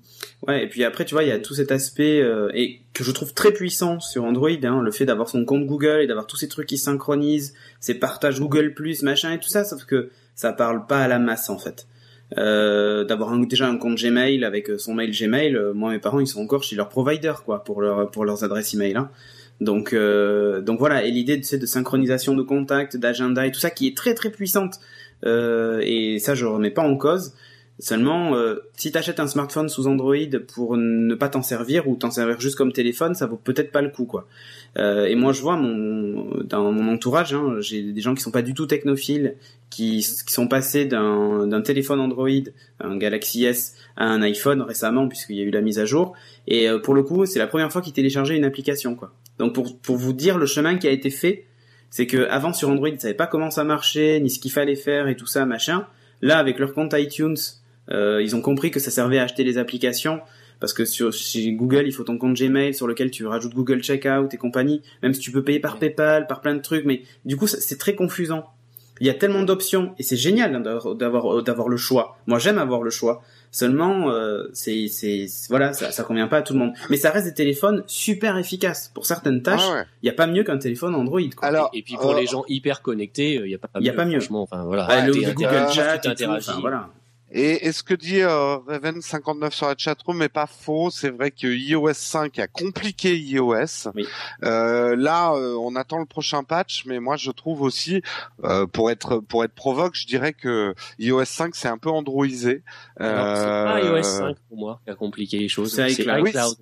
Ouais, 0.47 0.63
et 0.63 0.67
puis 0.67 0.83
après 0.83 1.03
tu 1.05 1.15
vois, 1.15 1.23
il 1.23 1.29
y 1.29 1.33
a 1.33 1.39
tout 1.39 1.53
cet 1.53 1.71
aspect 1.71 2.21
euh, 2.21 2.49
et 2.53 2.81
que 2.93 3.03
je 3.03 3.11
trouve 3.11 3.33
très 3.33 3.51
puissant 3.51 3.99
sur 3.99 4.23
Android, 4.23 4.49
hein, 4.63 4.81
le 4.81 4.91
fait 4.91 5.05
d'avoir 5.05 5.27
son 5.27 5.43
compte 5.43 5.65
Google 5.65 6.01
et 6.01 6.07
d'avoir 6.07 6.27
tous 6.27 6.37
ces 6.37 6.47
trucs 6.47 6.67
qui 6.67 6.77
synchronisent, 6.77 7.53
ces 7.79 7.95
partages 7.95 8.39
Google 8.39 8.73
Plus, 8.73 9.03
machin 9.03 9.33
et 9.33 9.39
tout 9.39 9.49
ça, 9.49 9.65
sauf 9.65 9.83
que 9.83 10.11
ça 10.35 10.53
parle 10.53 10.87
pas 10.87 10.99
à 10.99 11.07
la 11.07 11.19
masse 11.19 11.49
en 11.49 11.57
fait. 11.57 11.87
Euh, 12.37 13.05
d'avoir 13.05 13.35
déjà 13.39 13.67
un 13.67 13.77
compte 13.77 13.97
Gmail 13.97 14.45
avec 14.45 14.69
son 14.77 14.93
mail 14.93 15.11
Gmail, 15.11 15.55
euh, 15.55 15.73
moi 15.73 15.91
mes 15.91 15.99
parents 15.99 16.19
ils 16.19 16.27
sont 16.27 16.41
encore 16.41 16.61
chez 16.61 16.75
leur 16.75 16.87
provider 16.87 17.33
quoi 17.43 17.63
pour 17.63 17.81
leur 17.81 18.11
pour 18.11 18.23
leurs 18.23 18.43
adresses 18.43 18.73
email. 18.75 18.95
Hein. 18.95 19.09
Donc 19.61 19.93
euh, 19.93 20.61
donc 20.61 20.79
voilà 20.79 21.03
et 21.03 21.11
l'idée 21.11 21.41
c'est 21.43 21.57
de 21.57 21.65
synchronisation 21.65 22.35
de 22.35 22.43
contacts, 22.43 22.95
d'agenda 22.95 23.45
et 23.45 23.51
tout 23.51 23.59
ça 23.59 23.71
qui 23.71 23.87
est 23.87 23.97
très 23.97 24.13
très 24.13 24.29
puissante 24.29 24.75
euh, 24.75 24.98
et 25.23 26.17
ça 26.19 26.35
je 26.35 26.45
remets 26.45 26.71
pas 26.71 26.83
en 26.83 26.95
cause. 26.97 27.33
Seulement, 27.81 28.35
euh, 28.35 28.55
si 28.75 28.91
t'achètes 28.91 29.21
un 29.21 29.27
smartphone 29.27 29.69
sous 29.69 29.87
Android 29.87 30.13
pour 30.53 30.75
ne 30.75 31.15
pas 31.15 31.29
t'en 31.29 31.41
servir 31.41 31.87
ou 31.87 31.95
t'en 31.95 32.11
servir 32.11 32.37
juste 32.37 32.57
comme 32.57 32.73
téléphone, 32.73 33.15
ça 33.15 33.25
vaut 33.25 33.37
peut-être 33.37 33.71
pas 33.71 33.81
le 33.81 33.87
coup, 33.87 34.03
quoi. 34.03 34.27
Euh, 34.77 35.05
et 35.05 35.15
moi, 35.15 35.31
je 35.31 35.41
vois 35.41 35.55
mon 35.55 36.41
dans 36.43 36.73
mon 36.73 36.91
entourage, 36.91 37.33
hein, 37.33 37.55
j'ai 37.61 37.81
des 37.81 38.01
gens 38.01 38.15
qui 38.15 38.21
sont 38.21 38.31
pas 38.31 38.41
du 38.41 38.53
tout 38.53 38.65
technophiles, 38.65 39.35
qui, 39.69 40.05
qui 40.27 40.33
sont 40.33 40.49
passés 40.49 40.83
d'un 40.83 41.61
téléphone 41.61 42.01
Android, 42.01 42.27
un 42.81 42.97
Galaxy 42.97 43.45
S, 43.45 43.75
à 43.95 44.07
un 44.07 44.21
iPhone 44.23 44.61
récemment, 44.61 45.07
puisqu'il 45.07 45.37
y 45.37 45.41
a 45.41 45.43
eu 45.43 45.51
la 45.51 45.61
mise 45.61 45.79
à 45.79 45.85
jour. 45.85 46.15
Et 46.47 46.67
euh, 46.69 46.79
pour 46.79 46.93
le 46.93 47.03
coup, 47.03 47.25
c'est 47.25 47.39
la 47.39 47.47
première 47.47 47.71
fois 47.71 47.81
qu'ils 47.81 47.93
téléchargeaient 47.93 48.35
une 48.35 48.43
application, 48.43 48.95
quoi. 48.95 49.13
Donc 49.37 49.53
pour 49.53 49.79
pour 49.79 49.95
vous 49.95 50.11
dire 50.11 50.37
le 50.37 50.45
chemin 50.45 50.75
qui 50.75 50.87
a 50.87 50.91
été 50.91 51.09
fait, 51.09 51.45
c'est 51.89 52.07
que 52.07 52.27
avant 52.29 52.53
sur 52.53 52.69
Android, 52.69 52.89
ils 52.89 52.99
savaient 52.99 53.13
pas 53.13 53.27
comment 53.27 53.51
ça 53.51 53.63
marchait, 53.63 54.19
ni 54.19 54.29
ce 54.29 54.39
qu'il 54.39 54.51
fallait 54.51 54.75
faire 54.75 55.07
et 55.07 55.15
tout 55.15 55.25
ça, 55.25 55.45
machin. 55.45 55.87
Là, 56.21 56.37
avec 56.37 56.59
leur 56.59 56.73
compte 56.73 56.93
iTunes, 56.97 57.37
euh, 57.91 58.21
ils 58.21 58.35
ont 58.35 58.41
compris 58.41 58.71
que 58.71 58.79
ça 58.79 58.91
servait 58.91 59.19
à 59.19 59.23
acheter 59.23 59.43
les 59.43 59.57
applications 59.57 60.21
parce 60.59 60.73
que 60.73 60.85
sur 60.85 61.13
chez 61.13 61.51
Google, 61.53 61.83
il 61.87 61.93
faut 61.93 62.03
ton 62.03 62.17
compte 62.17 62.37
Gmail 62.37 62.73
sur 62.73 62.87
lequel 62.87 63.11
tu 63.11 63.25
rajoutes 63.25 63.53
Google 63.53 63.81
Checkout 63.81 64.27
et 64.33 64.37
compagnie, 64.37 64.81
même 65.01 65.13
si 65.13 65.21
tu 65.21 65.31
peux 65.31 65.43
payer 65.43 65.59
par 65.59 65.79
PayPal, 65.79 66.27
par 66.27 66.41
plein 66.41 66.53
de 66.53 66.61
trucs, 66.61 66.85
mais 66.85 67.03
du 67.25 67.37
coup, 67.37 67.47
c'est 67.47 67.77
très 67.77 67.95
confusant. 67.95 68.45
Il 68.99 69.07
y 69.07 69.09
a 69.09 69.13
tellement 69.13 69.43
d'options 69.43 69.93
et 69.97 70.03
c'est 70.03 70.17
génial 70.17 70.53
hein, 70.55 70.59
d'avoir 70.59 71.41
d'avoir 71.41 71.69
le 71.69 71.77
choix. 71.77 72.17
Moi, 72.27 72.37
j'aime 72.37 72.57
avoir 72.57 72.83
le 72.83 72.89
choix. 72.89 73.23
Seulement, 73.51 74.11
euh, 74.11 74.43
c'est 74.53 74.87
c'est 74.87 75.25
voilà, 75.49 75.73
ça 75.73 75.91
ça 75.91 76.03
convient 76.03 76.27
pas 76.27 76.37
à 76.37 76.41
tout 76.41 76.53
le 76.53 76.59
monde. 76.59 76.73
Mais 76.89 76.97
ça 76.97 77.09
reste 77.09 77.25
des 77.25 77.33
téléphones 77.33 77.83
super 77.87 78.37
efficaces 78.37 78.91
pour 78.93 79.05
certaines 79.05 79.41
tâches. 79.41 79.61
Il 79.63 79.71
Ah 79.71 79.75
ouais. 79.79 79.85
y 80.03 80.09
a 80.09 80.13
pas 80.13 80.27
mieux 80.27 80.43
qu'un 80.43 80.57
téléphone 80.57 80.93
Android. 80.93 81.19
Quoi. 81.35 81.47
Alors, 81.47 81.69
et 81.73 81.81
puis 81.81 81.95
pour 81.95 82.11
euh, 82.11 82.19
les 82.19 82.27
gens 82.27 82.43
hyper 82.47 82.81
connectés, 82.81 83.41
il 83.43 83.49
y 83.49 83.55
a 83.55 83.57
pas 83.57 83.69
y 83.79 83.89
a 83.89 83.93
pas 83.93 84.05
mieux. 84.05 84.19
Franchement, 84.19 84.43
enfin 84.43 84.63
voilà. 84.65 85.05
Le, 85.05 85.13
Google 85.33 85.67
Chat, 85.73 85.97
tout, 85.99 86.09
enfin, 86.09 86.59
voilà. 86.61 86.89
Et, 87.31 87.67
et 87.67 87.71
ce 87.71 87.83
que 87.83 87.93
dit 87.93 88.21
euh, 88.21 88.57
Raven59 88.67 89.51
sur 89.51 89.67
la 89.67 89.75
chatroom 89.77 90.17
n'est 90.19 90.29
pas 90.29 90.47
faux? 90.47 90.89
C'est 90.89 91.09
vrai 91.09 91.31
que 91.31 91.47
iOS 91.47 91.93
5 91.93 92.39
a 92.39 92.47
compliqué 92.47 93.17
iOS. 93.17 93.89
Oui. 93.95 94.05
Euh, 94.43 94.95
là, 94.95 95.33
euh, 95.33 95.55
on 95.61 95.75
attend 95.75 95.99
le 95.99 96.05
prochain 96.05 96.43
patch, 96.43 96.85
mais 96.85 96.99
moi 96.99 97.17
je 97.17 97.31
trouve 97.31 97.61
aussi, 97.61 98.01
euh, 98.43 98.65
pour 98.65 98.89
être 98.91 99.19
pour 99.19 99.43
être 99.43 99.53
provoque, 99.53 99.95
je 99.95 100.07
dirais 100.07 100.33
que 100.33 100.73
iOS 100.97 101.25
5 101.25 101.55
c'est 101.55 101.67
un 101.67 101.77
peu 101.77 101.89
androisé. 101.89 102.63
Alors, 102.99 103.37
c'est 103.37 103.43
Euh, 103.43 103.65
pas 103.65 103.81
iOS 103.99 104.03
5 104.03 104.35
pour 104.47 104.57
moi 104.57 104.81
qui 104.83 104.89
a 104.91 104.95
compliqué 104.95 105.37
les 105.37 105.49
choses. 105.49 105.73
C'est 105.75 105.91
iCloud. 105.91 106.55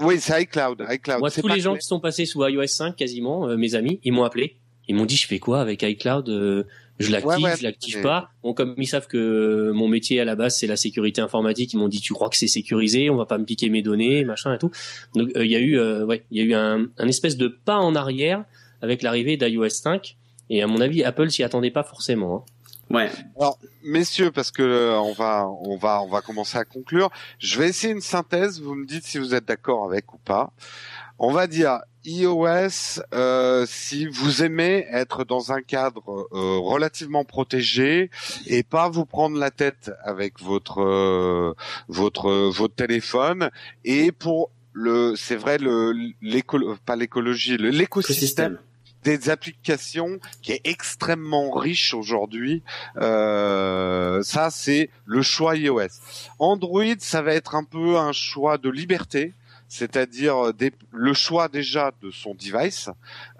Oui, 0.00 0.18
c'est 0.20 0.42
iCloud. 0.42 0.86
iCloud. 0.88 1.18
Moi, 1.18 1.30
tous 1.30 1.42
pas 1.42 1.54
les 1.54 1.60
gens 1.60 1.72
clair. 1.72 1.80
qui 1.80 1.86
sont 1.86 2.00
passés 2.00 2.24
sous 2.26 2.42
iOS 2.46 2.66
5, 2.66 2.96
quasiment, 2.96 3.46
euh, 3.48 3.56
mes 3.56 3.74
amis, 3.74 4.00
ils 4.04 4.12
m'ont 4.12 4.24
appelé. 4.24 4.56
Ils 4.88 4.96
m'ont 4.96 5.04
dit, 5.04 5.16
je 5.16 5.26
fais 5.26 5.38
quoi 5.38 5.60
avec 5.60 5.82
iCloud 5.82 6.28
Euh, 6.28 6.64
Je 7.02 7.12
l'active, 7.12 7.28
Ouais, 7.28 7.42
ouais, 7.50 7.56
je 7.56 7.62
l'active 7.62 7.96
mais- 7.96 8.02
pas. 8.02 8.30
Bon, 8.42 8.54
comme 8.54 8.74
ils 8.78 8.86
savent 8.86 9.06
que 9.06 9.70
mon 9.72 9.88
métier 9.88 10.20
à 10.20 10.24
la 10.24 10.34
base 10.36 10.56
c'est 10.56 10.66
la 10.66 10.76
sécurité 10.76 11.20
informatique, 11.20 11.72
ils 11.72 11.76
m'ont 11.78 11.88
dit, 11.88 12.00
tu 12.00 12.12
crois 12.14 12.28
que 12.28 12.36
c'est 12.36 12.46
sécurisé 12.46 13.10
On 13.10 13.16
va 13.16 13.26
pas 13.26 13.38
me 13.38 13.44
piquer 13.44 13.68
mes 13.70 13.82
données, 13.82 14.24
machin 14.24 14.54
et 14.54 14.58
tout. 14.58 14.70
Donc, 15.14 15.30
euh, 15.36 15.44
il 15.44 15.50
y 15.50 15.56
a 15.56 15.60
eu, 15.60 15.78
euh, 15.78 16.04
ouais, 16.04 16.24
il 16.30 16.38
y 16.38 16.40
a 16.40 16.44
eu 16.44 16.54
un, 16.54 16.86
un 16.98 17.08
espèce 17.08 17.36
de 17.36 17.48
pas 17.48 17.76
en 17.78 17.94
arrière 17.94 18.44
avec 18.80 19.02
l'arrivée 19.02 19.36
d'iOS 19.36 19.68
5. 19.68 20.16
Et 20.50 20.62
à 20.62 20.66
mon 20.66 20.80
avis, 20.80 21.02
Apple 21.04 21.30
s'y 21.30 21.42
attendait 21.42 21.70
pas 21.70 21.82
forcément. 21.84 22.44
hein. 22.90 22.94
Ouais. 22.94 23.10
Alors, 23.38 23.58
messieurs, 23.84 24.30
parce 24.30 24.50
que 24.50 24.62
euh, 24.62 24.98
on 25.00 25.12
va, 25.14 25.48
on 25.62 25.76
va, 25.78 26.02
on 26.02 26.08
va 26.08 26.20
commencer 26.20 26.58
à 26.58 26.64
conclure. 26.64 27.08
Je 27.38 27.58
vais 27.58 27.68
essayer 27.68 27.92
une 27.92 28.02
synthèse. 28.02 28.60
Vous 28.60 28.74
me 28.74 28.84
dites 28.84 29.04
si 29.04 29.16
vous 29.18 29.34
êtes 29.34 29.46
d'accord 29.46 29.84
avec 29.84 30.12
ou 30.12 30.18
pas. 30.18 30.52
On 31.18 31.32
va 31.32 31.46
dire 31.46 31.78
iOS. 32.04 33.00
euh, 33.14 33.64
si 33.68 34.06
vous 34.06 34.42
aimez 34.42 34.86
être 34.90 35.24
dans 35.24 35.52
un 35.52 35.62
cadre 35.62 36.28
euh, 36.32 36.58
relativement 36.58 37.24
protégé 37.24 38.10
et 38.46 38.62
pas 38.62 38.88
vous 38.88 39.04
prendre 39.04 39.38
la 39.38 39.50
tête 39.50 39.90
avec 40.04 40.40
votre, 40.40 40.80
euh, 40.82 41.54
votre, 41.88 42.30
votre 42.50 42.74
téléphone 42.74 43.50
et 43.84 44.12
pour 44.12 44.50
le, 44.72 45.14
c'est 45.16 45.36
vrai 45.36 45.58
le, 45.58 45.92
l'écolo, 46.22 46.76
pas 46.86 46.96
l'écologie, 46.96 47.56
l'écosystème 47.58 47.82
Écosystème. 47.82 48.58
des 49.04 49.28
applications 49.30 50.18
qui 50.40 50.52
est 50.52 50.60
extrêmement 50.64 51.50
riche 51.50 51.92
aujourd'hui. 51.92 52.62
Euh, 52.96 54.22
ça, 54.22 54.50
c'est 54.50 54.88
le 55.04 55.22
choix 55.22 55.56
iOS. 55.56 55.88
Android, 56.38 56.84
ça 56.98 57.20
va 57.22 57.34
être 57.34 57.54
un 57.54 57.64
peu 57.64 57.98
un 57.98 58.12
choix 58.12 58.58
de 58.58 58.70
liberté. 58.70 59.34
C'est-à-dire 59.74 60.52
des- 60.52 60.74
le 60.90 61.14
choix 61.14 61.48
déjà 61.48 61.92
de 62.02 62.10
son 62.10 62.34
device, 62.34 62.90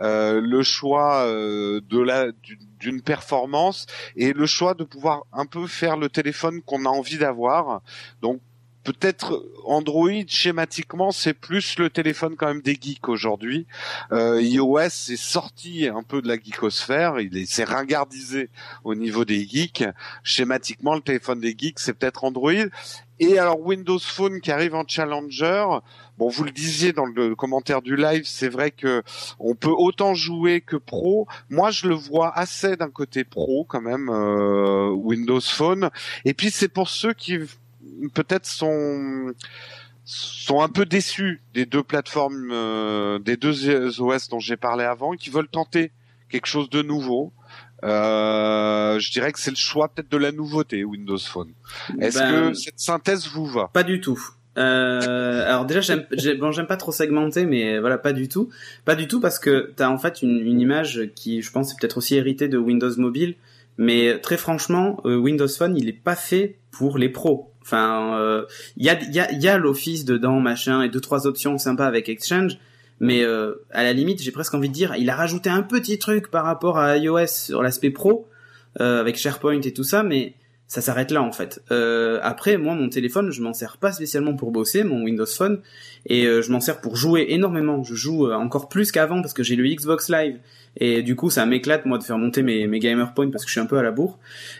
euh, 0.01 0.41
le 0.41 0.63
choix 0.63 1.27
euh, 1.27 1.83
de 1.91 2.01
la 2.01 2.33
du, 2.33 2.59
d'une 2.81 3.03
performance 3.03 3.85
et 4.17 4.33
le 4.33 4.47
choix 4.47 4.73
de 4.73 4.85
pouvoir 4.85 5.25
un 5.35 5.45
peu 5.45 5.67
faire 5.67 5.99
le 5.99 6.09
téléphone 6.09 6.63
qu'on 6.63 6.87
a 6.87 6.89
envie 6.89 7.19
d'avoir. 7.19 7.83
Donc 8.23 8.41
peut-être 8.83 9.45
Android 9.67 10.11
schématiquement 10.27 11.13
c'est 11.13 11.35
plus 11.35 11.79
le 11.79 11.91
téléphone 11.91 12.35
quand 12.35 12.47
même 12.49 12.63
des 12.63 12.79
geeks 12.81 13.11
aujourd'hui. 13.11 13.67
Euh, 14.11 14.41
iOS 14.41 14.79
est 15.13 15.17
sorti 15.17 15.87
un 15.87 16.03
peu 16.03 16.23
de 16.23 16.29
la 16.29 16.37
geekosphère, 16.37 17.21
il 17.21 17.47
s'est 17.47 17.63
ringardisé 17.65 18.49
au 18.85 18.95
niveau 18.95 19.27
des 19.27 19.47
geeks. 19.47 19.85
Schématiquement 20.25 20.95
le 20.95 21.03
téléphone 21.03 21.41
des 21.41 21.55
geeks 21.57 21.79
c'est 21.79 21.93
peut-être 21.93 22.25
Android. 22.25 22.65
Et 23.21 23.39
alors 23.39 23.61
Windows 23.61 24.01
Phone 24.01 24.41
qui 24.41 24.51
arrive 24.51 24.75
en 24.75 24.83
challenger. 24.89 25.65
Bon, 26.23 26.29
vous 26.29 26.45
le 26.45 26.53
disiez 26.53 26.93
dans 26.93 27.05
le 27.05 27.35
commentaire 27.35 27.83
du 27.83 27.97
live, 27.97 28.23
c'est 28.27 28.49
vrai 28.49 28.71
que 28.71 29.03
on 29.41 29.57
peut 29.57 29.75
autant 29.77 30.15
jouer 30.15 30.61
que 30.61 30.77
pro. 30.77 31.27
Moi, 31.51 31.73
je 31.73 31.89
le 31.89 31.97
vois 31.97 32.33
assez 32.39 32.77
d'un 32.77 32.91
côté 32.91 33.25
pro 33.25 33.65
quand 33.69 33.81
même 33.81 34.09
euh, 34.09 34.91
Windows 34.91 35.41
Phone. 35.41 35.91
Et 36.25 36.33
puis 36.33 36.53
c'est 36.53 36.69
pour 36.69 36.89
ceux 36.89 37.13
qui 37.13 37.39
peut-être 38.15 38.47
sont 38.47 39.33
sont 40.05 40.61
un 40.61 40.69
peu 40.69 40.87
déçus 40.87 41.43
des 41.55 41.67
deux 41.67 41.83
plateformes, 41.83 42.51
euh, 42.53 43.19
des 43.19 43.37
deux 43.37 44.01
OS 44.01 44.29
dont 44.29 44.39
j'ai 44.39 44.57
parlé 44.57 44.85
avant, 44.85 45.15
et 45.15 45.17
qui 45.17 45.31
veulent 45.31 45.49
tenter 45.49 45.91
quelque 46.29 46.47
chose 46.47 46.71
de 46.71 46.83
nouveau. 46.83 47.33
Euh, 47.83 49.01
je 49.01 49.11
dirais 49.11 49.33
que 49.33 49.41
c'est 49.41 49.51
le 49.51 49.57
choix 49.57 49.89
peut-être 49.89 50.09
de 50.09 50.19
la 50.19 50.31
nouveauté 50.31 50.85
Windows 50.85 51.19
Phone. 51.19 51.53
Est-ce 52.01 52.21
ben, 52.21 52.31
que 52.31 52.55
cette 52.55 52.79
synthèse 52.79 53.27
vous 53.27 53.47
va? 53.47 53.71
Pas 53.73 53.83
du 53.83 54.01
tout. 54.01 54.21
Euh, 54.59 55.49
alors 55.49 55.65
déjà 55.65 55.81
j'aime 55.81 56.05
bon 56.39 56.53
j'aime 56.53 56.67
pas 56.67 56.77
trop 56.77 56.93
segmenter 56.93 57.47
mais 57.47 57.79
voilà 57.79 57.99
pas 57.99 58.13
du 58.13 58.29
tout. 58.29 58.51
Pas 58.85 58.95
du 58.95 59.09
tout 59.09 59.21
parce 59.21 59.39
que 59.39 59.73
t'as 59.77 59.89
en 59.89 59.99
fait 59.99 60.23
une, 60.23 60.39
une, 60.41 60.61
image 60.61 61.11
qui 61.15 61.41
je 61.41 61.51
pense 61.51 61.73
est 61.73 61.77
peut-être 61.81 61.99
aussi 61.99 62.17
héritée 62.17 62.49
de 62.49 62.59
Windows 62.59 62.93
Mobile. 62.97 63.35
Mais 63.79 64.19
très 64.19 64.37
franchement 64.37 65.01
euh, 65.07 65.17
Windows 65.17 65.49
Phone 65.49 65.77
il 65.77 65.89
est 65.89 65.93
pas 65.93 66.17
fait 66.17 66.57
pour 66.71 66.99
les 66.99 67.09
pros. 67.09 67.53
Enfin, 67.63 68.19
euh, 68.19 68.45
il 68.77 68.85
y 68.85 68.91
a, 68.91 69.01
y 69.05 69.21
a, 69.21 69.33
y 69.33 69.49
a 69.49 69.57
l'office 69.57 70.05
dedans, 70.05 70.41
machin, 70.41 70.83
et 70.83 70.89
deux 70.89 71.01
trois 71.01 71.29
options 71.29 71.59
sympas 71.59 71.87
avec 71.87 72.09
Exchange. 72.09 72.59
Mais 73.01 73.23
euh, 73.23 73.55
à 73.71 73.83
la 73.83 73.93
limite, 73.93 74.23
j'ai 74.23 74.33
presque 74.33 74.55
envie 74.55 74.69
de 74.69 74.75
dire, 74.75 74.95
il 74.97 75.11
a 75.11 75.17
rajouté 75.17 75.49
un 75.51 75.63
petit 75.63 75.99
truc 75.99 76.31
par 76.31 76.45
rapport 76.45 76.79
à 76.79 76.97
iOS 76.97 77.27
sur 77.27 77.63
l'aspect 77.63 77.91
pro, 77.91 78.29
euh, 78.81 79.01
avec 79.01 79.17
SharePoint 79.17 79.61
et 79.61 79.73
tout 79.73 79.85
ça, 79.85 80.03
mais 80.03 80.35
ça 80.69 80.81
s'arrête 80.81 81.11
là 81.11 81.23
en 81.23 81.33
fait. 81.33 81.63
Euh, 81.71 82.19
après, 82.23 82.57
moi, 82.57 82.75
mon 82.75 82.89
téléphone, 82.89 83.31
je 83.31 83.43
m'en 83.43 83.53
sers 83.53 83.77
pas 83.77 83.93
spécialement 83.93 84.35
pour 84.35 84.53
bosser, 84.53 84.85
mon 84.85 85.03
Windows 85.03 85.27
Phone, 85.27 85.61
et 86.07 86.25
euh, 86.25 86.41
je 86.41 86.51
m'en 86.51 86.61
sers 86.61 86.81
pour 86.81 86.97
jouer 86.97 87.27
énormément. 87.29 87.83
Je 87.83 87.95
joue 87.95 88.29
euh, 88.29 88.35
encore 88.35 88.69
plus 88.69 88.91
qu'avant 88.91 89.21
parce 89.21 89.35
que 89.35 89.43
j'ai 89.43 89.55
le 89.55 89.67
Xbox 89.69 90.09
Live, 90.09 90.39
et 90.79 91.03
du 91.03 91.15
coup, 91.15 91.29
ça 91.29 91.45
m'éclate 91.45 91.85
moi 91.85 91.99
de 91.99 92.05
faire 92.05 92.17
monter 92.17 92.43
mes, 92.43 92.67
mes 92.67 92.79
gamer 92.79 93.13
points 93.13 93.31
parce 93.31 93.45
que 93.45 93.51
je 93.51 93.53
suis 93.53 93.61
un 93.61 93.67
peu 93.67 93.77
à 93.77 93.83
la 93.83 93.91
bourre. 93.91 94.19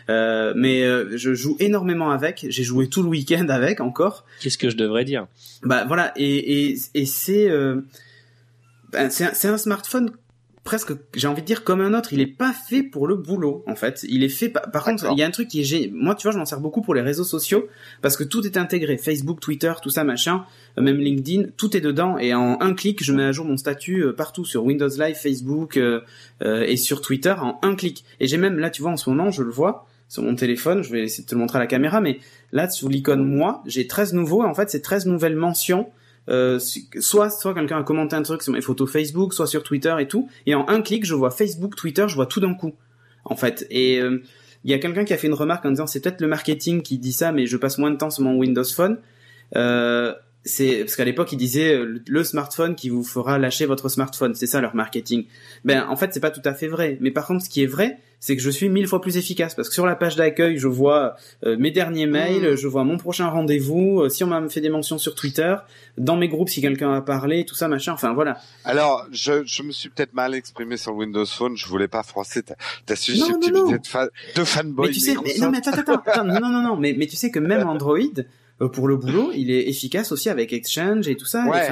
Euh, 0.09 0.53
mais 0.55 0.83
je 1.17 1.33
joue 1.33 1.57
énormément 1.59 2.11
avec. 2.11 2.45
J'ai 2.47 2.63
joué 2.63 2.87
tout 2.87 3.01
le 3.01 3.09
week-end 3.09 3.47
avec 3.49 3.81
encore. 3.81 4.25
Qu'est-ce 4.39 4.59
que 4.59 4.69
je 4.69 4.77
devrais 4.77 5.05
dire? 5.05 5.27
Bah 5.63 5.85
voilà, 5.87 6.13
et 6.15 6.67
et, 6.69 6.77
et 6.93 7.05
c'est 7.05 7.49
ben, 8.91 9.09
c'est 9.09 9.47
un, 9.47 9.53
un 9.53 9.57
smartphone 9.57 10.11
presque, 10.63 10.93
j'ai 11.13 11.27
envie 11.27 11.41
de 11.41 11.47
dire 11.47 11.63
comme 11.63 11.81
un 11.81 11.93
autre, 11.93 12.13
il 12.13 12.21
est 12.21 12.27
pas 12.27 12.53
fait 12.53 12.83
pour 12.83 13.05
le 13.05 13.15
boulot 13.15 13.63
en 13.67 13.75
fait. 13.75 14.05
Il 14.07 14.23
est 14.23 14.29
fait 14.29 14.49
par, 14.49 14.83
contre, 14.83 15.11
il 15.11 15.17
y 15.17 15.23
a 15.23 15.27
un 15.27 15.31
truc 15.31 15.49
qui 15.49 15.61
est 15.61 15.91
moi 15.91 16.15
tu 16.15 16.23
vois, 16.23 16.31
je 16.31 16.37
m'en 16.37 16.45
sers 16.45 16.61
beaucoup 16.61 16.81
pour 16.81 16.95
les 16.95 17.01
réseaux 17.01 17.25
sociaux 17.25 17.67
parce 18.01 18.15
que 18.15 18.23
tout 18.23 18.45
est 18.45 18.55
intégré, 18.55 18.97
Facebook, 18.97 19.41
Twitter, 19.41 19.73
tout 19.81 19.89
ça 19.89 20.03
machin, 20.03 20.45
euh, 20.77 20.81
même 20.81 20.97
LinkedIn, 20.97 21.49
tout 21.57 21.75
est 21.75 21.81
dedans 21.81 22.17
et 22.17 22.33
en 22.33 22.61
un 22.61 22.73
clic, 22.73 23.03
je 23.03 23.11
mets 23.11 23.23
à 23.23 23.31
jour 23.33 23.45
mon 23.45 23.57
statut 23.57 24.05
euh, 24.05 24.13
partout 24.13 24.45
sur 24.45 24.63
Windows 24.63 24.87
Live, 24.87 25.15
Facebook 25.15 25.75
euh, 25.75 26.01
et 26.41 26.77
sur 26.77 27.01
Twitter 27.01 27.35
en 27.37 27.59
un 27.61 27.75
clic. 27.75 28.05
Et 28.19 28.27
j'ai 28.27 28.37
même 28.37 28.57
là, 28.57 28.69
tu 28.69 28.81
vois 28.81 28.91
en 28.91 28.97
ce 28.97 29.09
moment, 29.09 29.31
je 29.31 29.43
le 29.43 29.51
vois 29.51 29.85
sur 30.07 30.23
mon 30.23 30.35
téléphone, 30.35 30.81
je 30.81 30.91
vais 30.91 31.03
essayer 31.03 31.23
de 31.23 31.29
te 31.29 31.35
le 31.35 31.41
montrer 31.41 31.57
à 31.57 31.61
la 31.61 31.67
caméra 31.67 31.99
mais 31.99 32.19
là 32.51 32.69
sous 32.69 32.87
l'icône 32.87 33.25
moi, 33.25 33.63
j'ai 33.65 33.87
13 33.87 34.13
nouveaux 34.13 34.43
en 34.43 34.53
fait, 34.53 34.69
c'est 34.69 34.81
13 34.81 35.07
nouvelles 35.07 35.35
mentions 35.35 35.89
euh, 36.29 36.59
soit 36.99 37.29
soit 37.29 37.53
quelqu'un 37.53 37.79
a 37.79 37.83
commenté 37.83 38.15
un 38.15 38.21
truc 38.21 38.41
sur 38.41 38.53
mes 38.53 38.61
photos 38.61 38.91
Facebook, 38.91 39.33
soit 39.33 39.47
sur 39.47 39.63
Twitter 39.63 39.93
et 39.99 40.07
tout, 40.07 40.29
et 40.45 40.55
en 40.55 40.67
un 40.67 40.81
clic 40.81 41.05
je 41.05 41.15
vois 41.15 41.31
Facebook, 41.31 41.75
Twitter, 41.75 42.05
je 42.07 42.15
vois 42.15 42.25
tout 42.25 42.39
d'un 42.39 42.53
coup, 42.53 42.73
en 43.25 43.35
fait. 43.35 43.65
Et 43.69 43.99
euh, 43.99 44.21
il 44.63 44.71
y 44.71 44.73
a 44.73 44.79
quelqu'un 44.79 45.03
qui 45.03 45.13
a 45.13 45.17
fait 45.17 45.27
une 45.27 45.33
remarque 45.33 45.65
en 45.65 45.69
disant 45.69 45.87
c'est 45.87 45.99
peut-être 45.99 46.21
le 46.21 46.27
marketing 46.27 46.81
qui 46.81 46.97
dit 46.97 47.13
ça, 47.13 47.31
mais 47.31 47.45
je 47.45 47.57
passe 47.57 47.77
moins 47.77 47.91
de 47.91 47.97
temps 47.97 48.09
sur 48.09 48.23
mon 48.23 48.37
Windows 48.37 48.63
Phone. 48.63 48.97
Euh, 49.55 50.13
c'est 50.45 50.79
parce 50.79 50.95
qu'à 50.95 51.05
l'époque 51.05 51.31
ils 51.31 51.37
disaient 51.37 51.73
euh, 51.73 52.01
le 52.05 52.23
smartphone 52.23 52.75
qui 52.75 52.89
vous 52.89 53.03
fera 53.03 53.39
lâcher 53.39 53.65
votre 53.65 53.89
smartphone, 53.89 54.35
c'est 54.35 54.47
ça 54.47 54.61
leur 54.61 54.75
marketing. 54.75 55.25
Ben 55.63 55.85
en 55.87 55.95
fait 55.95 56.13
c'est 56.13 56.19
pas 56.19 56.31
tout 56.31 56.41
à 56.43 56.53
fait 56.53 56.67
vrai, 56.67 56.97
mais 56.99 57.11
par 57.11 57.27
contre 57.27 57.45
ce 57.45 57.49
qui 57.49 57.63
est 57.63 57.67
vrai, 57.67 57.99
c'est 58.19 58.35
que 58.35 58.41
je 58.41 58.49
suis 58.49 58.69
mille 58.69 58.87
fois 58.87 59.01
plus 59.01 59.17
efficace 59.17 59.55
parce 59.55 59.69
que 59.69 59.73
sur 59.73 59.85
la 59.85 59.95
page 59.95 60.15
d'accueil 60.15 60.57
je 60.57 60.67
vois 60.67 61.15
euh, 61.45 61.55
mes 61.57 61.71
derniers 61.71 62.07
mails, 62.07 62.53
mmh. 62.53 62.57
je 62.57 62.67
vois 62.67 62.83
mon 62.83 62.97
prochain 62.97 63.27
rendez-vous, 63.27 64.01
euh, 64.01 64.09
si 64.09 64.23
on 64.23 64.27
m'a 64.27 64.47
fait 64.49 64.61
des 64.61 64.69
mentions 64.69 64.97
sur 64.97 65.15
Twitter, 65.15 65.55
dans 65.97 66.17
mes 66.17 66.27
groupes 66.27 66.49
si 66.49 66.61
quelqu'un 66.61 66.93
a 66.93 67.01
parlé, 67.01 67.45
tout 67.45 67.55
ça 67.55 67.69
machin, 67.69 67.93
enfin 67.93 68.13
voilà. 68.13 68.37
Alors 68.65 69.05
je, 69.11 69.43
je 69.45 69.63
me 69.63 69.71
suis 69.71 69.89
peut-être 69.89 70.13
mal 70.13 70.35
exprimé 70.35 70.75
sur 70.75 70.91
le 70.91 70.97
Windows 70.97 71.25
Phone, 71.25 71.55
je 71.55 71.67
voulais 71.67 71.87
pas 71.87 72.03
froisser 72.03 72.43
ta, 72.43 72.55
ta 72.85 72.97
susceptibilité 72.97 73.77
de, 73.77 74.39
de 74.39 74.43
fanboy. 74.43 74.87
Mais 74.87 74.93
tu 74.93 74.99
sais, 74.99 75.13
non 75.39 75.51
mais 75.51 75.59
attends 75.59 75.71
attends, 75.71 76.01
attends 76.05 76.25
non 76.25 76.39
non 76.41 76.49
non 76.49 76.61
non, 76.61 76.75
mais 76.75 76.95
mais 76.97 77.07
tu 77.07 77.15
sais 77.15 77.31
que 77.31 77.39
même 77.39 77.65
Android 77.67 77.97
pour 78.67 78.87
le 78.87 78.97
boulot, 78.97 79.31
il 79.33 79.51
est 79.51 79.67
efficace 79.69 80.11
aussi 80.11 80.29
avec 80.29 80.53
Exchange 80.53 81.07
et 81.07 81.15
tout 81.15 81.25
ça. 81.25 81.45
Ouais. 81.45 81.69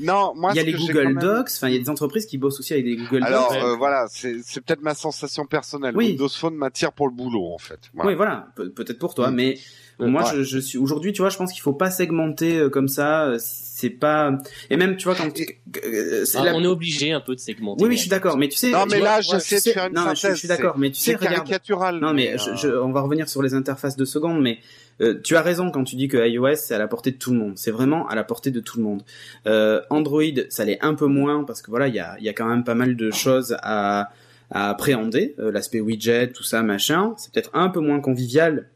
non, 0.00 0.32
moi, 0.34 0.52
il 0.54 0.56
y 0.56 0.60
a 0.60 0.62
les 0.62 0.72
Google 0.72 1.18
Docs. 1.18 1.50
Enfin, 1.50 1.68
il 1.68 1.74
y 1.74 1.76
a 1.76 1.80
des 1.80 1.90
entreprises 1.90 2.26
qui 2.26 2.38
bossent 2.38 2.60
aussi 2.60 2.72
avec 2.72 2.84
des 2.84 2.96
Google 2.96 3.20
Docs. 3.20 3.28
Alors 3.28 3.52
euh, 3.52 3.76
voilà, 3.76 4.06
c'est 4.10 4.40
peut-être 4.64 4.82
ma 4.82 4.94
sensation 4.94 5.44
personnelle. 5.44 5.96
Oui. 5.96 6.08
Windows 6.08 6.28
Phone 6.28 6.54
m'attire 6.54 6.92
pour 6.92 7.08
le 7.08 7.14
boulot 7.14 7.52
en 7.52 7.58
fait. 7.58 7.80
Oui, 7.94 8.14
voilà, 8.14 8.48
peut-être 8.56 8.98
pour 8.98 9.14
toi, 9.14 9.30
mm. 9.30 9.34
mais 9.34 9.58
euh, 10.02 10.08
moi, 10.08 10.24
je, 10.34 10.42
je, 10.42 10.58
suis 10.58 10.78
aujourd'hui, 10.78 11.12
tu 11.12 11.22
vois, 11.22 11.30
je 11.30 11.36
pense 11.36 11.52
qu'il 11.52 11.62
faut 11.62 11.72
pas 11.72 11.90
segmenter 11.90 12.68
comme 12.70 12.88
ça. 12.88 13.34
C'est 13.38 13.90
pas 13.90 14.38
et 14.70 14.76
même, 14.76 14.96
tu 14.96 15.04
vois, 15.04 15.14
quand 15.14 15.28
ah, 15.28 16.52
on 16.54 16.62
est 16.62 16.66
obligé 16.66 17.12
un 17.12 17.20
peu 17.20 17.34
de 17.34 17.40
segmenter. 17.40 17.82
Oui, 17.82 17.90
oui, 17.90 17.96
je 17.96 18.02
suis 18.02 18.10
d'accord, 18.10 18.36
mais 18.36 18.48
tu 18.48 18.56
sais. 18.56 18.70
Non, 18.70 18.84
mais 18.90 19.00
là, 19.00 19.20
j'essaie 19.20 19.56
de 19.56 19.74
faire 19.74 19.86
une 19.86 19.94
non, 19.94 20.14
Je, 20.14 20.34
suis 20.34 20.48
d'accord, 20.48 20.78
mais 20.78 20.90
tu 20.90 21.00
sais, 21.00 21.16
caricatural. 21.16 21.98
Non, 21.98 22.12
mais, 22.12 22.36
je, 22.38 22.68
on 22.68 22.92
va 22.92 23.00
revenir 23.00 23.28
sur 23.28 23.42
les 23.42 23.54
interfaces 23.54 23.96
de 23.96 24.04
secondes, 24.04 24.40
mais 24.40 24.58
euh, 25.00 25.20
tu 25.22 25.36
as 25.36 25.42
raison 25.42 25.70
quand 25.70 25.84
tu 25.84 25.96
dis 25.96 26.08
que 26.08 26.16
iOS 26.16 26.56
c'est 26.56 26.74
à 26.74 26.78
la 26.78 26.88
portée 26.88 27.10
de 27.10 27.16
tout 27.16 27.32
le 27.32 27.38
monde. 27.38 27.52
C'est 27.56 27.70
vraiment 27.70 28.06
à 28.08 28.14
la 28.14 28.24
portée 28.24 28.50
de 28.50 28.60
tout 28.60 28.78
le 28.78 28.84
monde. 28.84 29.02
Euh, 29.46 29.80
Android, 29.90 30.22
ça 30.50 30.64
l'est 30.64 30.82
un 30.82 30.94
peu 30.94 31.06
moins 31.06 31.44
parce 31.44 31.62
que 31.62 31.70
voilà, 31.70 31.88
il 31.88 31.94
y 31.94 32.00
a, 32.00 32.16
y 32.20 32.28
a 32.28 32.32
quand 32.32 32.46
même 32.46 32.64
pas 32.64 32.74
mal 32.74 32.96
de 32.96 33.10
choses 33.10 33.56
à, 33.62 34.10
à 34.50 34.70
appréhender. 34.70 35.34
Euh, 35.38 35.50
l'aspect 35.50 35.80
widget, 35.80 36.32
tout 36.32 36.44
ça, 36.44 36.62
machin. 36.62 37.14
C'est 37.16 37.32
peut-être 37.32 37.50
un 37.54 37.68
peu 37.68 37.80
moins 37.80 38.00
convivial. 38.00 38.68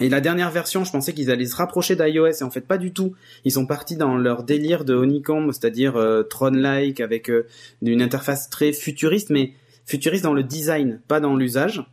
Et 0.00 0.08
la 0.08 0.20
dernière 0.20 0.50
version, 0.50 0.84
je 0.84 0.92
pensais 0.92 1.12
qu'ils 1.12 1.30
allaient 1.30 1.46
se 1.46 1.56
rapprocher 1.56 1.96
d'iOS 1.96 2.40
et 2.40 2.42
en 2.42 2.50
fait 2.50 2.60
pas 2.60 2.78
du 2.78 2.92
tout. 2.92 3.14
Ils 3.44 3.52
sont 3.52 3.66
partis 3.66 3.96
dans 3.96 4.16
leur 4.16 4.44
délire 4.44 4.84
de 4.84 4.94
Honeycomb, 4.94 5.52
c'est-à-dire 5.52 5.98
Tron-like 6.30 7.00
avec 7.00 7.30
une 7.82 8.00
interface 8.00 8.48
très 8.48 8.72
futuriste, 8.72 9.30
mais 9.30 9.52
futuriste 9.84 10.22
dans 10.22 10.32
le 10.32 10.44
design, 10.44 11.00
pas 11.08 11.20
dans 11.20 11.34
l'usage. 11.36 11.84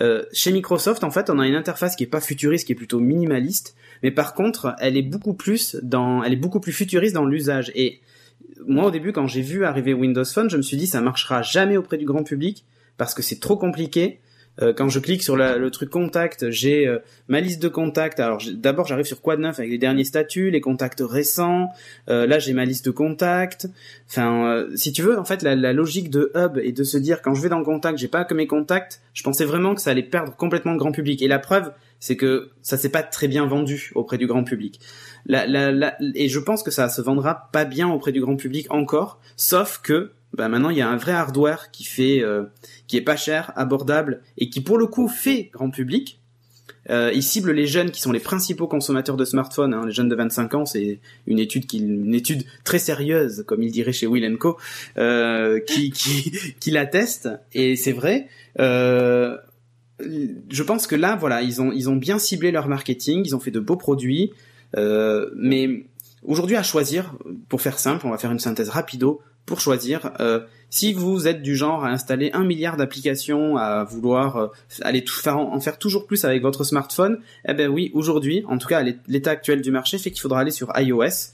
Euh, 0.00 0.24
chez 0.32 0.52
Microsoft, 0.52 1.04
en 1.04 1.10
fait, 1.10 1.30
on 1.30 1.38
a 1.38 1.46
une 1.46 1.54
interface 1.54 1.96
qui 1.96 2.04
est 2.04 2.08
pas 2.08 2.20
futuriste, 2.20 2.66
qui 2.66 2.72
est 2.72 2.76
plutôt 2.76 3.00
minimaliste, 3.00 3.76
mais 4.02 4.10
par 4.10 4.34
contre, 4.34 4.74
elle 4.80 4.96
est 4.96 5.02
beaucoup 5.02 5.34
plus 5.34 5.76
elle 6.24 6.32
est 6.32 6.36
beaucoup 6.36 6.60
plus 6.60 6.72
futuriste 6.72 7.14
dans 7.14 7.24
l'usage. 7.24 7.72
Et 7.74 8.00
moi, 8.66 8.86
au 8.86 8.90
début, 8.90 9.12
quand 9.12 9.26
j'ai 9.26 9.42
vu 9.42 9.64
arriver 9.64 9.94
Windows 9.94 10.24
Phone, 10.24 10.50
je 10.50 10.56
me 10.56 10.62
suis 10.62 10.76
dit, 10.76 10.86
ça 10.86 11.00
marchera 11.00 11.42
jamais 11.42 11.76
auprès 11.76 11.98
du 11.98 12.04
grand 12.04 12.22
public 12.22 12.64
parce 12.96 13.14
que 13.14 13.22
c'est 13.22 13.40
trop 13.40 13.56
compliqué. 13.56 14.20
Euh, 14.62 14.72
quand 14.72 14.88
je 14.88 14.98
clique 14.98 15.22
sur 15.22 15.36
le 15.36 15.70
truc 15.70 15.90
contact, 15.90 16.50
j'ai 16.50 16.86
euh, 16.86 16.98
ma 17.28 17.40
liste 17.40 17.62
de 17.62 17.68
contacts. 17.68 18.20
Alors 18.20 18.40
d'abord 18.54 18.86
j'arrive 18.86 19.06
sur 19.06 19.20
Quad 19.20 19.40
9 19.40 19.58
avec 19.58 19.70
les 19.70 19.78
derniers 19.78 20.04
statuts, 20.04 20.50
les 20.50 20.60
contacts 20.60 21.02
récents. 21.04 21.68
Euh, 22.08 22.26
là 22.26 22.38
j'ai 22.38 22.52
ma 22.52 22.64
liste 22.64 22.84
de 22.86 22.90
contacts. 22.90 23.68
Enfin, 24.08 24.66
si 24.74 24.92
tu 24.92 25.02
veux, 25.02 25.18
en 25.18 25.24
fait 25.24 25.42
la, 25.42 25.54
la, 25.54 25.72
logique 25.72 26.10
de 26.10 26.30
Hub 26.34 26.58
est 26.58 26.72
de 26.72 26.84
se 26.84 26.98
dire 26.98 27.22
quand 27.22 27.34
je 27.34 27.42
vais 27.42 27.48
dans 27.48 27.58
le 27.58 27.64
contact, 27.64 27.98
j'ai 27.98 28.08
pas 28.08 28.24
que 28.24 28.34
mes 28.34 28.46
contacts. 28.46 29.00
Je 29.12 29.22
pensais 29.22 29.44
vraiment 29.44 29.74
que 29.74 29.80
ça 29.80 29.90
allait 29.90 30.02
perdre 30.02 30.34
complètement 30.36 30.72
le 30.72 30.78
grand 30.78 30.92
public. 30.92 31.22
Et 31.22 31.28
la 31.28 31.38
preuve, 31.38 31.72
c'est 31.98 32.16
que 32.16 32.50
ça 32.62 32.76
s'est 32.76 32.90
pas 32.90 33.02
très 33.02 33.28
bien 33.28 33.46
vendu 33.46 33.90
auprès 33.94 34.18
du 34.18 34.26
grand 34.26 34.44
public. 34.44 34.80
La, 35.26 35.46
la, 35.46 35.96
et 36.14 36.28
je 36.28 36.38
pense 36.38 36.62
que 36.62 36.70
ça 36.70 36.88
se 36.88 37.00
vendra 37.00 37.48
pas 37.50 37.64
bien 37.64 37.88
auprès 37.88 38.12
du 38.12 38.20
grand 38.20 38.36
public 38.36 38.66
encore, 38.70 39.20
sauf 39.36 39.80
que 39.82 40.12
bah 40.36 40.48
maintenant 40.48 40.70
il 40.70 40.76
y 40.76 40.82
a 40.82 40.88
un 40.88 40.96
vrai 40.96 41.12
hardware 41.12 41.70
qui 41.70 41.84
fait 41.84 42.22
euh, 42.22 42.44
qui 42.86 42.96
est 42.96 43.02
pas 43.02 43.16
cher, 43.16 43.52
abordable 43.56 44.20
et 44.36 44.50
qui 44.50 44.60
pour 44.60 44.78
le 44.78 44.86
coup 44.86 45.08
fait 45.08 45.50
grand 45.52 45.70
public. 45.70 46.20
Euh, 46.90 47.10
il 47.14 47.22
cible 47.22 47.52
les 47.52 47.66
jeunes 47.66 47.90
qui 47.90 48.00
sont 48.00 48.12
les 48.12 48.20
principaux 48.20 48.66
consommateurs 48.66 49.16
de 49.16 49.24
smartphones. 49.24 49.72
Hein. 49.72 49.86
Les 49.86 49.92
jeunes 49.92 50.08
de 50.08 50.14
25 50.14 50.54
ans, 50.54 50.66
c'est 50.66 51.00
une 51.26 51.38
étude 51.38 51.66
qui, 51.66 51.78
une 51.78 52.14
étude 52.14 52.44
très 52.62 52.78
sérieuse, 52.78 53.44
comme 53.46 53.62
il 53.62 53.72
dirait 53.72 53.92
chez 53.92 54.06
Will 54.06 54.36
Co, 54.36 54.58
euh, 54.98 55.60
qui 55.60 55.90
qui 55.92 56.32
qui 56.60 56.70
l'atteste. 56.70 57.28
Et 57.52 57.76
c'est 57.76 57.92
vrai. 57.92 58.28
Euh, 58.60 59.38
je 60.00 60.62
pense 60.62 60.86
que 60.86 60.96
là, 60.96 61.16
voilà, 61.16 61.42
ils 61.42 61.62
ont 61.62 61.72
ils 61.72 61.88
ont 61.88 61.96
bien 61.96 62.18
ciblé 62.18 62.50
leur 62.50 62.68
marketing. 62.68 63.22
Ils 63.24 63.34
ont 63.34 63.40
fait 63.40 63.50
de 63.50 63.60
beaux 63.60 63.76
produits. 63.76 64.32
Euh, 64.76 65.30
mais 65.36 65.86
aujourd'hui, 66.22 66.56
à 66.56 66.62
choisir, 66.62 67.14
pour 67.48 67.60
faire 67.60 67.78
simple, 67.78 68.06
on 68.06 68.10
va 68.10 68.18
faire 68.18 68.32
une 68.32 68.38
synthèse 68.38 68.68
rapido 68.68 69.20
pour 69.46 69.60
choisir. 69.60 70.12
si 70.70 70.92
vous 70.92 71.28
êtes 71.28 71.42
du 71.42 71.54
genre 71.54 71.84
à 71.84 71.90
installer 71.90 72.30
un 72.32 72.44
milliard 72.44 72.76
d'applications, 72.76 73.56
à 73.56 73.84
vouloir 73.84 74.50
aller 74.82 75.04
tout 75.04 75.14
faire 75.14 75.38
en, 75.38 75.60
faire 75.60 75.78
toujours 75.78 76.06
plus 76.06 76.24
avec 76.24 76.42
votre 76.42 76.64
smartphone, 76.64 77.18
eh 77.46 77.54
ben 77.54 77.68
oui, 77.68 77.90
aujourd'hui, 77.94 78.44
en 78.48 78.58
tout 78.58 78.68
cas 78.68 78.82
l'état 79.06 79.30
actuel 79.30 79.60
du 79.60 79.70
marché 79.70 79.98
fait 79.98 80.10
qu'il 80.10 80.20
faudra 80.20 80.40
aller 80.40 80.50
sur 80.50 80.72
iOS 80.76 81.32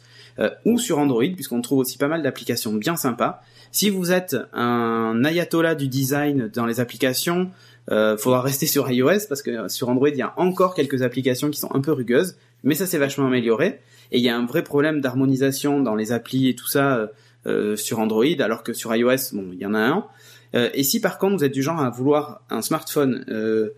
ou 0.64 0.78
sur 0.78 0.98
Android, 0.98 1.32
puisqu'on 1.34 1.62
trouve 1.62 1.78
aussi 1.78 1.98
pas 1.98 2.08
mal 2.08 2.22
d'applications 2.22 2.72
bien 2.72 2.96
sympas. 2.96 3.42
Si 3.72 3.88
vous 3.88 4.10
êtes 4.10 4.36
un 4.52 5.24
ayatollah 5.24 5.76
du 5.76 5.86
design 5.86 6.50
dans 6.52 6.66
les 6.66 6.80
applications, 6.80 7.50
euh, 7.90 8.16
faudra 8.16 8.40
rester 8.42 8.66
sur 8.66 8.90
iOS 8.90 9.26
parce 9.28 9.42
que 9.42 9.68
sur 9.68 9.88
Android 9.88 10.08
il 10.08 10.16
y 10.16 10.22
a 10.22 10.32
encore 10.36 10.74
quelques 10.74 11.02
applications 11.02 11.50
qui 11.50 11.58
sont 11.58 11.74
un 11.74 11.80
peu 11.80 11.92
rugueuses, 11.92 12.36
mais 12.64 12.74
ça 12.74 12.86
s'est 12.86 12.98
vachement 12.98 13.26
amélioré. 13.26 13.80
Et 14.12 14.18
il 14.18 14.24
y 14.24 14.28
a 14.28 14.36
un 14.36 14.44
vrai 14.44 14.64
problème 14.64 15.00
d'harmonisation 15.00 15.80
dans 15.80 15.94
les 15.94 16.10
applis 16.10 16.48
et 16.48 16.54
tout 16.56 16.66
ça 16.66 17.10
euh, 17.46 17.76
sur 17.76 18.00
Android, 18.00 18.24
alors 18.40 18.62
que 18.62 18.72
sur 18.72 18.94
iOS, 18.94 19.32
bon, 19.32 19.50
il 19.52 19.58
y 19.58 19.66
en 19.66 19.74
a 19.74 19.80
un. 19.80 20.06
Euh, 20.54 20.68
et 20.74 20.82
si 20.82 21.00
par 21.00 21.18
contre 21.18 21.38
vous 21.38 21.44
êtes 21.44 21.52
du 21.52 21.62
genre 21.62 21.80
à 21.80 21.88
vouloir 21.88 22.42
un 22.50 22.60
smartphone 22.60 23.24
euh, 23.28 23.70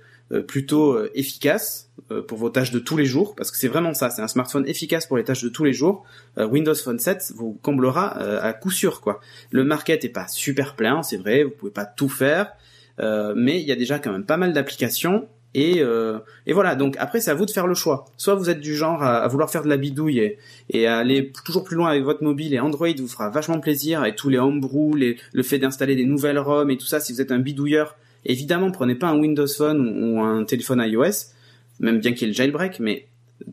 plutôt 0.48 0.98
efficace 1.14 1.90
pour 2.26 2.38
vos 2.38 2.48
tâches 2.48 2.70
de 2.70 2.78
tous 2.78 2.96
les 2.96 3.04
jours, 3.04 3.34
parce 3.34 3.50
que 3.50 3.58
c'est 3.58 3.68
vraiment 3.68 3.92
ça, 3.92 4.08
c'est 4.08 4.22
un 4.22 4.28
smartphone 4.28 4.66
efficace 4.66 5.06
pour 5.06 5.18
les 5.18 5.24
tâches 5.24 5.44
de 5.44 5.50
tous 5.50 5.62
les 5.62 5.74
jours. 5.74 6.04
Windows 6.38 6.74
Phone 6.74 6.98
7 6.98 7.32
vous 7.36 7.58
comblera 7.60 8.16
à 8.16 8.54
coup 8.54 8.70
sûr 8.70 9.02
quoi. 9.02 9.20
Le 9.50 9.62
market 9.62 10.06
est 10.06 10.08
pas 10.08 10.26
super 10.28 10.74
plein, 10.74 11.02
c'est 11.02 11.18
vrai, 11.18 11.44
vous 11.44 11.50
pouvez 11.50 11.70
pas 11.70 11.84
tout 11.84 12.08
faire, 12.08 12.52
mais 12.98 13.60
il 13.60 13.68
y 13.68 13.72
a 13.72 13.76
déjà 13.76 13.98
quand 13.98 14.10
même 14.10 14.24
pas 14.24 14.38
mal 14.38 14.54
d'applications 14.54 15.28
et, 15.54 15.82
euh, 15.82 16.18
et 16.46 16.52
voilà, 16.52 16.74
donc 16.74 16.96
après 16.98 17.20
c'est 17.20 17.30
à 17.30 17.34
vous 17.34 17.44
de 17.44 17.50
faire 17.50 17.66
le 17.66 17.74
choix. 17.74 18.06
Soit 18.16 18.34
vous 18.34 18.48
êtes 18.48 18.60
du 18.60 18.74
genre 18.74 19.02
à, 19.02 19.26
vouloir 19.28 19.50
faire 19.50 19.62
de 19.62 19.68
la 19.68 19.76
bidouille 19.76 20.18
et, 20.18 20.38
et 20.70 20.86
à 20.86 20.98
aller 20.98 21.30
toujours 21.44 21.64
plus 21.64 21.76
loin 21.76 21.90
avec 21.90 22.04
votre 22.04 22.22
mobile 22.22 22.54
et 22.54 22.60
Android 22.60 22.88
vous 22.98 23.08
fera 23.08 23.28
vachement 23.28 23.60
plaisir 23.60 24.04
et 24.04 24.14
tous 24.14 24.30
les 24.30 24.38
homebrew, 24.38 24.94
les, 24.96 25.18
le 25.32 25.42
fait 25.42 25.58
d'installer 25.58 25.94
des 25.94 26.06
nouvelles 26.06 26.38
ROM 26.38 26.70
et 26.70 26.78
tout 26.78 26.86
ça, 26.86 27.00
si 27.00 27.12
vous 27.12 27.20
êtes 27.20 27.32
un 27.32 27.38
bidouilleur, 27.38 27.96
évidemment 28.24 28.70
prenez 28.70 28.94
pas 28.94 29.08
un 29.08 29.18
Windows 29.18 29.46
Phone 29.46 29.80
ou, 30.02 30.20
un 30.22 30.44
téléphone 30.44 30.82
iOS, 30.86 31.32
même 31.80 31.98
bien 32.00 32.12
qu'il 32.12 32.22
y 32.22 32.24
ait 32.24 32.28
le 32.28 32.34
jailbreak, 32.34 32.80
mais 32.80 33.06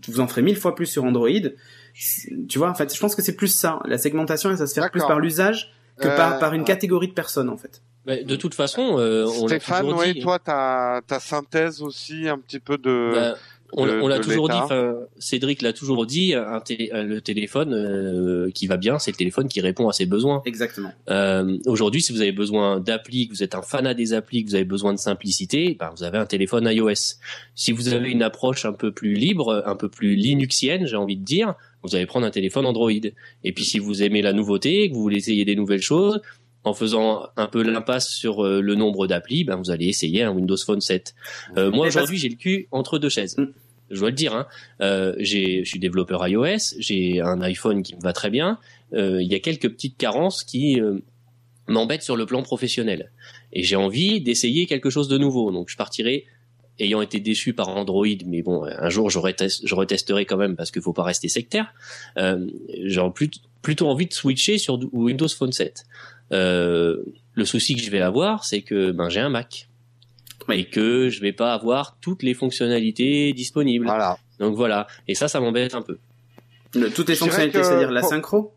vous 0.08 0.22
en 0.22 0.28
ferez 0.28 0.42
mille 0.42 0.58
fois 0.58 0.76
plus 0.76 0.86
sur 0.86 1.04
Android. 1.04 1.30
Tu 2.48 2.60
vois, 2.60 2.70
en 2.70 2.76
fait, 2.76 2.94
je 2.94 3.00
pense 3.00 3.16
que 3.16 3.24
c'est 3.24 3.36
plus 3.36 3.48
ça. 3.48 3.80
La 3.86 3.98
segmentation, 3.98 4.56
ça 4.56 4.68
se 4.68 4.80
fait 4.80 4.90
plus 4.92 5.02
par 5.02 5.20
l'usage 5.20 5.74
que 6.00 6.08
par, 6.08 6.40
par 6.40 6.54
une 6.54 6.62
euh, 6.62 6.66
catégorie 6.66 7.08
de 7.08 7.14
personnes 7.14 7.50
en 7.50 7.58
fait 7.58 7.82
de 8.06 8.36
toute 8.36 8.56
façon, 8.56 8.98
euh, 8.98 9.26
on 9.26 9.48
Stéphane, 9.48 9.88
l'a 9.88 9.96
oui, 9.96 10.20
toi, 10.20 10.40
ta, 10.40 11.02
ta 11.06 11.20
synthèse 11.20 11.82
aussi 11.82 12.28
un 12.28 12.40
petit 12.40 12.60
peu 12.60 12.78
de. 12.78 13.12
Bah, 13.14 13.36
on, 13.74 14.08
l'a 14.08 14.20
toujours 14.20 14.50
dit. 14.50 14.58
Cédric 15.20 15.62
l'a 15.62 15.74
toujours 15.74 16.06
dit. 16.06 16.34
Un 16.34 16.60
le 17.04 17.20
téléphone 17.20 17.74
euh, 17.74 18.50
qui 18.52 18.68
va 18.68 18.78
bien, 18.78 19.00
c'est 19.00 19.12
le 19.12 19.18
téléphone 19.18 19.48
qui 19.48 19.62
répond 19.62 19.88
à 19.88 19.94
ses 19.94 20.06
besoins. 20.06 20.42
Exactement. 20.46 20.92
Euh, 21.10 21.58
Aujourd'hui, 21.66 22.02
si 22.02 22.12
vous 22.12 22.22
avez 22.22 22.32
besoin 22.32 22.80
d'appli, 22.80 23.28
que 23.28 23.34
vous 23.34 23.44
êtes 23.44 23.56
un 23.56 23.62
fanat 23.62 23.94
des 23.94 24.14
applis, 24.14 24.44
que 24.44 24.50
vous 24.50 24.56
avez 24.56 24.64
besoin 24.64 24.94
de 24.94 25.00
simplicité, 25.00 25.78
bah, 25.80 25.94
vous 25.96 26.04
avez 26.04 26.18
un 26.18 26.26
téléphone 26.26 26.68
iOS. 26.72 27.20
Si 27.56 27.72
vous 27.72 27.90
avez 27.90 28.10
une 28.10 28.24
approche 28.24 28.66
un 28.66 28.74
peu 28.74 28.92
plus 28.92 29.14
libre, 29.14 29.64
un 29.66 29.76
peu 29.76 29.90
plus 29.90 30.16
Linuxienne, 30.16 30.88
j'ai 30.88 30.98
envie 30.98 31.18
de 31.18 31.24
dire, 31.24 31.56
vous 31.84 31.96
allez 31.96 32.06
prendre 32.06 32.26
un 32.26 32.32
téléphone 32.32 32.66
Android. 32.66 32.92
Et 33.44 33.52
puis 33.54 33.64
si 33.64 33.80
vous 33.80 34.04
aimez 34.04 34.22
la 34.22 34.34
nouveauté, 34.34 34.90
que 34.90 34.96
vous 34.96 35.02
voulez 35.02 35.18
essayer 35.18 35.46
des 35.46 35.56
nouvelles 35.56 35.82
choses, 35.82 36.22
en 36.64 36.74
faisant 36.74 37.28
un 37.38 37.48
peu 37.48 37.62
l'impasse 37.64 38.10
sur 38.10 38.46
euh, 38.46 38.62
le 38.62 38.76
nombre 38.76 39.08
d'applis, 39.08 39.44
ben 39.44 39.56
vous 39.56 39.72
allez 39.72 39.88
essayer 39.88 40.24
un 40.24 40.32
Windows 40.32 40.58
Phone 40.58 40.82
7. 40.82 41.16
Euh, 41.58 41.72
moi 41.72 41.88
aujourd'hui, 41.88 42.18
j'ai 42.18 42.30
le 42.30 42.36
cul 42.36 42.68
entre 42.72 43.00
deux 43.00 43.10
chaises. 43.10 43.38
Mm. 43.38 43.48
Je 43.92 44.00
dois 44.00 44.10
le 44.10 44.16
dire. 44.16 44.36
Hein. 44.36 44.46
Euh, 44.82 45.16
je 45.20 45.64
suis 45.64 45.80
développeur 45.80 46.28
iOS, 46.28 46.76
j'ai 46.78 47.22
un 47.22 47.42
iPhone 47.42 47.82
qui 47.82 47.96
me 47.96 48.02
va 48.02 48.14
très 48.14 48.30
bien. 48.30 48.60
Euh, 48.94 49.22
il 49.22 49.32
y 49.32 49.36
a 49.36 49.40
quelques 49.40 49.70
petites 49.70 49.98
carences 49.98 50.44
qui 50.44 50.80
m'embêtent 51.68 52.04
sur 52.04 52.18
le 52.18 52.26
plan 52.26 52.44
professionnel. 52.44 53.12
Et 53.54 53.64
j'ai 53.64 53.76
envie 53.76 54.22
d'essayer 54.22 54.68
quelque 54.68 54.90
chose 54.90 55.08
de 55.08 55.18
nouveau. 55.18 55.52
Donc 55.52 55.70
je 55.70 55.78
partirai 55.78 56.26
ayant 56.80 57.02
été 57.02 57.20
déçu 57.20 57.54
par 57.54 57.70
Android, 57.70 58.06
mais 58.26 58.42
bon, 58.42 58.64
un 58.64 58.90
jour 58.90 59.10
je, 59.10 59.20
je 59.20 59.76
retesterai 59.76 60.26
quand 60.26 60.38
même 60.38 60.56
parce 60.56 60.72
qu'il 60.72 60.82
faut 60.82 60.94
pas 60.94 61.04
rester 61.04 61.28
sectaire. 61.28 61.74
J'ai 62.16 63.02
plutôt 63.62 63.88
envie 63.88 64.06
de 64.06 64.14
switcher 64.14 64.58
sur 64.58 64.80
Windows 64.94 65.28
Phone 65.28 65.52
7. 65.52 65.86
Euh, 66.32 66.98
le 67.34 67.46
souci 67.46 67.76
que 67.76 67.82
je 67.82 67.90
vais 67.90 68.02
avoir, 68.02 68.44
c'est 68.46 68.62
que 68.62 68.92
ben 68.92 69.10
j'ai 69.10 69.20
un 69.20 69.30
Mac 69.30 69.70
et 70.52 70.66
que 70.66 71.10
je 71.10 71.22
vais 71.22 71.32
pas 71.32 71.54
avoir 71.54 71.98
toutes 72.02 72.24
les 72.24 72.34
fonctionnalités 72.34 73.34
disponibles. 73.34 73.86
Voilà. 73.86 74.18
Donc 74.40 74.56
voilà. 74.56 74.88
Et 75.08 75.16
ça, 75.16 75.28
ça 75.28 75.40
m'embête 75.40 75.76
un 75.76 75.82
peu. 75.82 76.00
toutes 76.96 77.10
les 77.10 77.16
fonctionnalités, 77.16 77.64
c'est-à-dire 77.64 77.92
la 77.92 78.04
synchro. 78.04 78.54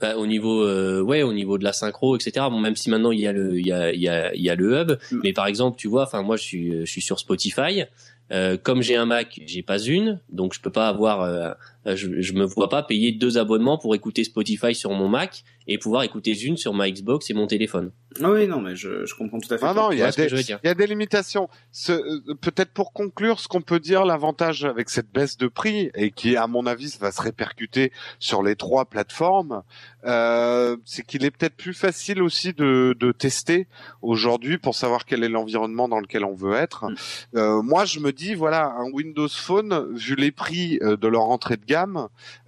Bah, 0.00 0.16
au 0.16 0.26
niveau, 0.26 0.62
euh, 0.62 1.02
ouais, 1.02 1.22
au 1.22 1.32
niveau 1.32 1.58
de 1.58 1.64
la 1.64 1.72
synchro, 1.72 2.16
etc. 2.16 2.46
Bon, 2.50 2.60
même 2.60 2.76
si 2.76 2.88
maintenant 2.88 3.10
il 3.10 3.20
y 3.20 3.26
a 3.26 3.32
le, 3.32 3.58
il 3.58 3.66
y 3.66 3.72
a, 3.72 3.92
il 3.92 4.00
y 4.00 4.08
a, 4.08 4.34
il 4.34 4.40
y 4.40 4.48
a 4.48 4.54
le 4.54 4.80
hub, 4.80 4.92
mm. 4.92 5.20
mais 5.22 5.32
par 5.32 5.46
exemple, 5.46 5.76
tu 5.76 5.88
vois, 5.88 6.04
enfin 6.04 6.22
moi 6.22 6.36
je 6.36 6.42
suis, 6.42 6.80
je 6.80 6.90
suis 6.90 7.02
sur 7.02 7.18
Spotify. 7.18 7.84
Euh, 8.32 8.56
comme 8.60 8.82
j'ai 8.82 8.96
un 8.96 9.06
Mac, 9.06 9.40
j'ai 9.46 9.62
pas 9.62 9.78
une, 9.78 10.20
donc 10.30 10.54
je 10.54 10.60
peux 10.60 10.70
pas 10.70 10.88
avoir, 10.88 11.22
euh, 11.22 11.52
je, 11.94 12.20
je 12.20 12.32
me 12.32 12.44
vois 12.44 12.68
pas 12.68 12.82
payer 12.82 13.12
deux 13.12 13.38
abonnements 13.38 13.78
pour 13.78 13.94
écouter 13.94 14.24
Spotify 14.24 14.74
sur 14.74 14.90
mon 14.90 15.08
Mac 15.08 15.44
et 15.68 15.78
pouvoir 15.78 16.02
écouter 16.02 16.38
une 16.38 16.56
sur 16.56 16.74
ma 16.74 16.90
Xbox 16.90 17.30
et 17.30 17.34
mon 17.34 17.46
téléphone. 17.46 17.90
Ah 18.22 18.30
oui, 18.30 18.46
non, 18.46 18.60
mais 18.60 18.76
je, 18.76 19.04
je 19.04 19.14
comprends 19.14 19.38
tout 19.38 19.52
à 19.52 19.58
fait. 19.58 19.66
Ah 19.66 19.74
non, 19.74 19.90
il 19.90 19.98
y, 19.98 20.02
a 20.02 20.10
des, 20.10 20.26
il 20.32 20.58
y 20.64 20.68
a 20.68 20.74
des 20.74 20.86
limitations. 20.86 21.48
Euh, 21.90 22.20
peut-être 22.40 22.72
pour 22.72 22.92
conclure, 22.92 23.40
ce 23.40 23.48
qu'on 23.48 23.60
peut 23.60 23.80
dire, 23.80 24.04
l'avantage 24.06 24.64
avec 24.64 24.88
cette 24.88 25.10
baisse 25.12 25.36
de 25.36 25.48
prix 25.48 25.90
et 25.94 26.12
qui, 26.12 26.36
à 26.36 26.46
mon 26.46 26.66
avis, 26.66 26.96
va 26.98 27.12
se 27.12 27.20
répercuter 27.20 27.92
sur 28.18 28.42
les 28.42 28.56
trois 28.56 28.86
plateformes, 28.86 29.62
euh, 30.04 30.76
c'est 30.84 31.04
qu'il 31.04 31.24
est 31.24 31.30
peut-être 31.30 31.56
plus 31.56 31.74
facile 31.74 32.22
aussi 32.22 32.54
de, 32.54 32.96
de 32.98 33.12
tester 33.12 33.66
aujourd'hui 34.00 34.56
pour 34.56 34.74
savoir 34.74 35.04
quel 35.04 35.22
est 35.22 35.28
l'environnement 35.28 35.88
dans 35.88 36.00
lequel 36.00 36.24
on 36.24 36.34
veut 36.34 36.54
être. 36.54 36.86
Mm. 36.86 36.94
Euh, 37.36 37.62
moi, 37.62 37.84
je 37.84 38.00
me 38.00 38.12
dis, 38.12 38.34
voilà, 38.34 38.72
un 38.78 38.90
Windows 38.92 39.28
Phone, 39.28 39.92
vu 39.94 40.14
les 40.14 40.30
prix 40.30 40.78
euh, 40.82 40.96
de 40.96 41.08
leur 41.08 41.24
entrée 41.24 41.56
de 41.56 41.64
gamme 41.66 41.75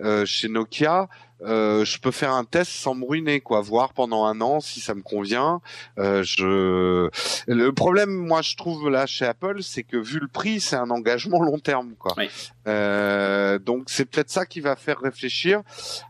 euh, 0.01 0.25
chez 0.25 0.49
Nokia, 0.49 1.09
euh, 1.43 1.85
je 1.85 1.99
peux 2.01 2.11
faire 2.11 2.33
un 2.33 2.45
test 2.45 2.71
sans 2.71 2.95
me 2.95 3.07
ruiner, 3.07 3.41
quoi, 3.41 3.61
voir 3.61 3.93
pendant 3.93 4.25
un 4.25 4.41
an 4.41 4.61
si 4.61 4.81
ça 4.81 4.95
me 4.95 5.03
convient. 5.03 5.61
Euh, 5.99 6.23
je... 6.25 7.09
Le 7.47 7.71
problème, 7.71 8.11
moi, 8.11 8.43
je 8.43 8.57
trouve 8.57 8.91
là 8.91 9.07
chez 9.07 9.25
Apple, 9.25 9.63
c'est 9.63 9.85
que 9.85 9.97
vu 9.97 10.19
le 10.19 10.27
prix, 10.27 10.61
c'est 10.61 10.77
un 10.77 10.91
engagement 10.91 11.43
long 11.43 11.59
terme, 11.59 11.95
quoi. 11.99 12.15
Euh, 12.67 13.59
donc 13.59 13.85
c'est 13.87 14.05
peut-être 14.05 14.31
ça 14.31 14.47
qui 14.47 14.61
va 14.61 14.77
faire 14.77 14.99
réfléchir. 14.99 15.63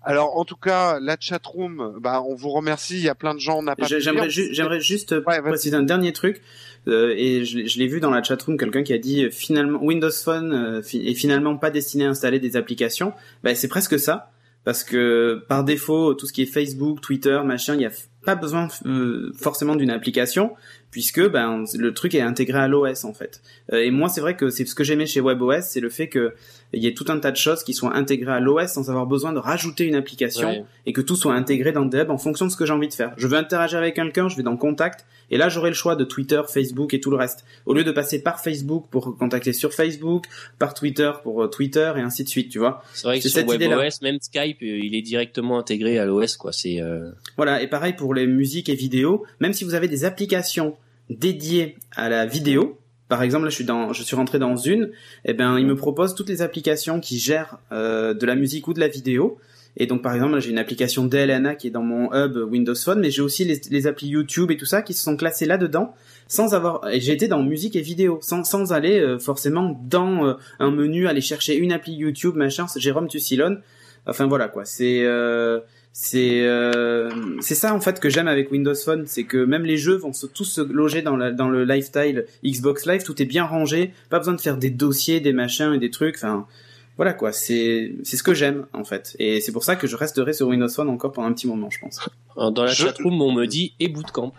Alors 0.02 0.38
en 0.38 0.44
tout 0.44 0.56
cas, 0.56 0.98
la 1.00 1.16
chatroom, 1.20 1.98
bah, 2.00 2.22
on 2.22 2.34
vous 2.34 2.50
remercie. 2.50 2.96
Il 2.96 3.04
y 3.04 3.08
a 3.08 3.14
plein 3.14 3.34
de 3.34 3.40
gens, 3.40 3.58
on 3.58 3.62
n'a 3.62 3.76
pas. 3.76 3.86
J'aimerais, 3.86 4.30
j'aimerais 4.30 4.80
juste 4.80 5.20
préciser 5.20 5.76
un 5.76 5.82
dernier 5.82 6.12
truc. 6.12 6.42
Euh, 6.88 7.14
et 7.16 7.44
je, 7.44 7.78
l'ai 7.78 7.86
vu 7.86 8.00
dans 8.00 8.10
la 8.10 8.22
chatroom, 8.22 8.56
quelqu'un 8.56 8.82
qui 8.82 8.92
a 8.92 8.98
dit 8.98 9.24
euh, 9.24 9.30
finalement 9.30 9.78
Windows 9.82 10.10
Phone 10.10 10.52
euh, 10.52 10.80
est 10.80 11.14
finalement 11.14 11.56
pas 11.56 11.70
destiné 11.70 12.06
à 12.06 12.10
installer 12.10 12.40
des 12.40 12.56
applications. 12.56 13.12
Bah, 13.42 13.54
c'est 13.54 13.68
presque 13.68 13.98
ça 13.98 14.30
parce 14.64 14.84
que 14.84 15.44
par 15.48 15.64
défaut, 15.64 16.14
tout 16.14 16.26
ce 16.26 16.32
qui 16.32 16.42
est 16.42 16.46
Facebook, 16.46 17.00
Twitter, 17.00 17.40
machin, 17.44 17.74
il 17.74 17.78
n'y 17.78 17.86
a 17.86 17.92
pas 18.24 18.34
besoin 18.34 18.68
forcément 19.34 19.76
d'une 19.76 19.88
application 19.88 20.54
puisque 20.90 21.26
ben 21.28 21.64
le 21.76 21.94
truc 21.94 22.14
est 22.14 22.20
intégré 22.20 22.58
à 22.58 22.68
l'OS 22.68 23.04
en 23.04 23.12
fait. 23.12 23.42
Euh, 23.72 23.82
et 23.82 23.90
moi, 23.90 24.08
c'est 24.08 24.20
vrai 24.20 24.36
que 24.36 24.50
c'est 24.50 24.64
ce 24.64 24.74
que 24.74 24.84
j'aimais 24.84 25.06
chez 25.06 25.20
WebOS, 25.20 25.62
c'est 25.62 25.80
le 25.80 25.90
fait 25.90 26.08
que 26.08 26.34
il 26.74 26.82
y 26.82 26.86
ait 26.86 26.94
tout 26.94 27.06
un 27.08 27.18
tas 27.18 27.30
de 27.30 27.36
choses 27.36 27.62
qui 27.62 27.72
soient 27.72 27.96
intégrées 27.96 28.32
à 28.32 28.40
l'OS 28.40 28.72
sans 28.72 28.90
avoir 28.90 29.06
besoin 29.06 29.32
de 29.32 29.38
rajouter 29.38 29.84
une 29.84 29.94
application 29.94 30.66
et 30.84 30.92
que 30.92 31.00
tout 31.00 31.16
soit 31.16 31.32
intégré 31.32 31.72
dans 31.72 31.86
Deb 31.86 32.10
en 32.10 32.18
fonction 32.18 32.44
de 32.44 32.50
ce 32.50 32.56
que 32.56 32.66
j'ai 32.66 32.74
envie 32.74 32.88
de 32.88 32.94
faire. 32.94 33.14
Je 33.16 33.26
veux 33.26 33.38
interagir 33.38 33.78
avec 33.78 33.94
quelqu'un, 33.94 34.28
je 34.28 34.36
vais 34.36 34.42
dans 34.42 34.56
Contact 34.56 35.06
et 35.30 35.38
là 35.38 35.48
j'aurai 35.48 35.70
le 35.70 35.74
choix 35.74 35.96
de 35.96 36.04
Twitter, 36.04 36.42
Facebook 36.46 36.92
et 36.92 37.00
tout 37.00 37.10
le 37.10 37.16
reste. 37.16 37.46
Au 37.64 37.72
lieu 37.72 37.84
de 37.84 37.90
passer 37.90 38.22
par 38.22 38.40
Facebook 38.40 38.86
pour 38.90 39.16
contacter 39.16 39.54
sur 39.54 39.72
Facebook, 39.72 40.24
par 40.58 40.74
Twitter 40.74 41.10
pour 41.22 41.42
euh, 41.42 41.48
Twitter 41.48 41.90
et 41.96 42.00
ainsi 42.00 42.22
de 42.24 42.28
suite, 42.28 42.50
tu 42.50 42.58
vois. 42.58 42.82
C'est 42.92 43.06
vrai 43.06 43.18
que 43.18 43.28
sur 43.28 43.46
WebOS, 43.46 44.02
même 44.02 44.18
Skype, 44.20 44.62
euh, 44.62 44.78
il 44.78 44.94
est 44.94 45.02
directement 45.02 45.58
intégré 45.58 45.98
à 45.98 46.04
l'OS 46.04 46.36
quoi. 46.36 46.52
C'est 46.52 46.82
euh... 46.82 47.10
voilà 47.36 47.62
et 47.62 47.66
pareil 47.66 47.94
pour 47.94 48.12
les 48.12 48.26
musiques 48.26 48.68
et 48.68 48.74
vidéos. 48.74 49.24
Même 49.40 49.54
si 49.54 49.64
vous 49.64 49.72
avez 49.72 49.88
des 49.88 50.04
applications 50.04 50.76
dédiées 51.10 51.76
à 51.96 52.08
la 52.08 52.26
vidéo, 52.26 52.78
par 53.08 53.22
exemple, 53.22 53.44
là, 53.44 53.50
je 53.50 53.54
suis 53.54 53.64
dans, 53.64 53.92
je 53.92 54.02
suis 54.02 54.16
rentré 54.16 54.38
dans 54.38 54.56
une, 54.56 54.84
et 55.24 55.30
eh 55.30 55.32
ben, 55.32 55.58
il 55.58 55.66
me 55.66 55.74
propose 55.74 56.14
toutes 56.14 56.28
les 56.28 56.42
applications 56.42 57.00
qui 57.00 57.18
gèrent 57.18 57.58
euh, 57.72 58.12
de 58.12 58.26
la 58.26 58.34
musique 58.34 58.68
ou 58.68 58.74
de 58.74 58.80
la 58.80 58.88
vidéo. 58.88 59.38
Et 59.78 59.86
donc, 59.86 60.02
par 60.02 60.14
exemple, 60.14 60.38
j'ai 60.40 60.50
une 60.50 60.58
application 60.58 61.06
DLNA 61.06 61.54
qui 61.54 61.68
est 61.68 61.70
dans 61.70 61.82
mon 61.82 62.12
hub 62.12 62.36
Windows 62.36 62.74
Phone, 62.74 63.00
mais 63.00 63.10
j'ai 63.10 63.22
aussi 63.22 63.44
les, 63.44 63.60
les, 63.70 63.86
applis 63.86 64.08
YouTube 64.08 64.50
et 64.50 64.56
tout 64.56 64.66
ça 64.66 64.82
qui 64.82 64.92
se 64.92 65.02
sont 65.02 65.16
classés 65.16 65.46
là-dedans, 65.46 65.94
sans 66.26 66.52
avoir. 66.52 66.86
Et 66.90 66.96
été 66.96 67.28
dans 67.28 67.42
musique 67.42 67.76
et 67.76 67.80
vidéo, 67.80 68.18
sans, 68.20 68.44
sans 68.44 68.72
aller 68.72 68.98
euh, 69.00 69.18
forcément 69.18 69.80
dans 69.84 70.26
euh, 70.26 70.34
un 70.58 70.70
menu 70.70 71.06
aller 71.06 71.20
chercher 71.20 71.56
une 71.56 71.72
appli 71.72 71.94
YouTube, 71.94 72.34
machin. 72.34 72.66
Jérôme 72.76 73.08
Tussilon. 73.08 73.58
Enfin 74.06 74.26
voilà 74.26 74.48
quoi. 74.48 74.64
C'est 74.64 75.04
euh, 75.04 75.60
c'est 76.00 76.42
euh, 76.46 77.10
c'est 77.40 77.56
ça 77.56 77.74
en 77.74 77.80
fait 77.80 77.98
que 77.98 78.08
j'aime 78.08 78.28
avec 78.28 78.52
Windows 78.52 78.74
Phone, 78.76 79.02
c'est 79.08 79.24
que 79.24 79.36
même 79.44 79.64
les 79.64 79.76
jeux 79.76 79.96
vont 79.96 80.12
se, 80.12 80.26
tous 80.26 80.44
se 80.44 80.60
loger 80.60 81.02
dans, 81.02 81.16
la, 81.16 81.32
dans 81.32 81.48
le 81.48 81.64
lifestyle 81.64 82.24
Xbox 82.44 82.86
Live, 82.86 83.02
tout 83.02 83.20
est 83.20 83.24
bien 83.24 83.42
rangé, 83.44 83.92
pas 84.08 84.18
besoin 84.18 84.34
de 84.34 84.40
faire 84.40 84.56
des 84.58 84.70
dossiers, 84.70 85.18
des 85.18 85.32
machins 85.32 85.72
et 85.74 85.78
des 85.78 85.90
trucs. 85.90 86.14
Enfin, 86.14 86.46
voilà 86.96 87.14
quoi, 87.14 87.32
c'est 87.32 87.94
c'est 88.04 88.16
ce 88.16 88.22
que 88.22 88.32
j'aime 88.32 88.66
en 88.72 88.84
fait, 88.84 89.16
et 89.18 89.40
c'est 89.40 89.50
pour 89.50 89.64
ça 89.64 89.74
que 89.74 89.88
je 89.88 89.96
resterai 89.96 90.32
sur 90.34 90.46
Windows 90.46 90.68
Phone 90.68 90.88
encore 90.88 91.10
pendant 91.10 91.26
un 91.26 91.32
petit 91.32 91.48
moment, 91.48 91.68
je 91.68 91.80
pense. 91.80 91.98
Dans 92.36 92.52
la 92.62 92.68
Je- 92.68 92.84
chatroom, 92.84 93.20
on 93.20 93.32
me 93.32 93.46
dit 93.46 93.74
et 93.80 93.88
bootcamp. 93.88 94.32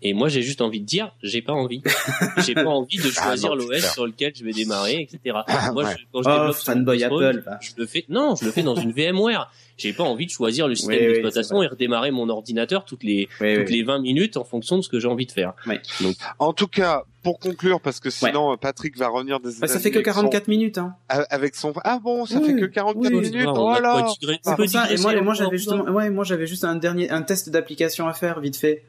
Et 0.00 0.12
moi, 0.14 0.28
j'ai 0.28 0.42
juste 0.42 0.60
envie 0.60 0.80
de 0.80 0.86
dire, 0.86 1.12
j'ai 1.24 1.42
pas 1.42 1.52
envie. 1.52 1.82
j'ai 2.46 2.54
pas 2.54 2.66
envie 2.66 2.98
de 2.98 3.10
choisir 3.10 3.50
Ah 3.52 3.56
non, 3.56 3.66
l'OS 3.66 3.92
sur 3.92 4.06
lequel 4.06 4.32
je 4.34 4.44
vais 4.44 4.52
démarrer, 4.52 5.00
etc. 5.10 5.38
Ah, 5.48 5.72
moi, 5.72 5.84
ouais. 5.84 5.90
je, 5.98 6.04
quand 6.12 6.22
je 6.22 6.28
Oh, 6.28 6.32
développe 6.32 6.56
fanboy 6.56 7.02
Apple, 7.04 7.42
je 7.60 7.70
le 7.76 7.86
fais. 7.86 8.04
Non, 8.08 8.36
je 8.36 8.44
le 8.44 8.52
fais 8.52 8.62
dans 8.62 8.76
une 8.76 8.92
VMware. 8.92 9.50
J'ai 9.76 9.92
pas 9.92 10.04
envie 10.04 10.26
de 10.26 10.30
choisir 10.30 10.66
le 10.68 10.74
système 10.74 10.98
Oui, 11.00 11.06
d'exploitation 11.06 11.62
et 11.62 11.66
redémarrer 11.68 12.10
mon 12.10 12.28
ordinateur 12.28 12.84
toutes 12.84 13.02
les 13.04 13.28
Oui, 13.40 13.54
toutes 13.56 13.68
oui. 13.68 13.76
les 13.76 13.82
20 13.84 14.00
minutes 14.00 14.36
en 14.36 14.44
fonction 14.44 14.76
de 14.76 14.82
ce 14.82 14.88
que 14.88 14.98
j'ai 15.00 15.08
envie 15.08 15.26
de 15.26 15.32
faire. 15.32 15.52
En 16.38 16.52
tout 16.52 16.66
cas, 16.68 17.02
pour 17.22 17.38
conclure, 17.38 17.80
parce 17.80 18.00
que 18.00 18.10
sinon 18.10 18.56
Patrick 18.56 18.96
va 18.96 19.08
revenir 19.08 19.40
des 19.40 19.50
Bah, 19.60 19.66
ça 19.68 19.78
fait 19.80 19.90
que 19.90 19.98
États-Unis 19.98 20.04
avec 20.04 20.14
son- 20.14 20.20
44 20.22 20.48
minutes, 20.48 20.78
hein. 20.78 20.94
avec 21.08 21.54
son 21.56 21.72
ah 21.84 21.98
bon 22.02 22.24
ça 22.26 22.38
Oui, 22.40 22.46
fait 22.54 22.60
que 22.60 22.66
44 22.66 23.12
oui, 23.12 23.20
minutes 23.20 23.46
On 23.48 23.72
oh 23.72 23.74
ça, 24.68 24.92
et 24.92 24.96
moi, 24.98 25.14
et 25.14 25.20
moi 25.20 25.34
j'avais 25.34 25.56
justement, 25.58 25.84
ouais, 25.84 26.10
moi 26.10 26.24
j'avais 26.24 26.46
juste 26.46 26.64
un 26.64 26.76
dernier, 26.76 27.10
un 27.10 27.22
test 27.22 27.50
d'application 27.50 28.06
à 28.08 28.12
faire, 28.14 28.40
vite 28.40 28.56
fait. 28.56 28.82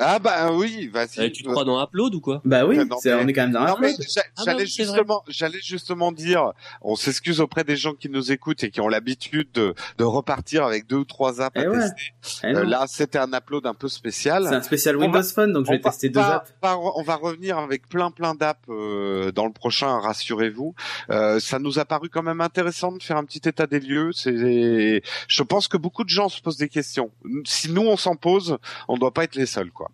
Ah 0.00 0.18
bah 0.18 0.50
oui 0.52 0.88
vas-y 0.88 1.20
Euh, 1.20 1.30
tu 1.30 1.42
te 1.42 1.48
crois 1.48 1.64
dans 1.64 1.82
Upload 1.82 2.14
ou 2.14 2.20
quoi? 2.20 2.40
Bah 2.44 2.64
oui, 2.66 2.76
Non, 2.78 2.84
mais- 3.04 3.12
on 3.14 3.28
est 3.28 3.32
quand 3.32 3.42
même 3.42 3.52
dans 3.52 3.60
Non, 3.66 3.76
j'a- 3.80 4.22
Ah 4.36 4.42
j'allais 4.44 4.46
bah, 4.46 4.52
vrai. 4.54 4.66
justement, 4.66 5.22
j'allais 5.28 5.60
justement 5.60 6.12
dire, 6.12 6.52
on 6.82 6.96
s'excuse 6.96 7.40
auprès 7.40 7.64
des 7.64 7.76
gens 7.76 7.92
qui 7.94 8.08
nous 8.08 8.32
écoutent 8.32 8.64
et 8.64 8.70
qui 8.70 8.80
ont 8.80 8.88
l'habitude 8.88 9.48
de, 9.52 9.74
de 9.98 10.04
repartir 10.04 10.64
avec 10.64 10.86
deux 10.86 10.96
ou 10.96 11.04
trois 11.04 11.40
apps 11.40 11.56
Eh 11.60 11.66
à 11.66 11.70
ouais. 11.70 11.78
tester. 11.78 12.02
Eh 12.44 12.46
Euh, 12.56 12.64
là, 12.64 12.86
c'était 12.88 13.18
un 13.18 13.32
upload 13.32 13.66
un 13.66 13.74
peu 13.74 13.88
spécial. 13.88 14.46
C'est 14.48 14.54
un 14.54 14.62
spécial 14.62 14.96
Windows 14.96 15.18
va- 15.18 15.22
Phone, 15.22 15.52
donc 15.52 15.66
je 15.66 15.72
vais 15.72 15.80
tester 15.80 16.08
deux 16.08 16.20
va- 16.20 16.36
apps. 16.36 16.52
va- 16.62 16.78
on 16.78 17.02
va 17.02 17.16
revenir 17.16 17.58
avec 17.58 17.88
plein 17.88 18.10
plein 18.10 18.34
d'apps 18.34 18.60
euh, 18.68 19.30
dans 19.32 19.46
le 19.46 19.52
prochain, 19.52 19.98
rassurez-vous. 20.00 20.74
Euh, 21.10 21.38
ça 21.40 21.58
nous 21.58 21.78
a 21.78 21.84
paru 21.84 22.08
quand 22.08 22.22
même 22.22 22.40
intéressant 22.40 22.92
de 22.92 23.02
faire 23.02 23.16
un 23.16 23.24
petit 23.24 23.42
état 23.46 23.66
des 23.66 23.80
lieux. 23.80 24.10
C'est, 24.12 25.02
je 25.28 25.42
pense 25.42 25.68
que 25.68 25.76
beaucoup 25.76 26.04
de 26.04 26.08
gens 26.08 26.28
se 26.28 26.40
posent 26.40 26.56
des 26.56 26.68
questions. 26.68 27.10
Si 27.44 27.70
nous 27.70 27.82
on 27.82 27.96
s'en 27.96 28.16
pose, 28.16 28.56
on 28.88 28.96
doit 28.96 29.12
pas 29.12 29.24
être 29.24 29.36
les 29.36 29.46
seuls, 29.46 29.70
quoi. 29.70 29.89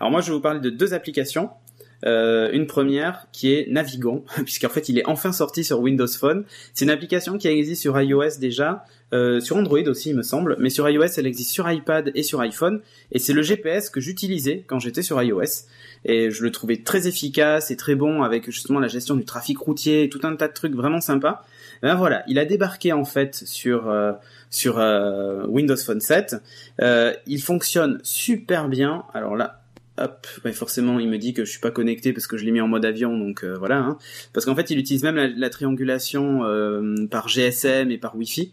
Alors 0.00 0.10
moi, 0.10 0.20
je 0.20 0.28
vais 0.28 0.34
vous 0.34 0.40
parler 0.40 0.60
de 0.60 0.70
deux 0.70 0.94
applications. 0.94 1.50
Euh, 2.04 2.52
une 2.52 2.68
première 2.68 3.26
qui 3.32 3.52
est 3.52 3.66
Navigon, 3.68 4.24
puisqu'en 4.44 4.68
fait 4.68 4.88
il 4.88 4.98
est 4.98 5.06
enfin 5.08 5.32
sorti 5.32 5.64
sur 5.64 5.80
Windows 5.80 6.06
Phone. 6.06 6.44
C'est 6.72 6.84
une 6.84 6.92
application 6.92 7.38
qui 7.38 7.48
existe 7.48 7.82
sur 7.82 8.00
iOS 8.00 8.38
déjà, 8.38 8.84
euh, 9.12 9.40
sur 9.40 9.56
Android 9.56 9.82
aussi 9.88 10.10
il 10.10 10.16
me 10.16 10.22
semble, 10.22 10.54
mais 10.60 10.70
sur 10.70 10.88
iOS 10.88 11.06
elle 11.16 11.26
existe 11.26 11.50
sur 11.50 11.68
iPad 11.68 12.12
et 12.14 12.22
sur 12.22 12.40
iPhone, 12.40 12.82
et 13.10 13.18
c'est 13.18 13.32
le 13.32 13.42
GPS 13.42 13.90
que 13.90 14.00
j'utilisais 14.00 14.64
quand 14.68 14.78
j'étais 14.78 15.02
sur 15.02 15.20
iOS, 15.20 15.66
et 16.04 16.30
je 16.30 16.44
le 16.44 16.52
trouvais 16.52 16.76
très 16.76 17.08
efficace 17.08 17.72
et 17.72 17.76
très 17.76 17.96
bon 17.96 18.22
avec 18.22 18.48
justement 18.48 18.78
la 18.78 18.88
gestion 18.88 19.16
du 19.16 19.24
trafic 19.24 19.58
routier 19.58 20.04
et 20.04 20.08
tout 20.08 20.20
un 20.22 20.36
tas 20.36 20.46
de 20.46 20.52
trucs 20.52 20.74
vraiment 20.74 21.00
sympas. 21.00 21.44
Ben 21.82 21.96
voilà, 21.96 22.22
il 22.28 22.38
a 22.38 22.44
débarqué 22.44 22.92
en 22.92 23.04
fait 23.04 23.34
sur 23.34 23.88
euh, 23.88 24.12
sur 24.50 24.78
euh, 24.78 25.46
Windows 25.46 25.76
Phone 25.76 26.00
7. 26.00 26.36
Euh, 26.80 27.12
il 27.26 27.42
fonctionne 27.42 28.00
super 28.02 28.68
bien. 28.68 29.04
Alors 29.14 29.36
là, 29.36 29.62
hop, 29.98 30.26
forcément, 30.52 30.98
il 30.98 31.08
me 31.08 31.18
dit 31.18 31.34
que 31.34 31.44
je 31.44 31.50
suis 31.50 31.60
pas 31.60 31.70
connecté 31.70 32.12
parce 32.12 32.26
que 32.26 32.36
je 32.36 32.44
l'ai 32.44 32.52
mis 32.52 32.60
en 32.60 32.68
mode 32.68 32.84
avion, 32.84 33.16
donc 33.16 33.44
euh, 33.44 33.56
voilà. 33.58 33.78
Hein. 33.78 33.98
Parce 34.32 34.46
qu'en 34.46 34.54
fait, 34.54 34.70
il 34.70 34.78
utilise 34.78 35.02
même 35.02 35.16
la, 35.16 35.28
la 35.28 35.50
triangulation 35.50 36.40
par 37.10 37.28
GSM 37.28 37.90
et 37.90 37.98
par 37.98 38.16
Wi-Fi. 38.16 38.52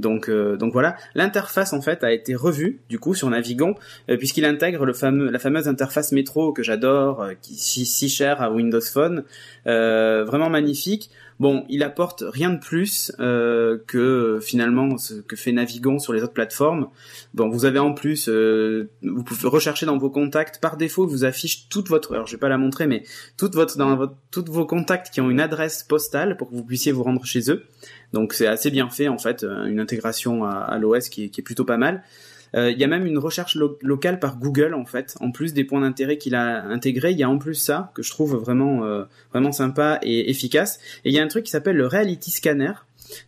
Donc, 0.00 0.28
voilà, 0.28 0.96
l'interface 1.14 1.72
en 1.72 1.80
fait 1.80 2.02
a 2.02 2.12
été 2.12 2.34
revue 2.34 2.80
du 2.88 2.98
coup 2.98 3.14
sur 3.14 3.30
Navigon 3.30 3.76
puisqu'il 4.18 4.44
intègre 4.44 4.84
le 4.84 4.92
fameux, 4.92 5.30
la 5.30 5.38
fameuse 5.38 5.68
interface 5.68 6.10
métro 6.10 6.52
que 6.52 6.64
j'adore, 6.64 7.28
qui 7.42 7.54
si, 7.54 7.86
si 7.86 8.08
chère 8.08 8.42
à 8.42 8.50
Windows 8.50 8.80
Phone, 8.80 9.22
vraiment 9.64 10.50
magnifique. 10.50 11.10
Bon, 11.40 11.64
il 11.68 11.84
apporte 11.84 12.24
rien 12.26 12.50
de 12.50 12.58
plus 12.58 13.12
euh, 13.20 13.78
que 13.86 14.40
finalement 14.42 14.98
ce 14.98 15.14
que 15.14 15.36
fait 15.36 15.52
Navigon 15.52 16.00
sur 16.00 16.12
les 16.12 16.22
autres 16.22 16.32
plateformes. 16.32 16.88
Bon, 17.32 17.48
vous 17.48 17.64
avez 17.64 17.78
en 17.78 17.92
plus, 17.92 18.28
euh, 18.28 18.90
vous 19.02 19.22
pouvez 19.22 19.48
rechercher 19.48 19.86
dans 19.86 19.98
vos 19.98 20.10
contacts. 20.10 20.60
Par 20.60 20.76
défaut, 20.76 21.06
il 21.06 21.10
vous 21.10 21.24
affiche 21.24 21.68
toute 21.68 21.88
votre, 21.88 22.14
alors 22.14 22.26
je 22.26 22.32
vais 22.32 22.40
pas 22.40 22.48
la 22.48 22.58
montrer, 22.58 22.88
mais 22.88 23.04
toute 23.36 23.56
toutes 24.30 24.48
vos 24.48 24.66
contacts 24.66 25.12
qui 25.12 25.20
ont 25.20 25.30
une 25.30 25.40
adresse 25.40 25.84
postale 25.84 26.36
pour 26.36 26.50
que 26.50 26.56
vous 26.56 26.64
puissiez 26.64 26.90
vous 26.90 27.04
rendre 27.04 27.24
chez 27.24 27.50
eux. 27.50 27.64
Donc 28.12 28.32
c'est 28.32 28.46
assez 28.46 28.70
bien 28.70 28.88
fait 28.90 29.06
en 29.06 29.18
fait, 29.18 29.44
euh, 29.44 29.66
une 29.66 29.78
intégration 29.78 30.44
à, 30.44 30.76
l'OS 30.78 31.08
qui 31.08 31.24
est 31.24 31.42
plutôt 31.42 31.64
pas 31.64 31.76
mal. 31.76 32.02
Euh, 32.54 32.70
Il 32.70 32.78
y 32.78 32.84
a 32.84 32.86
même 32.86 33.06
une 33.06 33.18
recherche 33.18 33.54
lo- 33.54 33.78
locale 33.82 34.18
par 34.18 34.38
Google 34.38 34.74
en 34.74 34.84
fait, 34.84 35.16
en 35.20 35.30
plus 35.30 35.52
des 35.54 35.64
points 35.64 35.80
d'intérêt 35.80 36.18
qu'il 36.18 36.34
a 36.34 36.64
intégrés, 36.64 37.12
il 37.12 37.18
y 37.18 37.22
a 37.22 37.30
en 37.30 37.38
plus 37.38 37.54
ça 37.54 37.90
que 37.94 38.02
je 38.02 38.10
trouve 38.10 38.36
vraiment 38.36 38.84
euh, 38.84 39.04
vraiment 39.32 39.52
sympa 39.52 39.98
et 40.02 40.30
efficace. 40.30 40.78
Et 41.04 41.10
il 41.10 41.14
y 41.14 41.18
a 41.18 41.22
un 41.22 41.28
truc 41.28 41.44
qui 41.44 41.50
s'appelle 41.50 41.76
le 41.76 41.86
Reality 41.86 42.30
Scanner. 42.30 42.72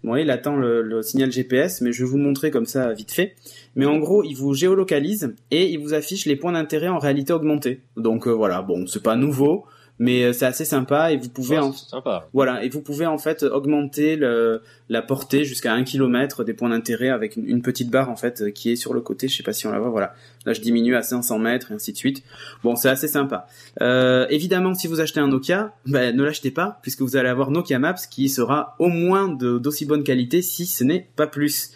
Bon, 0.04 0.16
il 0.16 0.30
attend 0.30 0.56
le, 0.56 1.02
signal 1.02 1.32
GPS, 1.32 1.80
mais 1.80 1.92
je 1.92 2.04
vais 2.04 2.10
vous 2.10 2.18
montrer 2.18 2.50
comme 2.50 2.66
ça 2.66 2.92
vite 2.92 3.12
fait. 3.12 3.34
Mais 3.76 3.86
en 3.86 3.98
gros, 3.98 4.22
il 4.22 4.34
vous 4.34 4.52
géolocalise 4.52 5.34
et 5.50 5.70
il 5.70 5.78
vous 5.78 5.94
affiche 5.94 6.26
les 6.26 6.36
points 6.36 6.52
d'intérêt 6.52 6.88
en 6.88 6.98
réalité 6.98 7.32
augmentée. 7.32 7.80
Donc 7.96 8.26
euh, 8.26 8.30
voilà, 8.30 8.62
bon, 8.62 8.86
c'est 8.86 9.02
pas 9.02 9.16
nouveau, 9.16 9.64
mais 10.00 10.24
euh, 10.24 10.32
c'est 10.32 10.46
assez 10.46 10.64
sympa 10.64 11.12
et 11.12 11.16
vous 11.18 11.28
pouvez 11.28 11.58
Ouais, 11.58 11.64
en, 11.64 11.72
sympa. 11.72 12.28
voilà, 12.32 12.64
et 12.64 12.68
vous 12.70 12.80
pouvez 12.80 13.06
en 13.06 13.18
fait 13.18 13.42
augmenter 13.44 14.16
le, 14.16 14.62
la 14.88 15.02
portée 15.02 15.44
jusqu'à 15.44 15.72
un 15.74 15.84
kilomètre 15.84 16.42
des 16.42 16.54
points 16.54 16.70
d'intérêt 16.70 17.10
avec 17.10 17.36
une, 17.36 17.46
une 17.46 17.62
petite 17.62 17.90
barre 17.90 18.08
en 18.10 18.16
fait 18.16 18.40
euh, 18.40 18.50
qui 18.50 18.72
est 18.72 18.76
sur 18.76 18.94
le 18.94 19.00
côté. 19.02 19.28
Je 19.28 19.36
sais 19.36 19.42
pas 19.42 19.52
si 19.52 19.66
on 19.66 19.70
la 19.70 19.78
voit. 19.78 19.90
Voilà, 19.90 20.14
là 20.46 20.54
je 20.54 20.60
diminue 20.60 20.96
à 20.96 21.02
500 21.02 21.38
mètres 21.38 21.70
et 21.70 21.74
ainsi 21.74 21.92
de 21.92 21.96
suite. 21.98 22.24
Bon, 22.64 22.74
c'est 22.74 22.88
assez 22.88 23.08
sympa. 23.08 23.46
Euh, 23.82 24.26
évidemment, 24.30 24.74
si 24.74 24.88
vous 24.88 25.00
achetez 25.00 25.20
un 25.20 25.28
Nokia, 25.28 25.74
ben, 25.86 26.16
ne 26.16 26.24
l'achetez 26.24 26.50
pas 26.50 26.78
puisque 26.82 27.02
vous 27.02 27.16
allez 27.16 27.28
avoir 27.28 27.50
Nokia 27.50 27.78
Maps 27.78 27.94
qui 28.10 28.28
sera 28.30 28.74
au 28.78 28.88
moins 28.88 29.28
d'aussi 29.28 29.84
bonne 29.84 30.02
qualité 30.02 30.40
si 30.40 30.64
ce 30.66 30.82
n'est 30.82 31.08
pas 31.14 31.26
plus. 31.26 31.72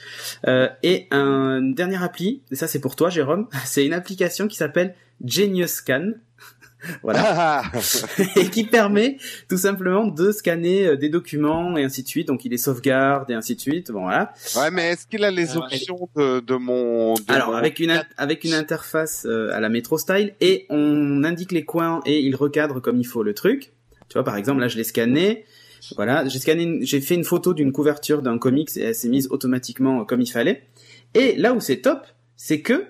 Euh, 0.49 0.68
et 0.83 1.07
un 1.11 1.61
dernier 1.62 2.03
appli, 2.03 2.41
et 2.51 2.57
ça 2.57 2.66
c'est 2.66 2.81
pour 2.81 2.97
toi 2.97 3.11
Jérôme, 3.11 3.49
c'est 3.66 3.85
une 3.85 3.93
application 3.93 4.49
qui 4.49 4.57
s'appelle 4.57 4.95
Genius 5.25 5.70
Scan. 5.70 6.12
Voilà 7.03 7.22
Ah, 7.26 7.62
et 8.37 8.49
qui 8.51 8.64
permet 8.64 9.18
tout 9.49 9.57
simplement 9.57 10.07
de 10.07 10.32
scanner 10.32 10.87
euh, 10.87 10.97
des 10.97 11.09
documents 11.09 11.76
et 11.76 11.85
ainsi 11.85 12.03
de 12.03 12.09
suite. 12.09 12.28
Donc 12.28 12.45
il 12.45 12.51
les 12.51 12.59
sauvegarde 12.59 13.30
et 13.30 13.35
ainsi 13.35 13.55
de 13.57 13.61
suite. 13.61 13.91
Bon 13.91 14.03
voilà. 14.03 14.32
ouais, 14.57 14.70
mais 14.70 14.91
est-ce 14.91 15.07
qu'il 15.07 15.24
a 15.24 15.30
les 15.30 15.51
Alors, 15.53 15.64
options 15.64 16.09
de, 16.16 16.41
de 16.41 16.55
mon 16.57 17.14
de 17.14 17.20
Alors 17.28 17.49
mon- 17.51 17.55
avec 17.55 17.78
une 17.80 18.03
avec 18.16 18.45
une 18.45 18.55
interface 18.55 19.26
euh, 19.28 19.51
à 19.53 19.61
la 19.61 19.68
Metro 19.68 19.99
Style 19.99 20.35
et 20.41 20.66
on 20.70 21.24
indique 21.24 21.53
les 21.53 21.64
coins 21.64 22.01
et 22.07 22.20
il 22.20 22.37
recadre 22.37 22.80
comme 22.80 22.99
il 23.01 23.05
faut 23.07 23.22
le 23.22 23.35
truc. 23.35 23.72
Tu 24.09 24.14
vois 24.14 24.24
par 24.24 24.37
exemple 24.37 24.61
là 24.61 24.68
je 24.68 24.76
l'ai 24.76 24.85
scanné. 24.85 25.45
Voilà, 25.97 26.26
j'ai 26.26 26.39
scanné, 26.39 26.78
j'ai 26.80 27.03
fait 27.03 27.14
une 27.14 27.24
photo 27.24 27.53
d'une 27.53 27.70
couverture 27.70 28.22
d'un 28.22 28.39
comics 28.39 28.70
et 28.76 28.80
elle 28.85 28.95
s'est 28.95 29.11
mise 29.11 29.28
automatiquement 29.30 30.07
comme 30.07 30.22
il 30.22 30.30
fallait. 30.30 30.62
Et 31.12 31.37
là 31.37 31.53
où 31.53 31.61
c'est 31.61 31.82
top, 31.82 32.07
c'est 32.37 32.62
que 32.62 32.87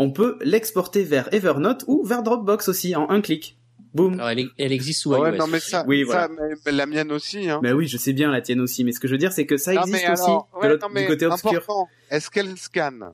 on 0.00 0.10
peut 0.10 0.38
l'exporter 0.42 1.02
vers 1.04 1.32
Evernote 1.34 1.84
ou 1.86 2.04
vers 2.04 2.22
Dropbox 2.22 2.68
aussi 2.68 2.96
en 2.96 3.08
un 3.10 3.20
clic. 3.20 3.56
Boum. 3.92 4.14
Alors, 4.14 4.28
elle, 4.30 4.46
elle 4.56 4.72
existe 4.72 5.02
sous 5.02 5.10
Ouais, 5.12 5.30
iOS. 5.32 5.36
non 5.36 5.46
mais 5.48 5.58
ça, 5.58 5.84
Oui, 5.88 6.04
ça, 6.06 6.06
voilà. 6.06 6.28
mais- 6.28 6.54
mais 6.64 6.72
la 6.72 6.86
mienne 6.86 7.10
aussi, 7.10 7.50
hein. 7.50 7.58
Ben 7.62 7.72
oui, 7.74 7.88
je 7.88 7.96
sais 7.96 8.12
bien 8.12 8.30
la 8.30 8.40
tienne 8.40 8.60
aussi, 8.60 8.84
mais 8.84 8.92
ce 8.92 9.00
que 9.00 9.08
je 9.08 9.12
veux 9.14 9.18
dire, 9.18 9.32
c'est 9.32 9.46
que 9.46 9.56
ça 9.56 9.72
Non, 9.72 9.82
existe 9.82 10.04
mais 10.06 10.12
aussi 10.12 10.22
alors, 10.24 10.48
de 10.54 10.58
ouais, 10.60 10.68
l'autre- 10.68 10.86
non, 10.88 10.94
mais 10.94 11.02
du 11.02 11.06
côté 11.08 11.26
obscur. 11.26 11.64
Est-ce 12.08 12.30
qu'elle 12.30 12.56
scanne? 12.56 13.10